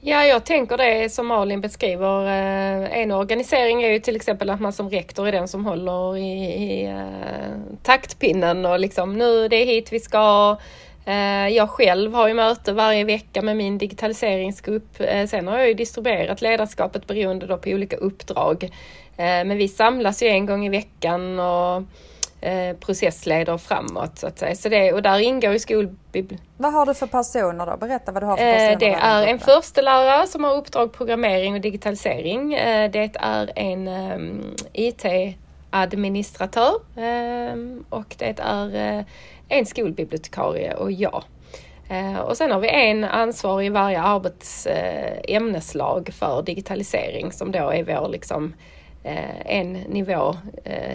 Ja, 0.00 0.24
jag 0.24 0.44
tänker 0.44 0.76
det 0.76 1.12
som 1.12 1.26
Malin 1.26 1.60
beskriver. 1.60 2.26
Eh, 2.26 2.98
en 2.98 3.12
organisering 3.12 3.82
är 3.82 3.88
ju 3.88 3.98
till 3.98 4.16
exempel 4.16 4.50
att 4.50 4.60
man 4.60 4.72
som 4.72 4.90
rektor 4.90 5.28
är 5.28 5.32
den 5.32 5.48
som 5.48 5.66
håller 5.66 6.16
i, 6.16 6.44
i 6.44 6.86
eh, 6.86 7.76
taktpinnen 7.82 8.66
och 8.66 8.80
liksom 8.80 9.18
nu 9.18 9.48
det 9.48 9.56
är 9.56 9.66
hit 9.66 9.92
vi 9.92 10.00
ska. 10.00 10.56
Uh, 11.08 11.48
jag 11.48 11.70
själv 11.70 12.14
har 12.14 12.28
ju 12.28 12.34
möte 12.34 12.72
varje 12.72 13.04
vecka 13.04 13.42
med 13.42 13.56
min 13.56 13.78
digitaliseringsgrupp. 13.78 15.00
Uh, 15.00 15.26
sen 15.26 15.48
har 15.48 15.58
jag 15.58 15.68
ju 15.68 15.74
distribuerat 15.74 16.42
ledarskapet 16.42 17.06
beroende 17.06 17.46
då 17.46 17.58
på 17.58 17.70
olika 17.70 17.96
uppdrag. 17.96 18.70
Men 19.16 19.56
vi 19.56 19.68
samlas 19.68 20.22
ju 20.22 20.28
en 20.28 20.46
gång 20.46 20.66
i 20.66 20.68
veckan 20.68 21.38
och 21.38 21.82
Eh, 22.44 22.76
processleder 22.76 23.58
framåt 23.58 24.18
så 24.18 24.26
att 24.26 24.38
säga. 24.38 24.54
Så 24.54 24.68
det, 24.68 24.92
och 24.92 25.02
där 25.02 25.18
ingår 25.18 25.52
ju 25.52 25.58
skolbiblioteket. 25.58 26.46
Vad 26.56 26.72
har 26.72 26.86
du 26.86 26.94
för 26.94 27.06
personer 27.06 27.66
då? 27.66 27.76
Berätta 27.76 28.12
vad 28.12 28.22
du 28.22 28.26
har 28.26 28.36
för 28.36 28.52
personer. 28.52 28.72
Eh, 28.72 28.78
det 28.78 28.92
är 28.92 29.26
en 29.26 29.38
förstelärare 29.38 30.26
som 30.26 30.44
har 30.44 30.56
uppdrag 30.56 30.92
programmering 30.92 31.54
och 31.54 31.60
digitalisering. 31.60 32.54
Eh, 32.54 32.90
det 32.90 33.10
är 33.14 33.58
en 33.58 33.88
um, 33.88 34.54
administratör 35.74 36.74
ehm, 36.96 37.84
och 37.90 38.14
det 38.18 38.38
är 38.38 38.98
eh, 38.98 39.04
en 39.48 39.66
skolbibliotekarie 39.66 40.74
och 40.74 40.92
jag. 40.92 41.24
Eh, 41.88 42.18
och 42.18 42.36
sen 42.36 42.50
har 42.50 42.60
vi 42.60 42.68
en 42.68 43.04
ansvarig 43.04 43.66
i 43.66 43.70
varje 43.70 44.00
arbetsämneslag 44.00 46.08
eh, 46.08 46.14
för 46.14 46.42
digitalisering 46.42 47.32
som 47.32 47.52
då 47.52 47.70
är 47.70 47.84
vår 47.84 48.08
liksom 48.08 48.54
en 49.44 49.72
nivå 49.72 50.36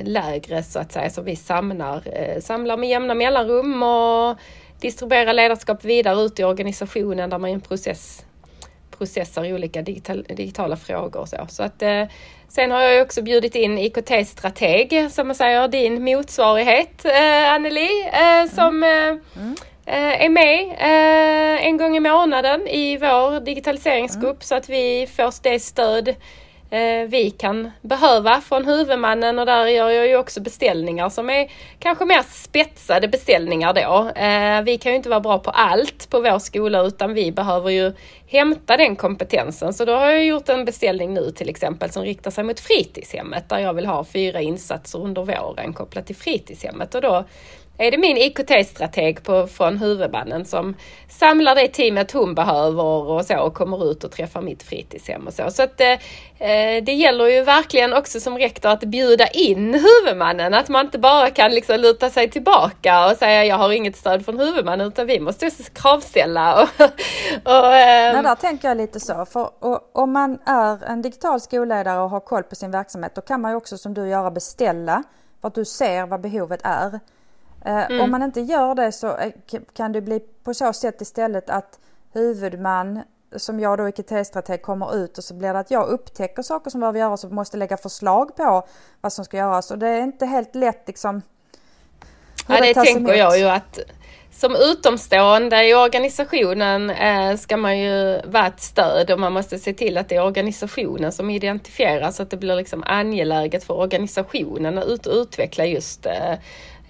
lägre 0.02 0.64
så 0.64 0.80
att 0.80 0.92
säga. 0.92 1.10
Så 1.10 1.22
vi 1.22 1.36
samlar, 1.36 2.04
samlar 2.42 2.78
med 2.78 2.90
jämna 2.90 3.14
mellanrum 3.14 3.84
och 3.84 4.38
distribuerar 4.80 5.34
ledarskap 5.34 5.86
vidare 5.86 6.22
ut 6.22 6.40
i 6.40 6.44
organisationen 6.44 7.30
där 7.30 7.38
man 7.38 7.50
i 7.50 7.54
en 7.54 7.62
process 7.62 8.26
processar 9.00 9.54
olika 9.54 9.82
digital, 9.82 10.24
digitala 10.24 10.78
frågor 10.78 11.20
och 11.20 11.30
så. 11.30 11.46
så 11.50 11.64
att, 11.64 11.84
sen 12.48 12.72
har 12.72 12.82
jag 12.82 13.06
också 13.06 13.22
bjudit 13.22 13.56
in 13.56 13.78
IKT-strateg, 13.78 15.12
som 15.12 15.28
man 15.28 15.36
säger, 15.36 15.68
din 15.68 16.04
motsvarighet 16.04 17.06
eh, 17.06 17.54
Anneli, 17.54 18.10
eh, 18.14 18.50
som 18.56 18.84
mm. 18.84 19.20
Mm. 19.36 19.56
är 19.86 20.30
med 20.30 20.76
en 21.62 21.78
gång 21.78 21.98
i 21.98 22.00
månaden 22.00 22.68
i 22.68 22.98
vår 22.98 23.40
digitaliseringsgrupp 23.40 24.24
mm. 24.24 24.42
så 24.42 24.56
att 24.56 24.70
vi 24.70 25.08
får 25.16 25.34
det 25.44 25.60
stöd 25.60 26.08
Eh, 26.10 26.16
Eh, 26.72 27.08
vi 27.08 27.32
kan 27.32 27.72
behöva 27.82 28.42
från 28.42 28.66
huvudmannen 28.66 29.40
och 29.40 29.46
där 29.46 29.66
gör 29.66 29.90
jag 29.90 30.08
ju 30.08 30.18
också 30.18 30.42
beställningar 30.42 31.10
som 31.10 31.30
är 31.30 31.52
kanske 31.80 32.06
mer 32.06 32.24
spetsade 32.24 33.08
beställningar 33.08 33.74
då. 33.74 34.22
Eh, 34.22 34.62
vi 34.62 34.78
kan 34.78 34.92
ju 34.92 34.96
inte 34.96 35.10
vara 35.10 35.20
bra 35.20 35.40
på 35.40 35.50
allt 35.50 36.10
på 36.10 36.20
vår 36.20 36.40
skola 36.40 36.82
utan 36.82 37.14
vi 37.14 37.32
behöver 37.32 37.70
ju 37.70 37.94
hämta 38.28 38.78
den 38.78 38.96
kompetensen. 38.96 39.74
Så 39.74 39.86
då 39.86 39.94
har 39.94 40.10
jag 40.10 40.26
gjort 40.26 40.50
en 40.50 40.66
beställning 40.66 41.14
nu 41.14 41.32
till 41.32 41.50
exempel 41.50 41.92
som 41.92 42.04
riktar 42.04 42.32
sig 42.32 42.44
mot 42.44 42.60
fritidshemmet 42.60 43.50
där 43.50 43.60
jag 43.60 43.74
vill 43.74 43.86
ha 43.86 44.04
fyra 44.04 44.42
insatser 44.42 45.00
under 45.00 45.24
våren 45.24 45.74
kopplat 45.74 46.06
till 46.06 46.16
fritidshemmet 46.16 46.96
och 46.96 47.02
då 47.02 47.26
är 47.80 47.92
det 47.92 47.98
min 47.98 48.18
IKT-strateg 48.18 49.24
på, 49.24 49.48
från 49.48 49.78
huvudmannen 49.78 50.46
som 50.46 50.76
samlar 51.10 51.56
det 51.56 51.68
teamet 51.68 52.12
hon 52.12 52.36
behöver 52.36 52.84
och 52.84 53.26
så 53.26 53.40
och 53.40 53.54
kommer 53.54 53.92
ut 53.92 54.04
och 54.04 54.12
träffar 54.12 54.42
mitt 54.42 54.64
fritidshem 54.64 55.28
och 55.28 55.34
så. 55.34 55.52
Så 55.52 55.64
att 55.64 55.82
eh, 55.82 55.98
det 56.84 56.94
gäller 56.94 57.28
ju 57.28 57.44
verkligen 57.44 57.94
också 57.94 58.20
som 58.20 58.38
rektor 58.38 58.70
att 58.70 58.84
bjuda 58.84 59.28
in 59.28 59.74
huvudmannen, 59.74 60.54
att 60.54 60.70
man 60.70 60.86
inte 60.86 61.00
bara 61.00 61.30
kan 61.30 61.52
liksom 61.52 61.80
luta 61.80 62.10
sig 62.10 62.30
tillbaka 62.30 63.12
och 63.12 63.18
säga 63.18 63.46
jag 63.46 63.58
har 63.58 63.72
inget 63.72 63.96
stöd 63.96 64.26
från 64.26 64.40
huvudmannen 64.40 64.88
utan 64.88 65.08
vi 65.08 65.20
måste 65.20 65.50
kravställa. 65.74 66.62
Och, 66.62 66.70
och, 67.44 67.76
eh, 67.76 68.14
Nej, 68.14 68.24
där 68.24 68.36
tänker 68.36 68.68
jag 68.68 68.78
lite 68.78 69.00
så, 69.00 69.26
för 69.26 69.50
och, 69.60 69.90
om 69.94 70.12
man 70.12 70.40
är 70.46 70.84
en 70.84 71.02
digital 71.02 71.42
skolledare 71.42 72.00
och 72.00 72.10
har 72.10 72.20
koll 72.20 72.44
på 72.44 72.56
sin 72.56 72.72
verksamhet 72.72 73.16
då 73.16 73.22
kan 73.22 73.42
man 73.42 73.52
ju 73.52 73.58
också 73.58 73.78
som 73.78 73.94
du 73.94 74.10
göra 74.10 74.32
beställa 74.32 75.04
för 75.42 75.48
att 75.48 75.56
du 75.56 75.66
ser 75.66 76.06
vad 76.06 76.22
behovet 76.22 76.60
är. 76.64 77.00
Eh, 77.66 77.86
mm. 77.86 78.02
Om 78.02 78.12
man 78.12 78.24
inte 78.24 78.42
gör 78.42 78.76
det 78.76 78.92
så 78.92 79.18
eh, 79.18 79.32
kan 79.74 79.92
det 79.92 80.02
bli 80.02 80.20
på 80.44 80.54
så 80.54 80.74
sätt 80.74 81.02
istället 81.02 81.50
att 81.50 81.80
huvudman 82.14 83.02
som 83.36 83.60
jag 83.60 83.78
då 83.78 83.90
IKT-strateg 83.90 84.62
kommer 84.62 84.96
ut 84.96 85.18
och 85.18 85.24
så 85.24 85.34
blir 85.34 85.54
det 85.54 85.60
att 85.60 85.72
jag 85.72 85.88
upptäcker 85.88 86.42
saker 86.42 86.70
som 86.70 86.80
behöver 86.80 87.00
göras 87.00 87.24
och 87.24 87.32
måste 87.32 87.58
lägga 87.58 87.78
förslag 87.78 88.36
på 88.36 88.68
vad 89.02 89.14
som 89.14 89.26
ska 89.26 89.38
göras 89.38 89.72
och 89.72 89.80
det 89.80 89.88
är 89.88 90.02
inte 90.02 90.26
helt 90.26 90.56
lätt 90.56 90.84
liksom. 90.88 91.22
Ja 92.48 92.62
det, 92.62 92.74
det 92.74 92.74
tänker 92.74 93.14
jag 93.14 93.40
ju 93.40 93.46
att 93.46 93.80
som 94.32 94.56
utomstående 94.56 95.68
i 95.68 95.74
organisationen 95.74 96.90
eh, 96.90 97.38
ska 97.38 97.58
man 97.58 97.80
ju 97.80 98.22
vara 98.26 98.48
ett 98.48 98.62
stöd 98.62 99.12
och 99.12 99.20
man 99.20 99.34
måste 99.34 99.60
se 99.60 99.74
till 99.74 99.98
att 99.98 100.10
det 100.10 100.16
är 100.16 100.24
organisationen 100.24 101.12
som 101.12 101.30
identifieras 101.30 102.16
så 102.16 102.24
att 102.24 102.30
det 102.30 102.38
blir 102.38 102.56
liksom 102.56 102.84
angeläget 102.84 103.64
för 103.64 103.74
organisationen 103.74 104.78
att 104.78 104.86
ut 104.86 105.08
utveckla 105.08 105.66
just 105.66 106.06
Eh, 106.06 106.34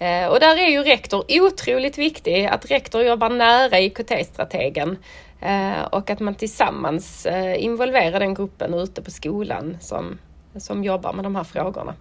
Eh, 0.00 0.26
och 0.26 0.40
där 0.40 0.56
är 0.56 0.70
ju 0.70 0.82
rektor 0.82 1.24
otroligt 1.28 1.98
viktig, 1.98 2.46
att 2.46 2.70
rektor 2.70 3.02
jobbar 3.02 3.30
nära 3.30 3.78
IKT-strategen 3.80 4.98
eh, 5.40 5.82
och 5.90 6.10
att 6.10 6.20
man 6.20 6.34
tillsammans 6.34 7.26
eh, 7.26 7.64
involverar 7.64 8.20
den 8.20 8.34
gruppen 8.34 8.74
ute 8.74 9.02
på 9.02 9.10
skolan 9.10 9.76
som, 9.80 10.18
som 10.56 10.84
jobbar 10.84 11.12
med 11.12 11.24
de 11.24 11.36
här 11.36 11.44
frågorna. 11.44 11.94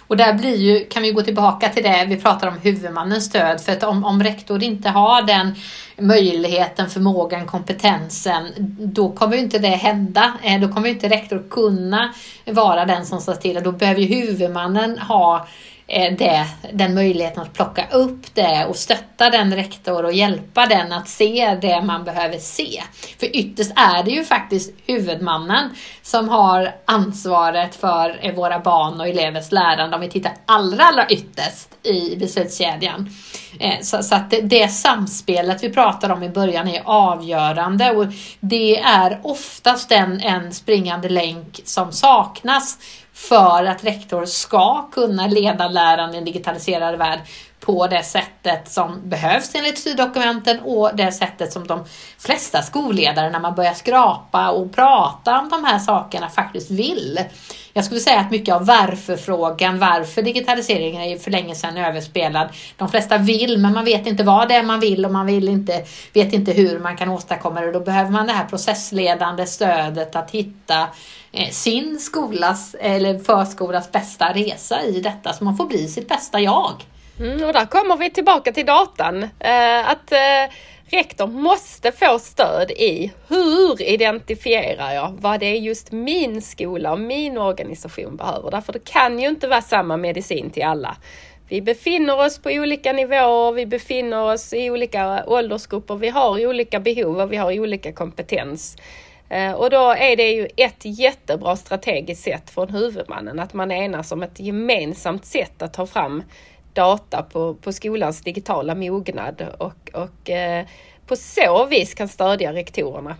Och 0.00 0.16
där 0.16 0.34
blir 0.34 0.56
ju, 0.56 0.84
kan 0.84 1.02
vi 1.02 1.12
gå 1.12 1.22
tillbaka 1.22 1.68
till 1.68 1.82
det 1.82 2.06
vi 2.08 2.16
pratar 2.16 2.48
om 2.48 2.58
huvudmannens 2.58 3.24
stöd. 3.24 3.60
För 3.60 3.72
att 3.72 3.82
om, 3.82 4.04
om 4.04 4.22
rektor 4.22 4.62
inte 4.62 4.88
har 4.88 5.22
den 5.22 5.54
möjligheten, 5.98 6.90
förmågan, 6.90 7.46
kompetensen, 7.46 8.46
då 8.78 9.12
kommer 9.12 9.36
ju 9.36 9.42
inte 9.42 9.58
det 9.58 9.68
hända. 9.68 10.32
Då 10.60 10.68
kommer 10.68 10.88
inte 10.88 11.08
rektor 11.08 11.44
kunna 11.50 12.14
vara 12.44 12.84
den 12.84 13.06
som 13.06 13.20
står 13.20 13.34
till. 13.34 13.62
Då 13.62 13.72
behöver 13.72 14.00
ju 14.00 14.06
huvudmannen 14.06 14.98
ha 14.98 15.46
Eh, 15.88 16.12
det, 16.18 16.46
den 16.72 16.94
möjligheten 16.94 17.42
att 17.42 17.52
plocka 17.52 17.88
upp 17.90 18.34
det 18.34 18.66
och 18.68 18.76
stötta 18.76 19.30
den 19.30 19.54
rektor 19.54 20.04
och 20.04 20.12
hjälpa 20.12 20.66
den 20.66 20.92
att 20.92 21.08
se 21.08 21.58
det 21.60 21.82
man 21.82 22.04
behöver 22.04 22.38
se. 22.38 22.82
För 23.20 23.36
ytterst 23.36 23.72
är 23.76 24.02
det 24.02 24.10
ju 24.10 24.24
faktiskt 24.24 24.74
huvudmannen 24.86 25.70
som 26.02 26.28
har 26.28 26.74
ansvaret 26.84 27.74
för 27.74 28.18
eh, 28.22 28.34
våra 28.34 28.58
barn 28.58 29.00
och 29.00 29.08
elevers 29.08 29.52
lärande 29.52 29.96
om 29.96 30.00
vi 30.00 30.08
tittar 30.08 30.32
allra, 30.46 30.84
allra 30.84 31.08
ytterst 31.08 31.68
i 31.86 32.16
beslutskedjan. 32.16 33.10
Eh, 33.60 33.80
så, 33.82 34.02
så 34.02 34.14
att 34.14 34.30
det, 34.30 34.40
det 34.40 34.68
samspelet 34.68 35.62
vi 35.62 35.70
pratade 35.70 36.14
om 36.14 36.22
i 36.22 36.28
början 36.28 36.68
är 36.68 36.82
avgörande 36.84 37.90
och 37.90 38.06
det 38.40 38.78
är 38.78 39.20
oftast 39.22 39.92
en, 39.92 40.20
en 40.20 40.52
springande 40.52 41.08
länk 41.08 41.60
som 41.64 41.92
saknas 41.92 42.78
för 43.16 43.64
att 43.64 43.84
rektor 43.84 44.24
ska 44.24 44.88
kunna 44.92 45.26
leda 45.26 45.68
läraren 45.68 46.14
i 46.14 46.18
en 46.18 46.24
digitaliserad 46.24 46.98
värld 46.98 47.20
på 47.60 47.86
det 47.86 48.02
sättet 48.02 48.70
som 48.70 49.08
behövs 49.08 49.54
enligt 49.54 49.78
styrdokumenten 49.78 50.60
och 50.60 50.90
det 50.94 51.12
sättet 51.12 51.52
som 51.52 51.66
de 51.66 51.84
flesta 52.18 52.62
skolledare 52.62 53.30
när 53.30 53.40
man 53.40 53.54
börjar 53.54 53.74
skrapa 53.74 54.50
och 54.50 54.74
prata 54.74 55.38
om 55.38 55.48
de 55.48 55.64
här 55.64 55.78
sakerna 55.78 56.28
faktiskt 56.28 56.70
vill. 56.70 57.20
Jag 57.72 57.84
skulle 57.84 58.00
säga 58.00 58.20
att 58.20 58.30
mycket 58.30 58.54
av 58.54 58.66
varför-frågan, 58.66 59.78
varför 59.78 60.22
digitaliseringen 60.22 61.02
är 61.02 61.18
för 61.18 61.30
länge 61.30 61.54
sedan 61.54 61.76
överspelad. 61.76 62.48
De 62.76 62.88
flesta 62.88 63.18
vill 63.18 63.58
men 63.58 63.72
man 63.72 63.84
vet 63.84 64.06
inte 64.06 64.22
vad 64.22 64.48
det 64.48 64.54
är 64.54 64.62
man 64.62 64.80
vill 64.80 65.04
och 65.04 65.12
man 65.12 65.26
vill 65.26 65.48
inte, 65.48 65.84
vet 66.12 66.32
inte 66.32 66.52
hur 66.52 66.78
man 66.78 66.96
kan 66.96 67.08
åstadkomma 67.08 67.60
det. 67.60 67.72
Då 67.72 67.80
behöver 67.80 68.10
man 68.10 68.26
det 68.26 68.32
här 68.32 68.44
processledande 68.44 69.46
stödet 69.46 70.16
att 70.16 70.30
hitta 70.30 70.86
Eh, 71.36 71.50
sin 71.50 72.00
skolas 72.00 72.76
eller 72.80 73.18
förskolas 73.18 73.92
bästa 73.92 74.32
resa 74.32 74.82
i 74.82 75.00
detta 75.00 75.32
så 75.32 75.44
man 75.44 75.56
får 75.56 75.66
bli 75.66 75.88
sitt 75.88 76.08
bästa 76.08 76.40
jag. 76.40 76.72
Mm, 77.20 77.44
och 77.44 77.52
där 77.52 77.66
kommer 77.66 77.96
vi 77.96 78.10
tillbaka 78.10 78.52
till 78.52 78.66
datan. 78.66 79.22
Eh, 79.22 79.90
att 79.90 80.12
eh, 80.12 80.54
rektor 80.90 81.26
måste 81.26 81.92
få 81.92 82.18
stöd 82.18 82.70
i 82.70 83.12
hur 83.28 83.82
identifierar 83.82 84.92
jag 84.92 85.16
vad 85.20 85.40
det 85.40 85.46
är 85.46 85.60
just 85.60 85.92
min 85.92 86.42
skola 86.42 86.92
och 86.92 87.00
min 87.00 87.38
organisation 87.38 88.16
behöver. 88.16 88.50
Därför 88.50 88.72
det 88.72 88.84
kan 88.84 89.18
ju 89.18 89.28
inte 89.28 89.48
vara 89.48 89.62
samma 89.62 89.96
medicin 89.96 90.50
till 90.50 90.64
alla. 90.64 90.96
Vi 91.48 91.62
befinner 91.62 92.26
oss 92.26 92.38
på 92.38 92.50
olika 92.50 92.92
nivåer, 92.92 93.52
vi 93.52 93.66
befinner 93.66 94.32
oss 94.32 94.52
i 94.52 94.70
olika 94.70 95.24
åldersgrupper, 95.26 95.94
vi 95.94 96.08
har 96.08 96.46
olika 96.46 96.80
behov 96.80 97.20
och 97.20 97.32
vi 97.32 97.36
har 97.36 97.60
olika 97.60 97.92
kompetens. 97.92 98.76
Eh, 99.28 99.52
och 99.52 99.70
då 99.70 99.90
är 99.90 100.16
det 100.16 100.30
ju 100.30 100.48
ett 100.56 100.80
jättebra 100.84 101.56
strategiskt 101.56 102.24
sätt 102.24 102.50
från 102.50 102.68
huvudmannen 102.68 103.38
att 103.38 103.54
man 103.54 103.72
enas 103.72 104.12
om 104.12 104.22
ett 104.22 104.40
gemensamt 104.40 105.24
sätt 105.24 105.62
att 105.62 105.72
ta 105.72 105.86
fram 105.86 106.22
data 106.72 107.22
på, 107.22 107.54
på 107.54 107.72
skolans 107.72 108.20
digitala 108.20 108.74
mognad 108.74 109.46
och, 109.58 109.90
och 109.92 110.30
eh, 110.30 110.66
på 111.06 111.16
så 111.16 111.66
vis 111.66 111.94
kan 111.94 112.08
stödja 112.08 112.52
rektorerna 112.52 113.16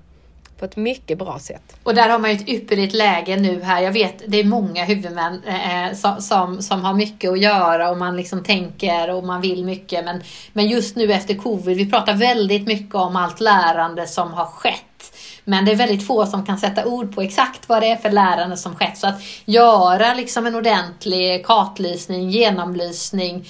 på 0.59 0.64
ett 0.64 0.77
mycket 0.77 1.19
bra 1.19 1.38
sätt. 1.38 1.77
Och 1.83 1.95
där 1.95 2.09
har 2.09 2.19
man 2.19 2.31
ju 2.31 2.37
ett 2.37 2.49
ypperligt 2.49 2.95
läge 2.95 3.37
nu 3.37 3.62
här. 3.62 3.83
Jag 3.83 3.92
vet 3.92 4.23
det 4.27 4.40
är 4.40 4.45
många 4.45 4.85
huvudmän 4.85 5.42
eh, 5.47 5.85
eh 5.85 5.92
som, 6.21 6.62
som 6.62 6.85
har 6.85 6.95
mycket 6.95 7.31
att 7.31 7.40
göra 7.40 7.90
och 7.90 7.97
man 7.97 8.16
liksom 8.16 8.45
tänker 8.45 9.14
och 9.14 9.25
man 9.25 9.40
vill 9.40 9.64
mycket. 9.64 10.05
Men, 10.05 10.23
men 10.53 10.66
just 10.66 10.97
nu 10.97 11.12
efter 11.12 11.35
covid, 11.35 11.77
vi 11.77 11.90
pratar 11.90 12.14
väldigt 12.14 12.66
mycket 12.66 12.95
om 12.95 13.16
allt 13.16 13.40
lärande 13.40 14.07
som 14.07 14.33
har 14.33 14.47
skett. 14.47 14.95
Men 15.48 15.64
det 15.64 15.72
är 15.72 15.76
väldigt 15.76 16.06
få 16.06 16.26
som 16.26 16.46
kan 16.46 16.59
sätta 16.59 16.87
ord 16.87 17.14
på 17.14 17.22
exakt 17.22 17.68
vad 17.68 17.82
det 17.82 17.90
är 17.90 17.96
för 17.96 18.11
lärande 18.11 18.56
som 18.56 18.74
skett. 18.74 18.98
Så 18.98 19.06
att 19.06 19.22
göra 19.44 20.14
liksom 20.14 20.46
en 20.46 20.54
ordentlig 20.54 21.46
kartlysning, 21.46 22.30
genomlysning, 22.30 23.46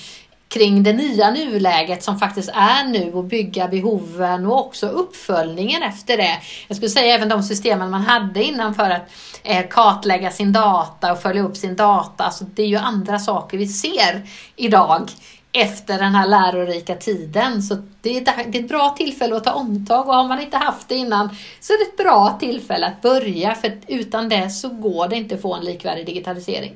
kring 0.48 0.82
det 0.82 0.92
nya 0.92 1.30
nuläget 1.30 2.02
som 2.02 2.18
faktiskt 2.18 2.48
är 2.54 2.84
nu 2.84 3.12
och 3.12 3.24
bygga 3.24 3.68
behoven 3.68 4.46
och 4.46 4.66
också 4.66 4.88
uppföljningen 4.88 5.82
efter 5.82 6.16
det. 6.16 6.38
Jag 6.68 6.76
skulle 6.76 6.90
säga 6.90 7.14
även 7.14 7.28
de 7.28 7.42
systemen 7.42 7.90
man 7.90 8.00
hade 8.00 8.44
innan 8.44 8.74
för 8.74 8.90
att 8.90 9.10
eh, 9.42 9.66
kartlägga 9.70 10.30
sin 10.30 10.52
data 10.52 11.12
och 11.12 11.22
följa 11.22 11.42
upp 11.42 11.56
sin 11.56 11.76
data. 11.76 12.24
Alltså 12.24 12.44
det 12.44 12.62
är 12.62 12.66
ju 12.66 12.76
andra 12.76 13.18
saker 13.18 13.58
vi 13.58 13.66
ser 13.66 14.22
idag 14.56 15.10
efter 15.52 15.98
den 15.98 16.14
här 16.14 16.26
lärorika 16.26 16.94
tiden. 16.94 17.62
Så 17.62 17.76
det 18.00 18.16
är, 18.16 18.56
ett 18.56 18.68
bra 18.68 18.94
tillfälle 18.98 19.36
att 19.36 19.44
ta 19.44 19.52
omtag 19.52 20.08
och 20.08 20.14
har 20.14 20.28
man 20.28 20.40
inte 20.40 20.56
haft 20.56 20.88
det 20.88 20.94
innan 20.94 21.36
så 21.60 21.72
är 21.72 21.78
det 21.78 21.90
ett 21.90 21.96
bra 21.96 22.36
tillfälle 22.40 22.86
att 22.86 23.02
börja 23.02 23.54
för 23.54 23.72
utan 23.86 24.28
det 24.28 24.50
så 24.50 24.68
går 24.68 25.08
det 25.08 25.16
inte 25.16 25.34
att 25.34 25.42
få 25.42 25.54
en 25.54 25.64
likvärdig 25.64 26.06
digitalisering. 26.06 26.72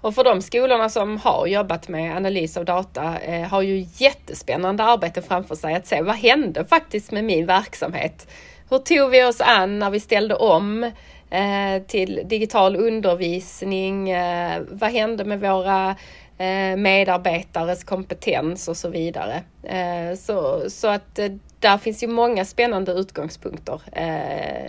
Och 0.00 0.14
för 0.14 0.24
de 0.24 0.42
skolorna 0.42 0.88
som 0.88 1.16
har 1.16 1.46
jobbat 1.46 1.88
med 1.88 2.16
analys 2.16 2.56
av 2.56 2.64
data 2.64 3.18
eh, 3.18 3.48
har 3.48 3.62
ju 3.62 3.86
jättespännande 3.96 4.84
arbete 4.84 5.22
framför 5.22 5.54
sig 5.54 5.74
att 5.74 5.86
se 5.86 6.02
vad 6.02 6.16
hände 6.16 6.64
faktiskt 6.64 7.12
med 7.12 7.24
min 7.24 7.46
verksamhet? 7.46 8.28
Hur 8.70 8.78
tog 8.78 9.10
vi 9.10 9.24
oss 9.24 9.40
an 9.40 9.78
när 9.78 9.90
vi 9.90 10.00
ställde 10.00 10.34
om 10.34 10.84
eh, 11.30 11.82
till 11.86 12.22
digital 12.24 12.76
undervisning? 12.76 14.10
Eh, 14.10 14.62
vad 14.70 14.90
hände 14.90 15.24
med 15.24 15.40
våra 15.40 15.96
Eh, 16.38 16.76
medarbetares 16.76 17.84
kompetens 17.84 18.68
och 18.68 18.76
så 18.76 18.88
vidare? 18.88 19.42
Eh, 19.62 20.16
så, 20.16 20.70
så 20.70 20.88
att 20.88 21.18
eh, 21.18 21.32
där 21.60 21.78
finns 21.78 22.02
ju 22.02 22.06
många 22.06 22.44
spännande 22.44 22.92
utgångspunkter 22.92 23.80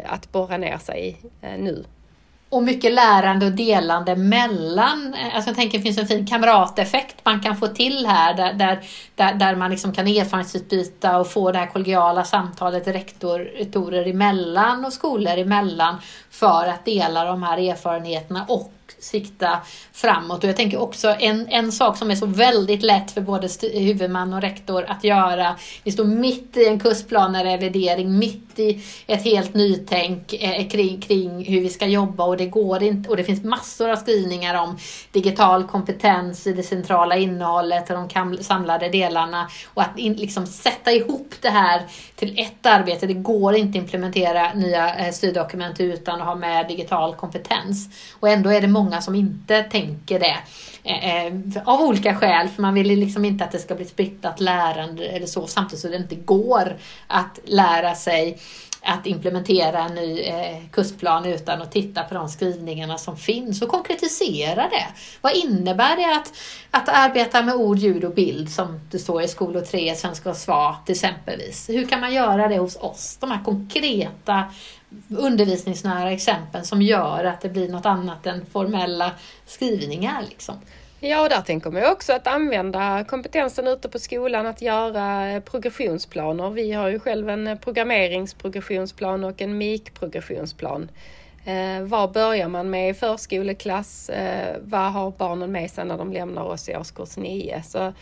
att 0.06 0.32
borra 0.32 0.58
ner 0.58 0.78
sig 0.78 1.08
i 1.08 1.48
nu 1.58 1.86
och 2.50 2.64
mycket 2.64 2.94
lärande 2.94 3.46
och 3.46 3.52
delande 3.52 4.16
mellan, 4.16 5.16
alltså 5.34 5.50
jag 5.50 5.58
tänker 5.58 5.78
det 5.78 5.84
finns 5.84 5.98
en 5.98 6.08
fin 6.08 6.28
kamrateffekt 6.28 7.16
man 7.24 7.40
kan 7.40 7.58
få 7.58 7.68
till 7.68 8.06
här 8.06 8.34
där, 8.34 8.54
där, 8.54 8.80
där, 9.16 9.34
där 9.34 9.56
man 9.56 9.72
liksom 9.72 9.94
kan 9.94 10.08
erfarenhetsutbyta 10.08 11.18
och 11.18 11.28
få 11.28 11.52
det 11.52 11.58
här 11.58 11.68
kollegiala 11.68 12.24
samtalet 12.24 12.88
rektorer 12.88 14.08
emellan 14.08 14.86
och 14.86 14.94
skolor 14.94 15.38
emellan 15.38 15.96
för 16.30 16.68
att 16.68 16.86
dela 16.86 17.26
de 17.26 17.44
här 17.44 17.58
erfarenheterna 17.58 18.46
och 18.50 18.72
sikta 19.02 19.60
framåt. 19.94 20.44
Och 20.44 20.50
jag 20.50 20.56
tänker 20.56 20.82
också 20.82 21.16
en, 21.20 21.48
en 21.48 21.72
sak 21.72 21.98
som 21.98 22.12
är 22.12 22.16
så 22.16 22.26
väldigt 22.26 22.84
lätt 22.84 23.12
för 23.12 23.22
både 23.22 23.50
huvudman 23.74 24.34
och 24.34 24.42
rektor 24.42 24.86
att 24.88 25.04
göra. 25.04 25.56
Vi 25.84 25.92
står 25.92 26.06
mitt 26.06 26.58
i 26.58 26.66
en 26.66 26.80
kursplanerevidering, 26.80 28.20
mitt 28.20 28.49
i 28.60 28.82
ett 29.08 29.24
helt 29.24 29.54
nytänk 29.54 30.34
eh, 30.34 30.68
kring, 30.68 31.02
kring 31.02 31.46
hur 31.46 31.62
vi 31.62 31.70
ska 31.70 31.86
jobba 31.86 32.24
och 32.24 32.38
det 32.38 32.46
går 32.46 32.84
inte. 32.84 33.10
Och 33.10 33.18
det 33.18 33.24
finns 33.24 33.44
massor 33.44 33.90
av 33.90 33.96
skrivningar 33.96 34.64
om 34.64 34.78
digital 35.12 35.64
kompetens 35.64 36.48
i 36.48 36.54
det 36.54 36.64
centrala 36.64 37.16
innehållet 37.16 37.90
och 37.90 37.96
de 38.14 38.38
samlade 38.44 38.90
delarna. 38.90 39.50
Och 39.74 39.82
att 39.82 40.00
in, 40.00 40.14
liksom 40.14 40.46
sätta 40.46 40.92
ihop 40.92 41.34
det 41.42 41.50
här 41.50 41.82
till 42.16 42.40
ett 42.40 42.66
arbete. 42.66 43.08
Det 43.08 43.14
går 43.14 43.56
inte 43.56 43.70
att 43.70 43.84
implementera 43.84 44.54
nya 44.54 44.96
eh, 44.96 45.12
styrdokument 45.12 45.80
utan 45.80 46.22
att 46.22 46.28
ha 46.28 46.36
med 46.36 46.68
digital 46.68 47.16
kompetens. 47.16 47.90
Och 48.20 48.30
ändå 48.30 48.50
är 48.50 48.62
det 48.62 48.68
många 48.68 49.02
som 49.02 49.16
inte 49.16 49.64
tänker 49.64 50.20
det. 50.20 50.38
Eh, 50.84 51.34
av 51.66 51.82
olika 51.82 52.16
skäl, 52.16 52.48
för 52.48 52.62
man 52.62 52.74
vill 52.74 53.00
liksom 53.00 53.26
inte 53.26 53.44
att 53.44 53.52
det 53.52 53.60
ska 53.60 53.76
bli 53.76 53.86
splittrat 53.86 54.40
lärande 54.40 55.06
eller 55.06 55.26
så, 55.26 55.48
samtidigt 55.48 55.82
så 55.82 55.88
det 55.88 55.96
inte 55.96 56.16
går 56.16 56.78
att 57.08 57.40
lära 57.46 57.96
sig 57.96 58.40
att 58.82 59.06
implementera 59.06 59.80
en 59.84 59.96
ny 59.96 60.20
eh, 60.20 60.58
kursplan 60.72 61.26
utan 61.26 61.62
att 61.62 61.72
titta 61.72 62.04
på 62.04 62.14
de 62.14 62.30
skrivningarna 62.30 62.98
som 62.98 63.18
finns 63.18 63.62
och 63.62 63.70
konkretisera 63.70 64.70
det. 64.70 64.88
Vad 65.22 65.36
innebär 65.36 65.96
det 65.96 66.16
att, 66.16 66.34
att 66.72 66.90
arbeta 66.90 67.42
med 67.42 67.56
ord, 67.56 67.78
ljud 67.78 68.04
och 68.04 68.14
bild 68.14 68.52
som 68.52 68.80
det 68.92 69.00
står 69.00 69.22
i 69.22 69.28
skolor 69.28 69.62
3, 69.62 69.96
svenska 69.96 70.30
och 70.30 70.38
SVA 70.38 70.76
till 70.86 70.94
exempelvis? 70.94 71.70
Hur 71.70 71.88
kan 71.88 72.00
man 72.00 72.14
göra 72.14 72.48
det 72.48 72.58
hos 72.58 72.76
oss? 72.76 73.18
De 73.20 73.32
här 73.32 73.44
konkreta 73.44 74.44
undervisningsnära 75.18 76.12
exempel 76.12 76.66
som 76.66 76.82
gör 76.82 77.24
att 77.24 77.42
det 77.42 77.50
blir 77.50 77.70
något 77.70 77.86
annat 77.86 78.26
än 78.26 78.46
formella 78.46 79.12
skrivningar. 79.46 80.22
Liksom. 80.30 80.56
Ja, 81.02 81.24
och 81.24 81.30
där 81.30 81.42
tänker 81.42 81.72
man 81.72 81.92
också 81.92 82.14
att 82.14 82.28
använda 82.28 83.04
kompetensen 83.08 83.68
ute 83.68 83.90
på 83.90 84.00
skolan 84.00 84.46
att 84.46 84.62
göra 84.62 85.32
eh, 85.32 85.42
progressionsplaner. 85.42 86.50
Vi 86.50 86.72
har 86.72 86.90
ju 86.90 87.00
själv 87.00 87.30
en 87.30 87.48
eh, 87.48 87.58
programmeringsprogressionsplan 87.58 89.24
och 89.24 89.42
en 89.42 89.58
MIK-progressionsplan. 89.58 90.92
Eh, 91.46 91.84
vad 91.84 92.12
börjar 92.12 92.48
man 92.48 92.70
med 92.70 92.90
i 92.90 92.94
förskoleklass? 92.94 94.10
Eh, 94.10 94.58
vad 94.62 94.92
har 94.92 95.12
barnen 95.12 95.52
med 95.52 95.72
sig 95.72 95.86
när 95.86 95.98
de 95.98 96.14
lämnar 96.14 96.44
oss 96.44 96.70
i 96.70 96.76
årskurs 96.76 97.18
9? 97.18 97.64
Så 97.68 97.94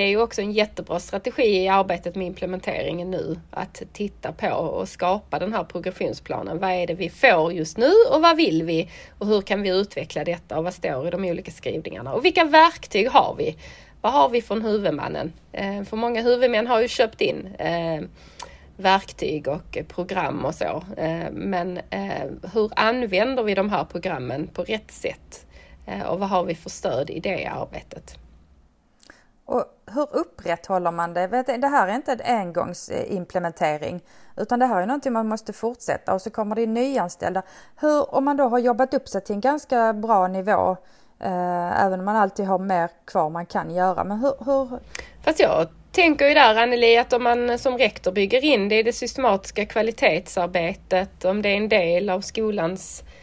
det 0.00 0.04
är 0.04 0.08
ju 0.08 0.20
också 0.20 0.42
en 0.42 0.52
jättebra 0.52 1.00
strategi 1.00 1.42
i 1.42 1.68
arbetet 1.68 2.14
med 2.14 2.26
implementeringen 2.26 3.10
nu 3.10 3.40
att 3.50 3.82
titta 3.92 4.32
på 4.32 4.48
och 4.48 4.88
skapa 4.88 5.38
den 5.38 5.52
här 5.52 5.64
progressionsplanen. 5.64 6.58
Vad 6.58 6.70
är 6.70 6.86
det 6.86 6.94
vi 6.94 7.10
får 7.10 7.52
just 7.52 7.76
nu 7.76 7.92
och 8.12 8.22
vad 8.22 8.36
vill 8.36 8.62
vi? 8.62 8.88
Och 9.18 9.26
hur 9.26 9.40
kan 9.42 9.62
vi 9.62 9.68
utveckla 9.68 10.24
detta 10.24 10.58
och 10.58 10.64
vad 10.64 10.74
står 10.74 11.06
i 11.06 11.10
de 11.10 11.24
olika 11.24 11.50
skrivningarna? 11.50 12.12
Och 12.12 12.24
vilka 12.24 12.44
verktyg 12.44 13.10
har 13.10 13.34
vi? 13.38 13.56
Vad 14.00 14.12
har 14.12 14.28
vi 14.28 14.42
från 14.42 14.62
huvudmannen? 14.62 15.32
Eh, 15.52 15.82
för 15.82 15.96
många 15.96 16.22
huvudmän 16.22 16.66
har 16.66 16.80
ju 16.80 16.88
köpt 16.88 17.20
in 17.20 17.54
eh, 17.58 18.00
verktyg 18.76 19.48
och 19.48 19.78
program 19.88 20.44
och 20.44 20.54
så. 20.54 20.84
Eh, 20.96 21.30
men 21.32 21.80
hur 22.54 22.70
använder 22.76 23.42
vi 23.42 23.54
de 23.54 23.70
här 23.70 23.84
programmen 23.84 24.46
på 24.46 24.62
rätt 24.62 24.90
sätt? 24.90 25.46
Och 26.06 26.18
vad 26.18 26.28
har 26.28 26.44
vi 26.44 26.54
för 26.54 26.70
stöd 26.70 27.10
i 27.10 27.20
det 27.20 27.46
arbetet? 27.46 28.19
Och 29.50 29.64
hur 29.94 30.08
upprätthåller 30.10 30.90
man 30.90 31.14
det? 31.14 31.26
Det 31.58 31.66
här 31.66 31.88
är 31.88 31.94
inte 31.94 32.12
en 32.12 32.40
engångsimplementering 32.40 34.00
utan 34.36 34.58
det 34.58 34.66
här 34.66 34.82
är 34.82 34.86
någonting 34.86 35.12
man 35.12 35.28
måste 35.28 35.52
fortsätta 35.52 36.14
och 36.14 36.22
så 36.22 36.30
kommer 36.30 36.56
det 36.56 36.66
nyanställda. 36.66 37.42
Hur, 37.80 38.14
om 38.14 38.24
man 38.24 38.36
då 38.36 38.44
har 38.44 38.58
jobbat 38.58 38.94
upp 38.94 39.08
sig 39.08 39.20
till 39.20 39.34
en 39.34 39.40
ganska 39.40 39.92
bra 39.92 40.28
nivå 40.28 40.76
eh, 41.20 41.84
även 41.84 41.98
om 41.98 42.04
man 42.04 42.16
alltid 42.16 42.46
har 42.46 42.58
mer 42.58 42.90
kvar 43.04 43.30
man 43.30 43.46
kan 43.46 43.70
göra. 43.70 44.04
Men 44.04 44.18
hur, 44.18 44.34
hur... 44.44 44.78
Fast 45.24 45.40
jag 45.40 45.68
tänker 45.92 46.28
ju 46.28 46.34
där 46.34 46.62
Anneli 46.62 46.98
att 46.98 47.12
om 47.12 47.22
man 47.22 47.58
som 47.58 47.78
rektor 47.78 48.12
bygger 48.12 48.44
in 48.44 48.68
det 48.68 48.78
i 48.78 48.82
det 48.82 48.92
systematiska 48.92 49.66
kvalitetsarbetet, 49.66 51.24
om 51.24 51.42
det 51.42 51.48
är 51.48 51.56
en 51.56 51.68
del 51.68 52.10
av 52.10 52.20
skolans 52.20 53.02
Eh, 53.02 53.19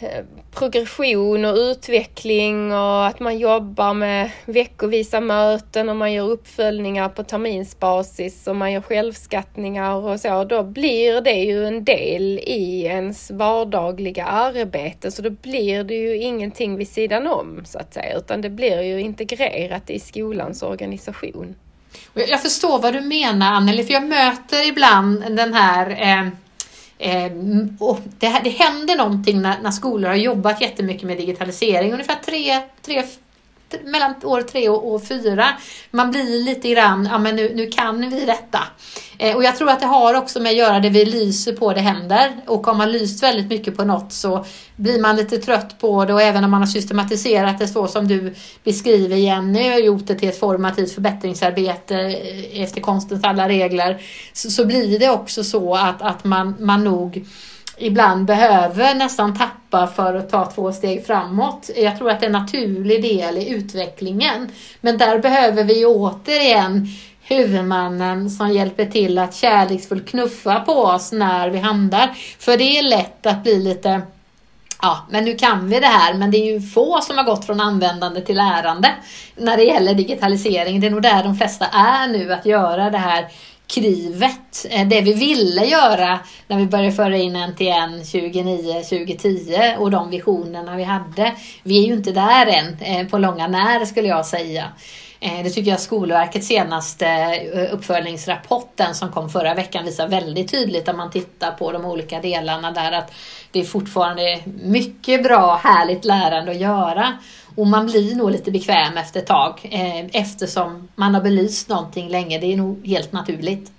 Eh, 0.00 0.24
progression 0.50 1.44
och 1.44 1.56
utveckling 1.56 2.72
och 2.72 3.06
att 3.06 3.20
man 3.20 3.38
jobbar 3.38 3.94
med 3.94 4.30
veckovisa 4.44 5.20
möten 5.20 5.88
och 5.88 5.96
man 5.96 6.12
gör 6.12 6.28
uppföljningar 6.28 7.08
på 7.08 7.22
terminsbasis 7.22 8.46
och 8.46 8.56
man 8.56 8.72
gör 8.72 8.80
självskattningar 8.80 9.94
och 9.94 10.20
så. 10.20 10.44
Då 10.44 10.62
blir 10.62 11.20
det 11.20 11.44
ju 11.44 11.66
en 11.66 11.84
del 11.84 12.38
i 12.38 12.82
ens 12.82 13.30
vardagliga 13.30 14.24
arbete 14.24 15.10
så 15.10 15.22
då 15.22 15.30
blir 15.30 15.84
det 15.84 15.94
ju 15.94 16.16
ingenting 16.16 16.76
vid 16.76 16.88
sidan 16.88 17.26
om 17.26 17.62
så 17.64 17.78
att 17.78 17.94
säga 17.94 18.18
utan 18.18 18.40
det 18.40 18.50
blir 18.50 18.82
ju 18.82 19.00
integrerat 19.00 19.90
i 19.90 19.98
skolans 19.98 20.62
organisation. 20.62 21.54
Jag 22.14 22.42
förstår 22.42 22.78
vad 22.78 22.92
du 22.92 23.00
menar 23.00 23.52
Anneli, 23.52 23.84
för 23.84 23.92
jag 23.92 24.06
möter 24.06 24.68
ibland 24.68 25.36
den 25.36 25.54
här 25.54 25.90
eh 25.90 26.28
Ehm, 26.98 27.76
och 27.80 27.98
det, 28.18 28.40
det 28.44 28.50
händer 28.50 28.96
någonting 28.96 29.42
när, 29.42 29.58
när 29.62 29.70
skolor 29.70 30.08
har 30.08 30.16
jobbat 30.16 30.60
jättemycket 30.60 31.02
med 31.02 31.16
digitalisering. 31.16 31.92
Ungefär 31.92 32.14
tre, 32.24 32.60
tre 32.82 33.02
mellan 33.84 34.14
år 34.22 34.42
tre 34.42 34.68
och 34.68 34.88
år 34.88 34.98
fyra. 34.98 35.46
Man 35.90 36.10
blir 36.10 36.44
lite 36.44 36.68
grann, 36.68 37.08
ja 37.10 37.18
men 37.18 37.36
nu, 37.36 37.52
nu 37.54 37.66
kan 37.66 38.10
vi 38.10 38.24
detta. 38.24 38.58
Eh, 39.18 39.36
och 39.36 39.44
jag 39.44 39.56
tror 39.56 39.70
att 39.70 39.80
det 39.80 39.86
har 39.86 40.14
också 40.14 40.40
med 40.40 40.50
att 40.50 40.56
göra 40.56 40.80
det 40.80 40.90
vi 40.90 41.04
lyser 41.04 41.52
på 41.52 41.72
det 41.72 41.80
händer. 41.80 42.36
Och 42.46 42.68
om 42.68 42.78
man 42.78 42.92
lyst 42.92 43.22
väldigt 43.22 43.48
mycket 43.48 43.76
på 43.76 43.84
något 43.84 44.12
så 44.12 44.44
blir 44.76 45.00
man 45.00 45.16
lite 45.16 45.38
trött 45.38 45.78
på 45.78 46.04
det 46.04 46.14
och 46.14 46.22
även 46.22 46.44
om 46.44 46.50
man 46.50 46.60
har 46.60 46.66
systematiserat 46.66 47.58
det 47.58 47.68
så 47.68 47.86
som 47.86 48.08
du 48.08 48.34
beskriver 48.64 49.16
Jenny 49.16 49.74
och 49.74 49.80
gjort 49.80 50.06
det 50.06 50.14
till 50.14 50.28
ett 50.28 50.40
formativt 50.40 50.94
förbättringsarbete 50.94 51.96
eh, 52.00 52.62
efter 52.62 52.80
konstens 52.80 53.24
alla 53.24 53.48
regler 53.48 54.02
så, 54.32 54.50
så 54.50 54.64
blir 54.64 54.98
det 54.98 55.10
också 55.10 55.44
så 55.44 55.74
att, 55.74 56.02
att 56.02 56.24
man, 56.24 56.54
man 56.58 56.84
nog 56.84 57.26
ibland 57.78 58.24
behöver 58.24 58.94
nästan 58.94 59.38
tappa 59.38 59.86
för 59.86 60.14
att 60.14 60.30
ta 60.30 60.46
två 60.46 60.72
steg 60.72 61.06
framåt. 61.06 61.70
Jag 61.76 61.98
tror 61.98 62.10
att 62.10 62.20
det 62.20 62.26
är 62.26 62.28
en 62.28 62.32
naturlig 62.32 63.02
del 63.02 63.38
i 63.38 63.48
utvecklingen. 63.48 64.50
Men 64.80 64.98
där 64.98 65.18
behöver 65.18 65.64
vi 65.64 65.84
återigen 65.84 66.86
huvudmannen 67.22 68.30
som 68.30 68.52
hjälper 68.52 68.84
till 68.86 69.18
att 69.18 69.34
kärleksfullt 69.34 70.08
knuffa 70.08 70.60
på 70.60 70.72
oss 70.72 71.12
när 71.12 71.50
vi 71.50 71.58
handlar. 71.58 72.14
För 72.38 72.56
det 72.56 72.78
är 72.78 72.82
lätt 72.82 73.26
att 73.26 73.42
bli 73.42 73.62
lite 73.62 74.02
Ja, 74.82 75.06
men 75.10 75.24
nu 75.24 75.34
kan 75.34 75.68
vi 75.68 75.80
det 75.80 75.86
här, 75.86 76.14
men 76.14 76.30
det 76.30 76.36
är 76.36 76.52
ju 76.52 76.60
få 76.60 77.00
som 77.00 77.18
har 77.18 77.24
gått 77.24 77.46
från 77.46 77.60
användande 77.60 78.20
till 78.20 78.36
lärande 78.36 78.94
när 79.36 79.56
det 79.56 79.62
gäller 79.62 79.94
digitalisering. 79.94 80.80
Det 80.80 80.86
är 80.86 80.90
nog 80.90 81.02
där 81.02 81.22
de 81.22 81.36
flesta 81.36 81.66
är 81.66 82.08
nu, 82.08 82.32
att 82.32 82.46
göra 82.46 82.90
det 82.90 82.98
här 82.98 83.26
krivet. 83.66 84.66
Eh, 84.70 84.88
det 84.88 85.00
vi 85.00 85.12
ville 85.12 85.64
göra 85.64 86.18
när 86.46 86.56
vi 86.56 86.66
började 86.66 86.92
föra 86.92 87.16
in 87.16 87.32
NTN 87.32 88.04
2009, 88.04 88.82
2010 88.82 89.74
och 89.78 89.90
de 89.90 90.10
visionerna 90.10 90.76
vi 90.76 90.82
hade. 90.82 91.34
Vi 91.62 91.84
är 91.84 91.86
ju 91.86 91.92
inte 91.92 92.12
där 92.12 92.46
än 92.46 92.76
eh, 92.80 93.08
på 93.08 93.18
långa 93.18 93.48
när 93.48 93.84
skulle 93.84 94.08
jag 94.08 94.26
säga. 94.26 94.64
Eh, 95.20 95.44
det 95.44 95.50
tycker 95.50 95.70
jag 95.70 95.80
Skolverkets 95.80 96.46
senaste 96.46 97.40
uppföljningsrapport, 97.72 98.72
den 98.74 98.94
som 98.94 99.12
kom 99.12 99.30
förra 99.30 99.54
veckan, 99.54 99.84
visar 99.84 100.08
väldigt 100.08 100.50
tydligt 100.50 100.88
om 100.88 100.96
man 100.96 101.10
tittar 101.10 101.50
på 101.50 101.72
de 101.72 101.84
olika 101.84 102.20
delarna 102.20 102.70
där 102.70 102.92
att 102.92 103.12
det 103.50 103.60
är 103.60 103.64
fortfarande 103.64 104.40
mycket 104.62 105.22
bra, 105.22 105.60
härligt 105.62 106.04
lärande 106.04 106.50
att 106.50 106.60
göra. 106.60 107.18
Och 107.56 107.66
man 107.66 107.86
blir 107.86 108.16
nog 108.16 108.30
lite 108.30 108.50
bekväm 108.50 108.96
efter 108.96 109.20
ett 109.20 109.26
tag 109.26 109.60
eh, 109.62 110.20
eftersom 110.20 110.88
man 110.94 111.14
har 111.14 111.22
belyst 111.22 111.68
någonting 111.68 112.08
länge. 112.08 112.38
Det 112.38 112.52
är 112.52 112.56
nog 112.56 112.86
helt 112.86 113.12
naturligt. 113.12 113.72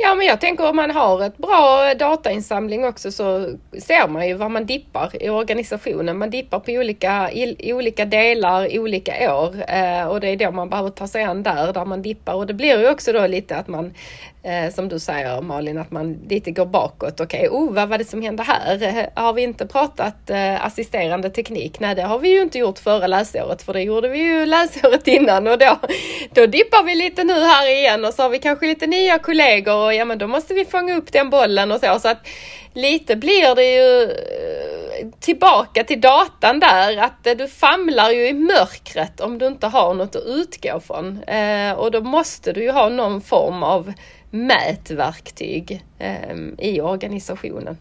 Ja 0.00 0.14
men 0.14 0.26
jag 0.26 0.40
tänker 0.40 0.68
om 0.68 0.76
man 0.76 0.90
har 0.90 1.22
ett 1.22 1.38
bra 1.38 1.94
datainsamling 1.94 2.84
också 2.84 3.12
så 3.12 3.56
ser 3.78 4.08
man 4.08 4.28
ju 4.28 4.34
var 4.34 4.48
man 4.48 4.66
dippar 4.66 5.22
i 5.22 5.28
organisationen. 5.28 6.18
Man 6.18 6.30
dippar 6.30 6.60
på 6.60 6.72
olika, 6.72 7.32
i, 7.32 7.72
olika 7.72 8.04
delar 8.04 8.78
olika 8.78 9.34
år 9.36 9.54
eh, 9.68 10.04
och 10.04 10.20
det 10.20 10.28
är 10.28 10.36
då 10.36 10.50
man 10.50 10.68
behöver 10.68 10.90
ta 10.90 11.06
sig 11.06 11.24
an 11.24 11.42
där, 11.42 11.72
där 11.72 11.84
man 11.84 12.02
dippar. 12.02 12.34
Och 12.34 12.46
det 12.46 12.54
blir 12.54 12.78
ju 12.78 12.90
också 12.90 13.12
då 13.12 13.26
lite 13.26 13.56
att 13.56 13.68
man 13.68 13.94
eh, 14.42 14.72
som 14.72 14.88
du 14.88 14.98
säger 14.98 15.40
Malin, 15.40 15.78
att 15.78 15.90
man 15.90 16.12
lite 16.28 16.50
går 16.50 16.66
bakåt. 16.66 17.20
Okej, 17.20 17.48
okay, 17.48 17.58
oh, 17.58 17.72
vad 17.72 17.88
var 17.88 17.98
det 17.98 18.04
som 18.04 18.22
hände 18.22 18.42
här? 18.42 18.82
Eh, 18.82 19.22
har 19.22 19.32
vi 19.32 19.42
inte 19.42 19.66
pratat 19.66 20.30
eh, 20.30 20.64
assisterande 20.64 21.30
teknik? 21.30 21.80
Nej, 21.80 21.94
det 21.94 22.02
har 22.02 22.18
vi 22.18 22.28
ju 22.28 22.42
inte 22.42 22.58
gjort 22.58 22.78
förra 22.78 23.06
läsåret, 23.06 23.62
för 23.62 23.72
det 23.72 23.82
gjorde 23.82 24.08
vi 24.08 24.18
ju 24.18 24.46
läsåret 24.56 25.08
innan 25.08 25.46
och 25.46 25.58
då, 25.58 25.78
då 26.34 26.46
dippar 26.46 26.84
vi 26.84 26.94
lite 26.94 27.24
nu 27.24 27.34
här 27.34 27.70
igen 27.70 28.04
och 28.04 28.14
så 28.14 28.22
har 28.22 28.30
vi 28.30 28.38
kanske 28.38 28.66
lite 28.66 28.86
nya 28.86 29.18
kollegor 29.18 29.74
och 29.74 29.94
ja, 29.94 30.04
men 30.04 30.18
då 30.18 30.26
måste 30.26 30.54
vi 30.54 30.64
fånga 30.64 30.96
upp 30.96 31.12
den 31.12 31.30
bollen 31.30 31.72
och 31.72 31.80
så. 31.80 31.98
så 32.00 32.08
att 32.08 32.26
lite 32.78 33.16
blir 33.16 33.54
det 33.54 33.74
ju 33.74 34.02
eh, 34.02 35.08
tillbaka 35.20 35.84
till 35.84 36.00
datan 36.00 36.60
där, 36.60 36.96
att 36.96 37.26
eh, 37.26 37.34
du 37.34 37.48
famlar 37.48 38.10
ju 38.10 38.28
i 38.28 38.32
mörkret 38.32 39.20
om 39.20 39.38
du 39.38 39.46
inte 39.46 39.66
har 39.66 39.94
något 39.94 40.16
att 40.16 40.26
utgå 40.26 40.80
från. 40.80 41.22
Eh, 41.22 41.72
och 41.72 41.90
då 41.90 42.00
måste 42.00 42.52
du 42.52 42.62
ju 42.62 42.70
ha 42.70 42.88
någon 42.88 43.20
form 43.20 43.62
av 43.62 43.92
mätverktyg 44.30 45.84
eh, 45.98 46.36
i 46.58 46.80
organisationen. 46.80 47.76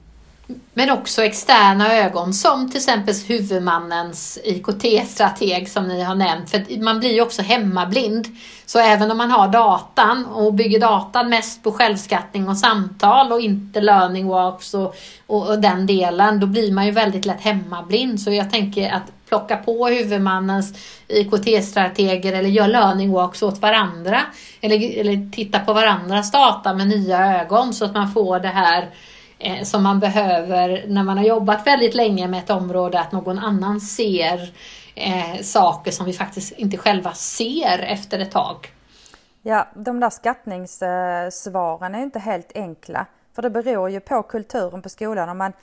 Men 0.74 0.92
också 0.92 1.24
externa 1.24 1.94
ögon 1.94 2.34
som 2.34 2.70
till 2.70 2.78
exempel 2.78 3.16
huvudmannens 3.28 4.40
IKT-strateg 4.44 5.70
som 5.70 5.88
ni 5.88 6.02
har 6.02 6.16
nämnt. 6.16 6.50
För 6.50 6.84
man 6.84 7.00
blir 7.00 7.14
ju 7.14 7.22
också 7.22 7.42
hemmablind. 7.42 8.28
Så 8.66 8.80
även 8.80 9.12
om 9.12 9.18
man 9.18 9.32
har 9.32 9.48
datan 9.48 10.26
och 10.26 10.54
bygger 10.54 10.80
datan 10.80 11.30
mest 11.30 11.64
på 11.64 11.72
självskattning 11.72 12.50
och 12.50 12.58
samtal 12.58 13.32
och 13.32 13.42
inte 13.42 13.82
learning 13.82 14.28
walks 14.28 14.74
och, 14.74 14.96
och, 15.28 15.50
och 15.50 15.60
den 15.60 15.86
delen, 15.86 16.40
då 16.40 16.48
blir 16.48 16.72
man 16.72 16.86
ju 16.86 16.92
väldigt 16.92 17.26
lätt 17.26 17.42
hemmablind. 17.42 18.22
Så 18.22 18.32
jag 18.32 18.52
tänker 18.52 18.92
att 18.92 19.12
plocka 19.28 19.58
på 19.58 19.88
huvudmannens 19.88 20.74
IKT-strateger 21.08 22.34
eller 22.34 22.50
gör 22.50 22.68
learning 22.68 23.12
walks 23.12 23.44
åt 23.44 23.62
varandra. 23.62 24.22
Eller, 24.62 25.00
eller 25.00 25.32
titta 25.32 25.60
på 25.60 25.74
varandras 25.74 26.32
data 26.32 26.74
med 26.74 26.88
nya 26.88 27.42
ögon 27.42 27.74
så 27.74 27.86
att 27.86 27.94
man 27.94 28.12
får 28.12 28.40
det 28.40 28.48
här 28.48 28.90
eh, 29.40 29.64
som 29.64 29.84
man 29.84 30.00
behöver 30.00 30.86
när 30.88 31.04
man 31.04 31.18
har 31.18 31.26
jobbat 31.26 31.68
väldigt 31.68 31.96
länge 31.96 32.28
med 32.28 32.40
ett 32.40 32.50
område, 32.50 33.00
att 33.00 33.12
någon 33.12 33.40
annan 33.40 33.82
ser 33.82 34.54
eh, 34.96 35.42
saker 35.42 35.92
som 35.92 36.06
vi 36.06 36.14
faktiskt 36.14 36.52
inte 36.52 36.78
själva 36.78 37.14
ser 37.14 37.80
efter 37.80 38.20
ett 38.20 38.32
tag. 38.32 38.72
Ja, 39.42 39.68
de 39.76 40.00
där 40.00 40.10
skattningssvaren 40.10 41.96
är 41.96 42.04
inte 42.04 42.20
helt 42.20 42.52
enkla. 42.56 43.06
För 43.36 43.42
det 43.42 43.50
beror 43.50 43.90
ju 43.90 44.00
på 44.00 44.24
kulturen 44.24 44.82
på 44.82 44.90
skolan. 44.90 45.30
Om 45.30 45.38
man 45.38 45.54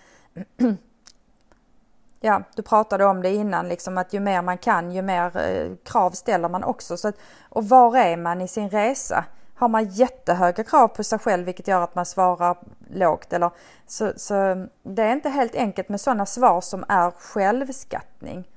ja, 2.25 2.43
du 2.57 2.63
pratade 2.63 3.05
om 3.05 3.23
det 3.23 3.31
innan, 3.31 3.69
liksom 3.69 3.99
att 3.99 4.13
ju 4.13 4.21
mer 4.21 4.43
man 4.43 4.59
kan, 4.59 4.93
ju 4.93 5.03
mer 5.03 5.37
eh, 5.37 5.73
krav 5.85 6.11
ställer 6.11 6.49
man 6.49 6.65
också. 6.65 6.97
Så 6.97 7.09
att, 7.09 7.17
och 7.49 7.69
var 7.69 7.97
är 7.97 8.17
man 8.17 8.41
i 8.41 8.49
sin 8.49 8.71
resa? 8.71 9.25
Har 9.55 9.69
man 9.69 9.85
jättehöga 9.85 10.65
krav 10.65 10.89
på 10.89 11.05
sig 11.05 11.19
själv, 11.19 11.45
vilket 11.45 11.69
gör 11.69 11.81
att 11.81 11.95
man 11.95 12.07
svarar 12.07 12.57
lågt, 12.91 13.33
eller 13.33 13.51
så, 13.87 14.13
så 14.17 14.67
det 14.83 15.03
är 15.03 15.13
inte 15.13 15.29
helt 15.29 15.55
enkelt 15.55 15.89
med 15.89 16.01
sådana 16.01 16.27
svar 16.27 16.61
som 16.61 16.85
är 16.89 17.11
självskattning. 17.11 18.49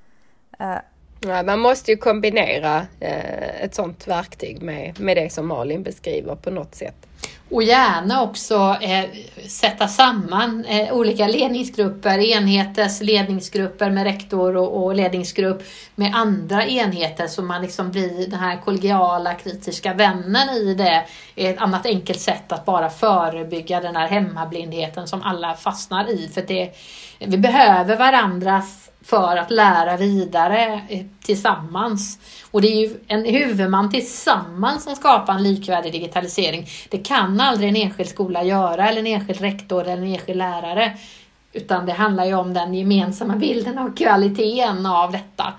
Eh, 0.60 0.78
Ja, 1.20 1.44
man 1.44 1.60
måste 1.60 1.92
ju 1.92 1.98
kombinera 1.98 2.86
eh, 3.00 3.64
ett 3.64 3.76
sådant 3.76 4.08
verktyg 4.08 4.62
med, 4.62 5.00
med 5.00 5.18
det 5.18 5.34
som 5.34 5.48
Malin 5.48 5.84
beskriver 5.84 6.36
på 6.36 6.52
något 6.52 6.76
sätt. 6.76 7.07
Och 7.50 7.64
gärna 7.64 8.24
också 8.24 8.78
eh, 8.82 9.06
sätta 9.48 9.88
samman 9.88 10.66
eh, 10.66 10.94
olika 10.94 11.28
ledningsgrupper, 11.28 12.20
enheters 12.20 13.02
ledningsgrupper 13.02 13.90
med 13.90 14.04
rektor 14.04 14.56
och, 14.58 14.84
och, 14.84 14.96
ledningsgrupp 14.96 15.64
med 15.96 16.16
andra 16.16 16.66
enheter 16.66 17.28
så 17.28 17.42
man 17.42 17.62
liksom 17.62 17.92
blir 17.92 18.28
den 18.28 18.40
här 18.40 18.62
kollegiala 18.66 19.34
kritiska 19.34 19.94
vännen 19.94 20.50
i 20.50 20.74
det. 20.74 21.06
Ett 21.36 21.58
annat 21.58 21.86
enkelt 21.86 22.20
sätt 22.20 22.52
att 22.52 22.66
bara 22.66 22.90
förebygga 22.90 23.80
den 23.80 23.96
här 23.96 24.08
hemmablindheten 24.08 25.08
som 25.08 25.22
alla 25.22 25.54
fastnar 25.54 26.10
i. 26.10 26.30
För 26.34 26.42
det, 26.42 26.72
vi 27.20 27.38
behöver 27.38 27.98
varandras 27.98 28.87
för 29.10 29.38
att 29.38 29.52
lära 29.52 29.98
vidare 29.98 30.82
eh, 30.90 31.06
tillsammans. 31.22 32.20
Och 32.52 32.62
det 32.62 32.68
är 32.68 32.82
ju 32.82 33.00
en 33.08 33.26
huvudman 33.26 33.92
tillsammans 33.92 34.84
som 34.84 34.96
skapar 34.96 35.34
en 35.34 35.44
likvärdig 35.44 35.92
digitalisering. 35.92 36.68
Det 36.90 36.98
kan 36.98 37.40
aldrig 37.40 37.70
en 37.70 37.76
enskild 37.76 38.10
skola 38.10 38.44
göra, 38.44 38.90
eller 38.90 39.00
en 39.00 39.08
enskild 39.08 39.42
rektor 39.42 39.82
eller 39.82 40.02
en 40.02 40.14
enskild 40.14 40.38
lärare. 40.38 40.98
Utan 41.54 41.86
det 41.86 41.94
handlar 41.94 42.26
ju 42.26 42.34
om 42.34 42.54
den 42.54 42.74
gemensamma 42.74 43.36
bilden 43.36 43.78
av 43.78 43.96
kvaliteten 43.96 44.86
av 44.86 45.12
detta. 45.12 45.54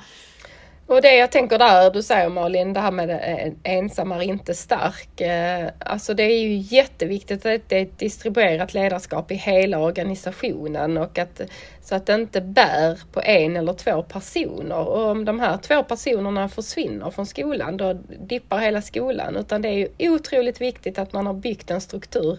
Och 0.88 1.02
det 1.02 1.16
jag 1.16 1.32
tänker 1.32 1.58
där, 1.58 1.90
du 1.90 2.02
säger 2.02 2.28
Malin, 2.28 2.72
det 2.72 2.80
här 2.80 2.90
med 2.90 3.10
eh, 3.10 3.52
ensam 3.62 4.12
är 4.12 4.22
inte 4.22 4.54
stark. 4.54 5.20
Eh, 5.20 5.70
alltså 5.78 6.14
det 6.14 6.22
är 6.22 6.40
ju 6.40 6.56
jätteviktigt 6.56 7.46
att 7.46 7.68
det 7.68 7.76
är 7.76 7.82
ett 7.82 7.98
distribuerat 7.98 8.74
ledarskap 8.74 9.30
i 9.30 9.34
hela 9.34 9.78
organisationen 9.78 10.98
och 10.98 11.18
att 11.18 11.40
så 11.82 11.94
att 11.94 12.06
det 12.06 12.14
inte 12.14 12.40
bär 12.40 13.00
på 13.12 13.20
en 13.20 13.56
eller 13.56 13.72
två 13.72 14.02
personer. 14.02 14.88
Och 14.88 15.10
om 15.10 15.24
de 15.24 15.40
här 15.40 15.56
två 15.56 15.82
personerna 15.82 16.48
försvinner 16.48 17.10
från 17.10 17.26
skolan, 17.26 17.76
då 17.76 17.92
dippar 18.20 18.58
hela 18.58 18.82
skolan. 18.82 19.36
Utan 19.36 19.62
det 19.62 19.68
är 19.68 19.88
ju 19.98 20.10
otroligt 20.10 20.60
viktigt 20.60 20.98
att 20.98 21.12
man 21.12 21.26
har 21.26 21.34
byggt 21.34 21.70
en 21.70 21.80
struktur 21.80 22.38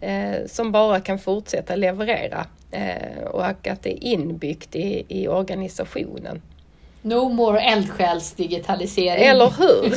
eh, 0.00 0.46
som 0.46 0.72
bara 0.72 1.00
kan 1.00 1.18
fortsätta 1.18 1.76
leverera 1.76 2.46
eh, 2.70 3.24
och 3.24 3.46
att 3.46 3.82
det 3.82 3.92
är 3.92 4.04
inbyggt 4.04 4.76
i, 4.76 5.04
i 5.08 5.28
organisationen. 5.28 6.42
No 7.08 7.28
more 7.28 7.60
eldsjälsdigitalisering. 7.60 9.24
Eller 9.24 9.50
hur? 9.58 9.90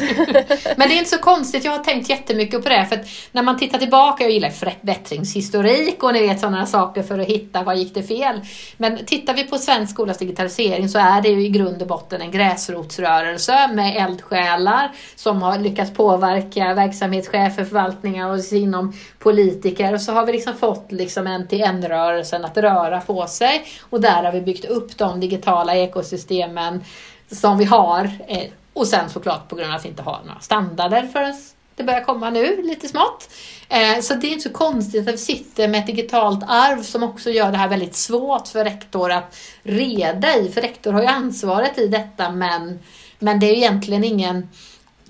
Men 0.77 0.89
det 0.89 0.95
är 0.95 0.97
inte 0.97 1.09
så 1.09 1.17
konstigt, 1.17 1.65
jag 1.65 1.71
har 1.71 1.83
tänkt 1.83 2.09
jättemycket 2.09 2.63
på 2.63 2.69
det. 2.69 2.85
För 2.85 2.99
när 3.31 3.43
man 3.43 3.57
tittar 3.57 3.77
tillbaka, 3.77 4.23
jag 4.23 4.31
gillar 4.31 4.49
förbättringshistorik 4.49 6.03
och 6.03 6.13
ni 6.13 6.27
vet 6.27 6.39
sådana 6.39 6.65
saker 6.65 7.03
för 7.03 7.19
att 7.19 7.27
hitta 7.27 7.63
vad 7.63 7.77
gick 7.77 7.93
det 7.93 8.03
fel. 8.03 8.41
Men 8.77 9.05
tittar 9.05 9.33
vi 9.33 9.43
på 9.43 9.57
svensk 9.57 9.93
skolas 9.93 10.17
digitalisering 10.17 10.89
så 10.89 10.99
är 10.99 11.21
det 11.21 11.29
ju 11.29 11.45
i 11.45 11.49
grund 11.49 11.81
och 11.81 11.87
botten 11.87 12.21
en 12.21 12.31
gräsrotsrörelse 12.31 13.69
med 13.73 13.97
eldsjälar 13.97 14.91
som 15.15 15.41
har 15.41 15.59
lyckats 15.59 15.93
påverka 15.93 16.73
verksamhetschefer, 16.73 17.65
förvaltningar 17.65 18.29
och 18.29 18.39
inom 18.51 18.93
politiker. 19.19 19.93
Och 19.93 20.01
så 20.01 20.11
har 20.11 20.25
vi 20.25 20.31
liksom 20.31 20.53
fått 20.53 20.91
liksom 20.91 21.27
NTN-rörelsen 21.27 22.45
att 22.45 22.57
röra 22.57 23.01
på 23.01 23.27
sig. 23.27 23.65
Och 23.89 24.01
där 24.01 24.23
har 24.23 24.31
vi 24.31 24.41
byggt 24.41 24.65
upp 24.65 24.97
de 24.97 25.19
digitala 25.19 25.75
ekosystemen 25.75 26.83
som 27.31 27.57
vi 27.57 27.65
har. 27.65 28.11
Eh, 28.27 28.43
och 28.73 28.87
sen 28.87 29.09
såklart 29.09 29.47
på 29.47 29.55
grund 29.55 29.69
av 29.69 29.75
att 29.75 29.85
vi 29.85 29.89
inte 29.89 30.03
har 30.03 30.19
några 30.25 30.39
standarder 30.39 31.09
förrän 31.13 31.33
det 31.75 31.83
börjar 31.83 32.03
komma 32.03 32.29
nu 32.29 32.61
lite 32.61 32.87
smått. 32.87 33.29
Eh, 33.69 34.01
så 34.01 34.13
det 34.13 34.27
är 34.27 34.31
inte 34.31 34.49
så 34.49 34.53
konstigt 34.53 35.07
att 35.07 35.13
vi 35.13 35.17
sitter 35.17 35.67
med 35.67 35.79
ett 35.79 35.87
digitalt 35.87 36.43
arv 36.47 36.83
som 36.83 37.03
också 37.03 37.29
gör 37.29 37.51
det 37.51 37.57
här 37.57 37.67
väldigt 37.67 37.95
svårt 37.95 38.47
för 38.47 38.63
rektor 38.63 39.11
att 39.11 39.37
reda 39.63 40.37
i. 40.37 40.51
För 40.51 40.61
rektor 40.61 40.93
har 40.93 41.01
ju 41.01 41.07
ansvaret 41.07 41.77
i 41.77 41.87
detta 41.87 42.31
men, 42.31 42.79
men 43.19 43.39
det 43.39 43.45
är 43.45 43.53
egentligen 43.53 44.03
ingen 44.03 44.49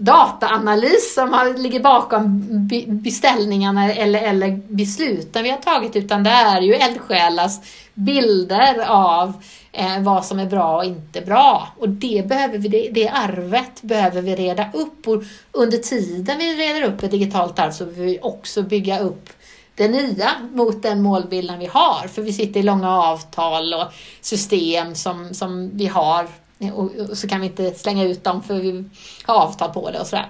dataanalys 0.02 1.14
som 1.14 1.56
ligger 1.58 1.80
bakom 1.80 2.42
beställningarna 2.88 3.94
eller, 3.94 4.22
eller 4.22 4.62
besluten 4.68 5.44
vi 5.44 5.50
har 5.50 5.58
tagit 5.58 5.96
utan 5.96 6.24
det 6.24 6.30
är 6.30 6.62
ju 6.62 6.74
eldsjälars 6.74 7.60
bilder 7.94 8.86
av 8.88 9.34
eh, 9.72 10.00
vad 10.00 10.26
som 10.26 10.40
är 10.40 10.46
bra 10.46 10.78
och 10.78 10.86
inte 10.86 11.22
bra. 11.22 11.68
Och 11.80 11.90
det, 11.90 12.28
behöver 12.28 12.58
vi, 12.58 12.68
det, 12.68 12.90
det 12.92 13.10
arvet 13.10 13.82
behöver 13.82 14.22
vi 14.22 14.36
reda 14.36 14.70
upp 14.74 15.08
och 15.08 15.24
under 15.52 15.78
tiden 15.78 16.38
vi 16.38 16.56
reder 16.56 16.84
upp 16.84 17.04
ett 17.04 17.12
digitalt 17.12 17.60
arv 17.60 17.72
så 17.72 17.86
behöver 17.86 18.06
vi 18.06 18.20
också 18.22 18.62
bygga 18.62 19.00
upp 19.00 19.30
det 19.76 19.88
nya 19.88 20.32
mot 20.54 20.84
den 20.84 21.02
målbilden 21.02 21.60
vi 21.60 21.66
har. 21.66 22.08
För 22.08 22.22
vi 22.22 22.34
sitter 22.34 22.60
i 22.60 22.64
långa 22.64 22.90
avtal 22.90 23.74
och 23.74 23.88
system 24.22 24.96
som, 24.96 25.34
som 25.34 25.70
vi 25.74 25.88
har 25.88 26.28
Eh, 26.62 26.74
och, 26.74 26.96
och 27.10 27.18
så 27.18 27.28
kan 27.28 27.42
vi 27.42 27.48
inte 27.48 27.74
slänga 27.74 28.04
ut 28.04 28.24
dem 28.24 28.44
för 28.44 28.56
vi 28.56 28.86
har 29.26 29.36
avtal 29.36 29.74
på 29.74 29.92
det 29.92 30.00
och 30.00 30.08
sådär. 30.08 30.30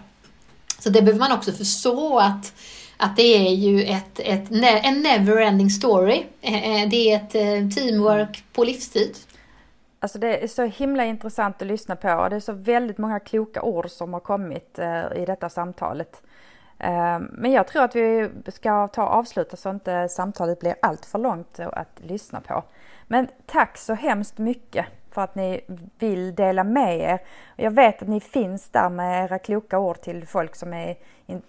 Så 0.80 0.90
det 0.90 1.02
behöver 1.02 1.20
man 1.20 1.38
också 1.38 1.52
förstå 1.52 2.20
att, 2.20 2.54
att 2.98 3.18
det 3.18 3.48
är 3.48 3.54
ju 3.54 3.84
ett, 3.84 4.20
ett, 4.20 4.52
en 4.52 5.06
never-ending 5.06 5.70
story. 5.70 6.26
Eh, 6.42 6.82
eh, 6.82 6.90
det 6.90 7.12
är 7.12 7.18
ett 7.18 7.76
teamwork 7.76 8.44
på 8.54 8.64
livstid. 8.64 9.18
Alltså 10.00 10.20
det 10.20 10.44
är 10.44 10.48
så 10.48 10.64
himla 10.64 11.06
intressant 11.06 11.62
att 11.62 11.68
lyssna 11.68 11.96
på 11.96 12.14
och 12.14 12.30
det 12.30 12.36
är 12.36 12.40
så 12.40 12.54
väldigt 12.54 12.98
många 12.98 13.20
kloka 13.20 13.62
ord 13.62 13.90
som 13.90 14.14
har 14.14 14.20
kommit 14.20 14.80
i 15.16 15.26
detta 15.26 15.50
samtalet. 15.50 16.22
Men 17.32 17.52
jag 17.52 17.68
tror 17.68 17.84
att 17.84 17.96
vi 17.96 18.30
ska 18.48 18.88
ta 18.88 19.04
och 19.04 19.14
avsluta 19.14 19.58
så 19.58 19.70
inte 19.70 20.10
samtalet 20.10 20.60
blir 20.60 20.76
allt 20.82 21.06
för 21.06 21.20
långt 21.20 21.60
att 21.60 22.00
lyssna 22.04 22.42
på. 22.42 22.64
Men 23.08 23.28
tack 23.46 23.78
så 23.78 23.94
hemskt 23.94 24.38
mycket 24.38 24.86
för 25.12 25.22
att 25.22 25.36
ni 25.36 25.62
vill 26.00 26.36
dela 26.36 26.64
med 26.64 27.00
er. 27.00 27.20
Jag 27.56 27.72
vet 27.72 28.02
att 28.02 28.08
ni 28.08 28.20
finns 28.20 28.70
där 28.70 28.90
med 28.90 29.26
era 29.26 29.40
kloka 29.40 29.80
ord 29.80 30.02
till 30.02 30.28
folk 30.28 30.56
som 30.56 30.74
är 30.74 30.96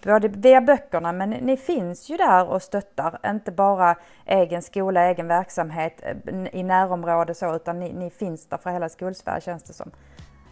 både 0.05 0.29
via 0.29 0.61
böckerna 0.61 1.13
men 1.13 1.31
ni 1.31 1.57
finns 1.57 2.11
ju 2.11 2.17
där 2.17 2.49
och 2.49 2.63
stöttar, 2.63 3.19
inte 3.27 3.53
bara 3.53 3.97
egen 4.27 4.63
skola, 4.63 5.05
egen 5.05 5.29
verksamhet 5.29 6.03
eh, 6.03 6.37
i 6.53 6.63
närområde 6.63 7.35
så 7.35 7.57
utan 7.57 7.81
ni, 7.81 7.93
ni 7.93 8.11
finns 8.11 8.47
där 8.47 8.59
för 8.59 8.71
hela 8.71 8.89
skolsverige 8.89 9.41
känns 9.41 9.63
det 9.63 9.73
som. 9.73 9.91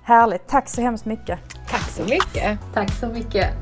Härligt, 0.04 0.48
tack 0.48 0.68
så 0.68 0.80
hemskt 0.80 1.04
mycket! 1.04 1.38
Tack 1.70 1.90
så 1.90 2.02
mycket! 2.02 2.58
Tack 2.74 2.90
så 2.90 3.06
mycket! 3.06 3.54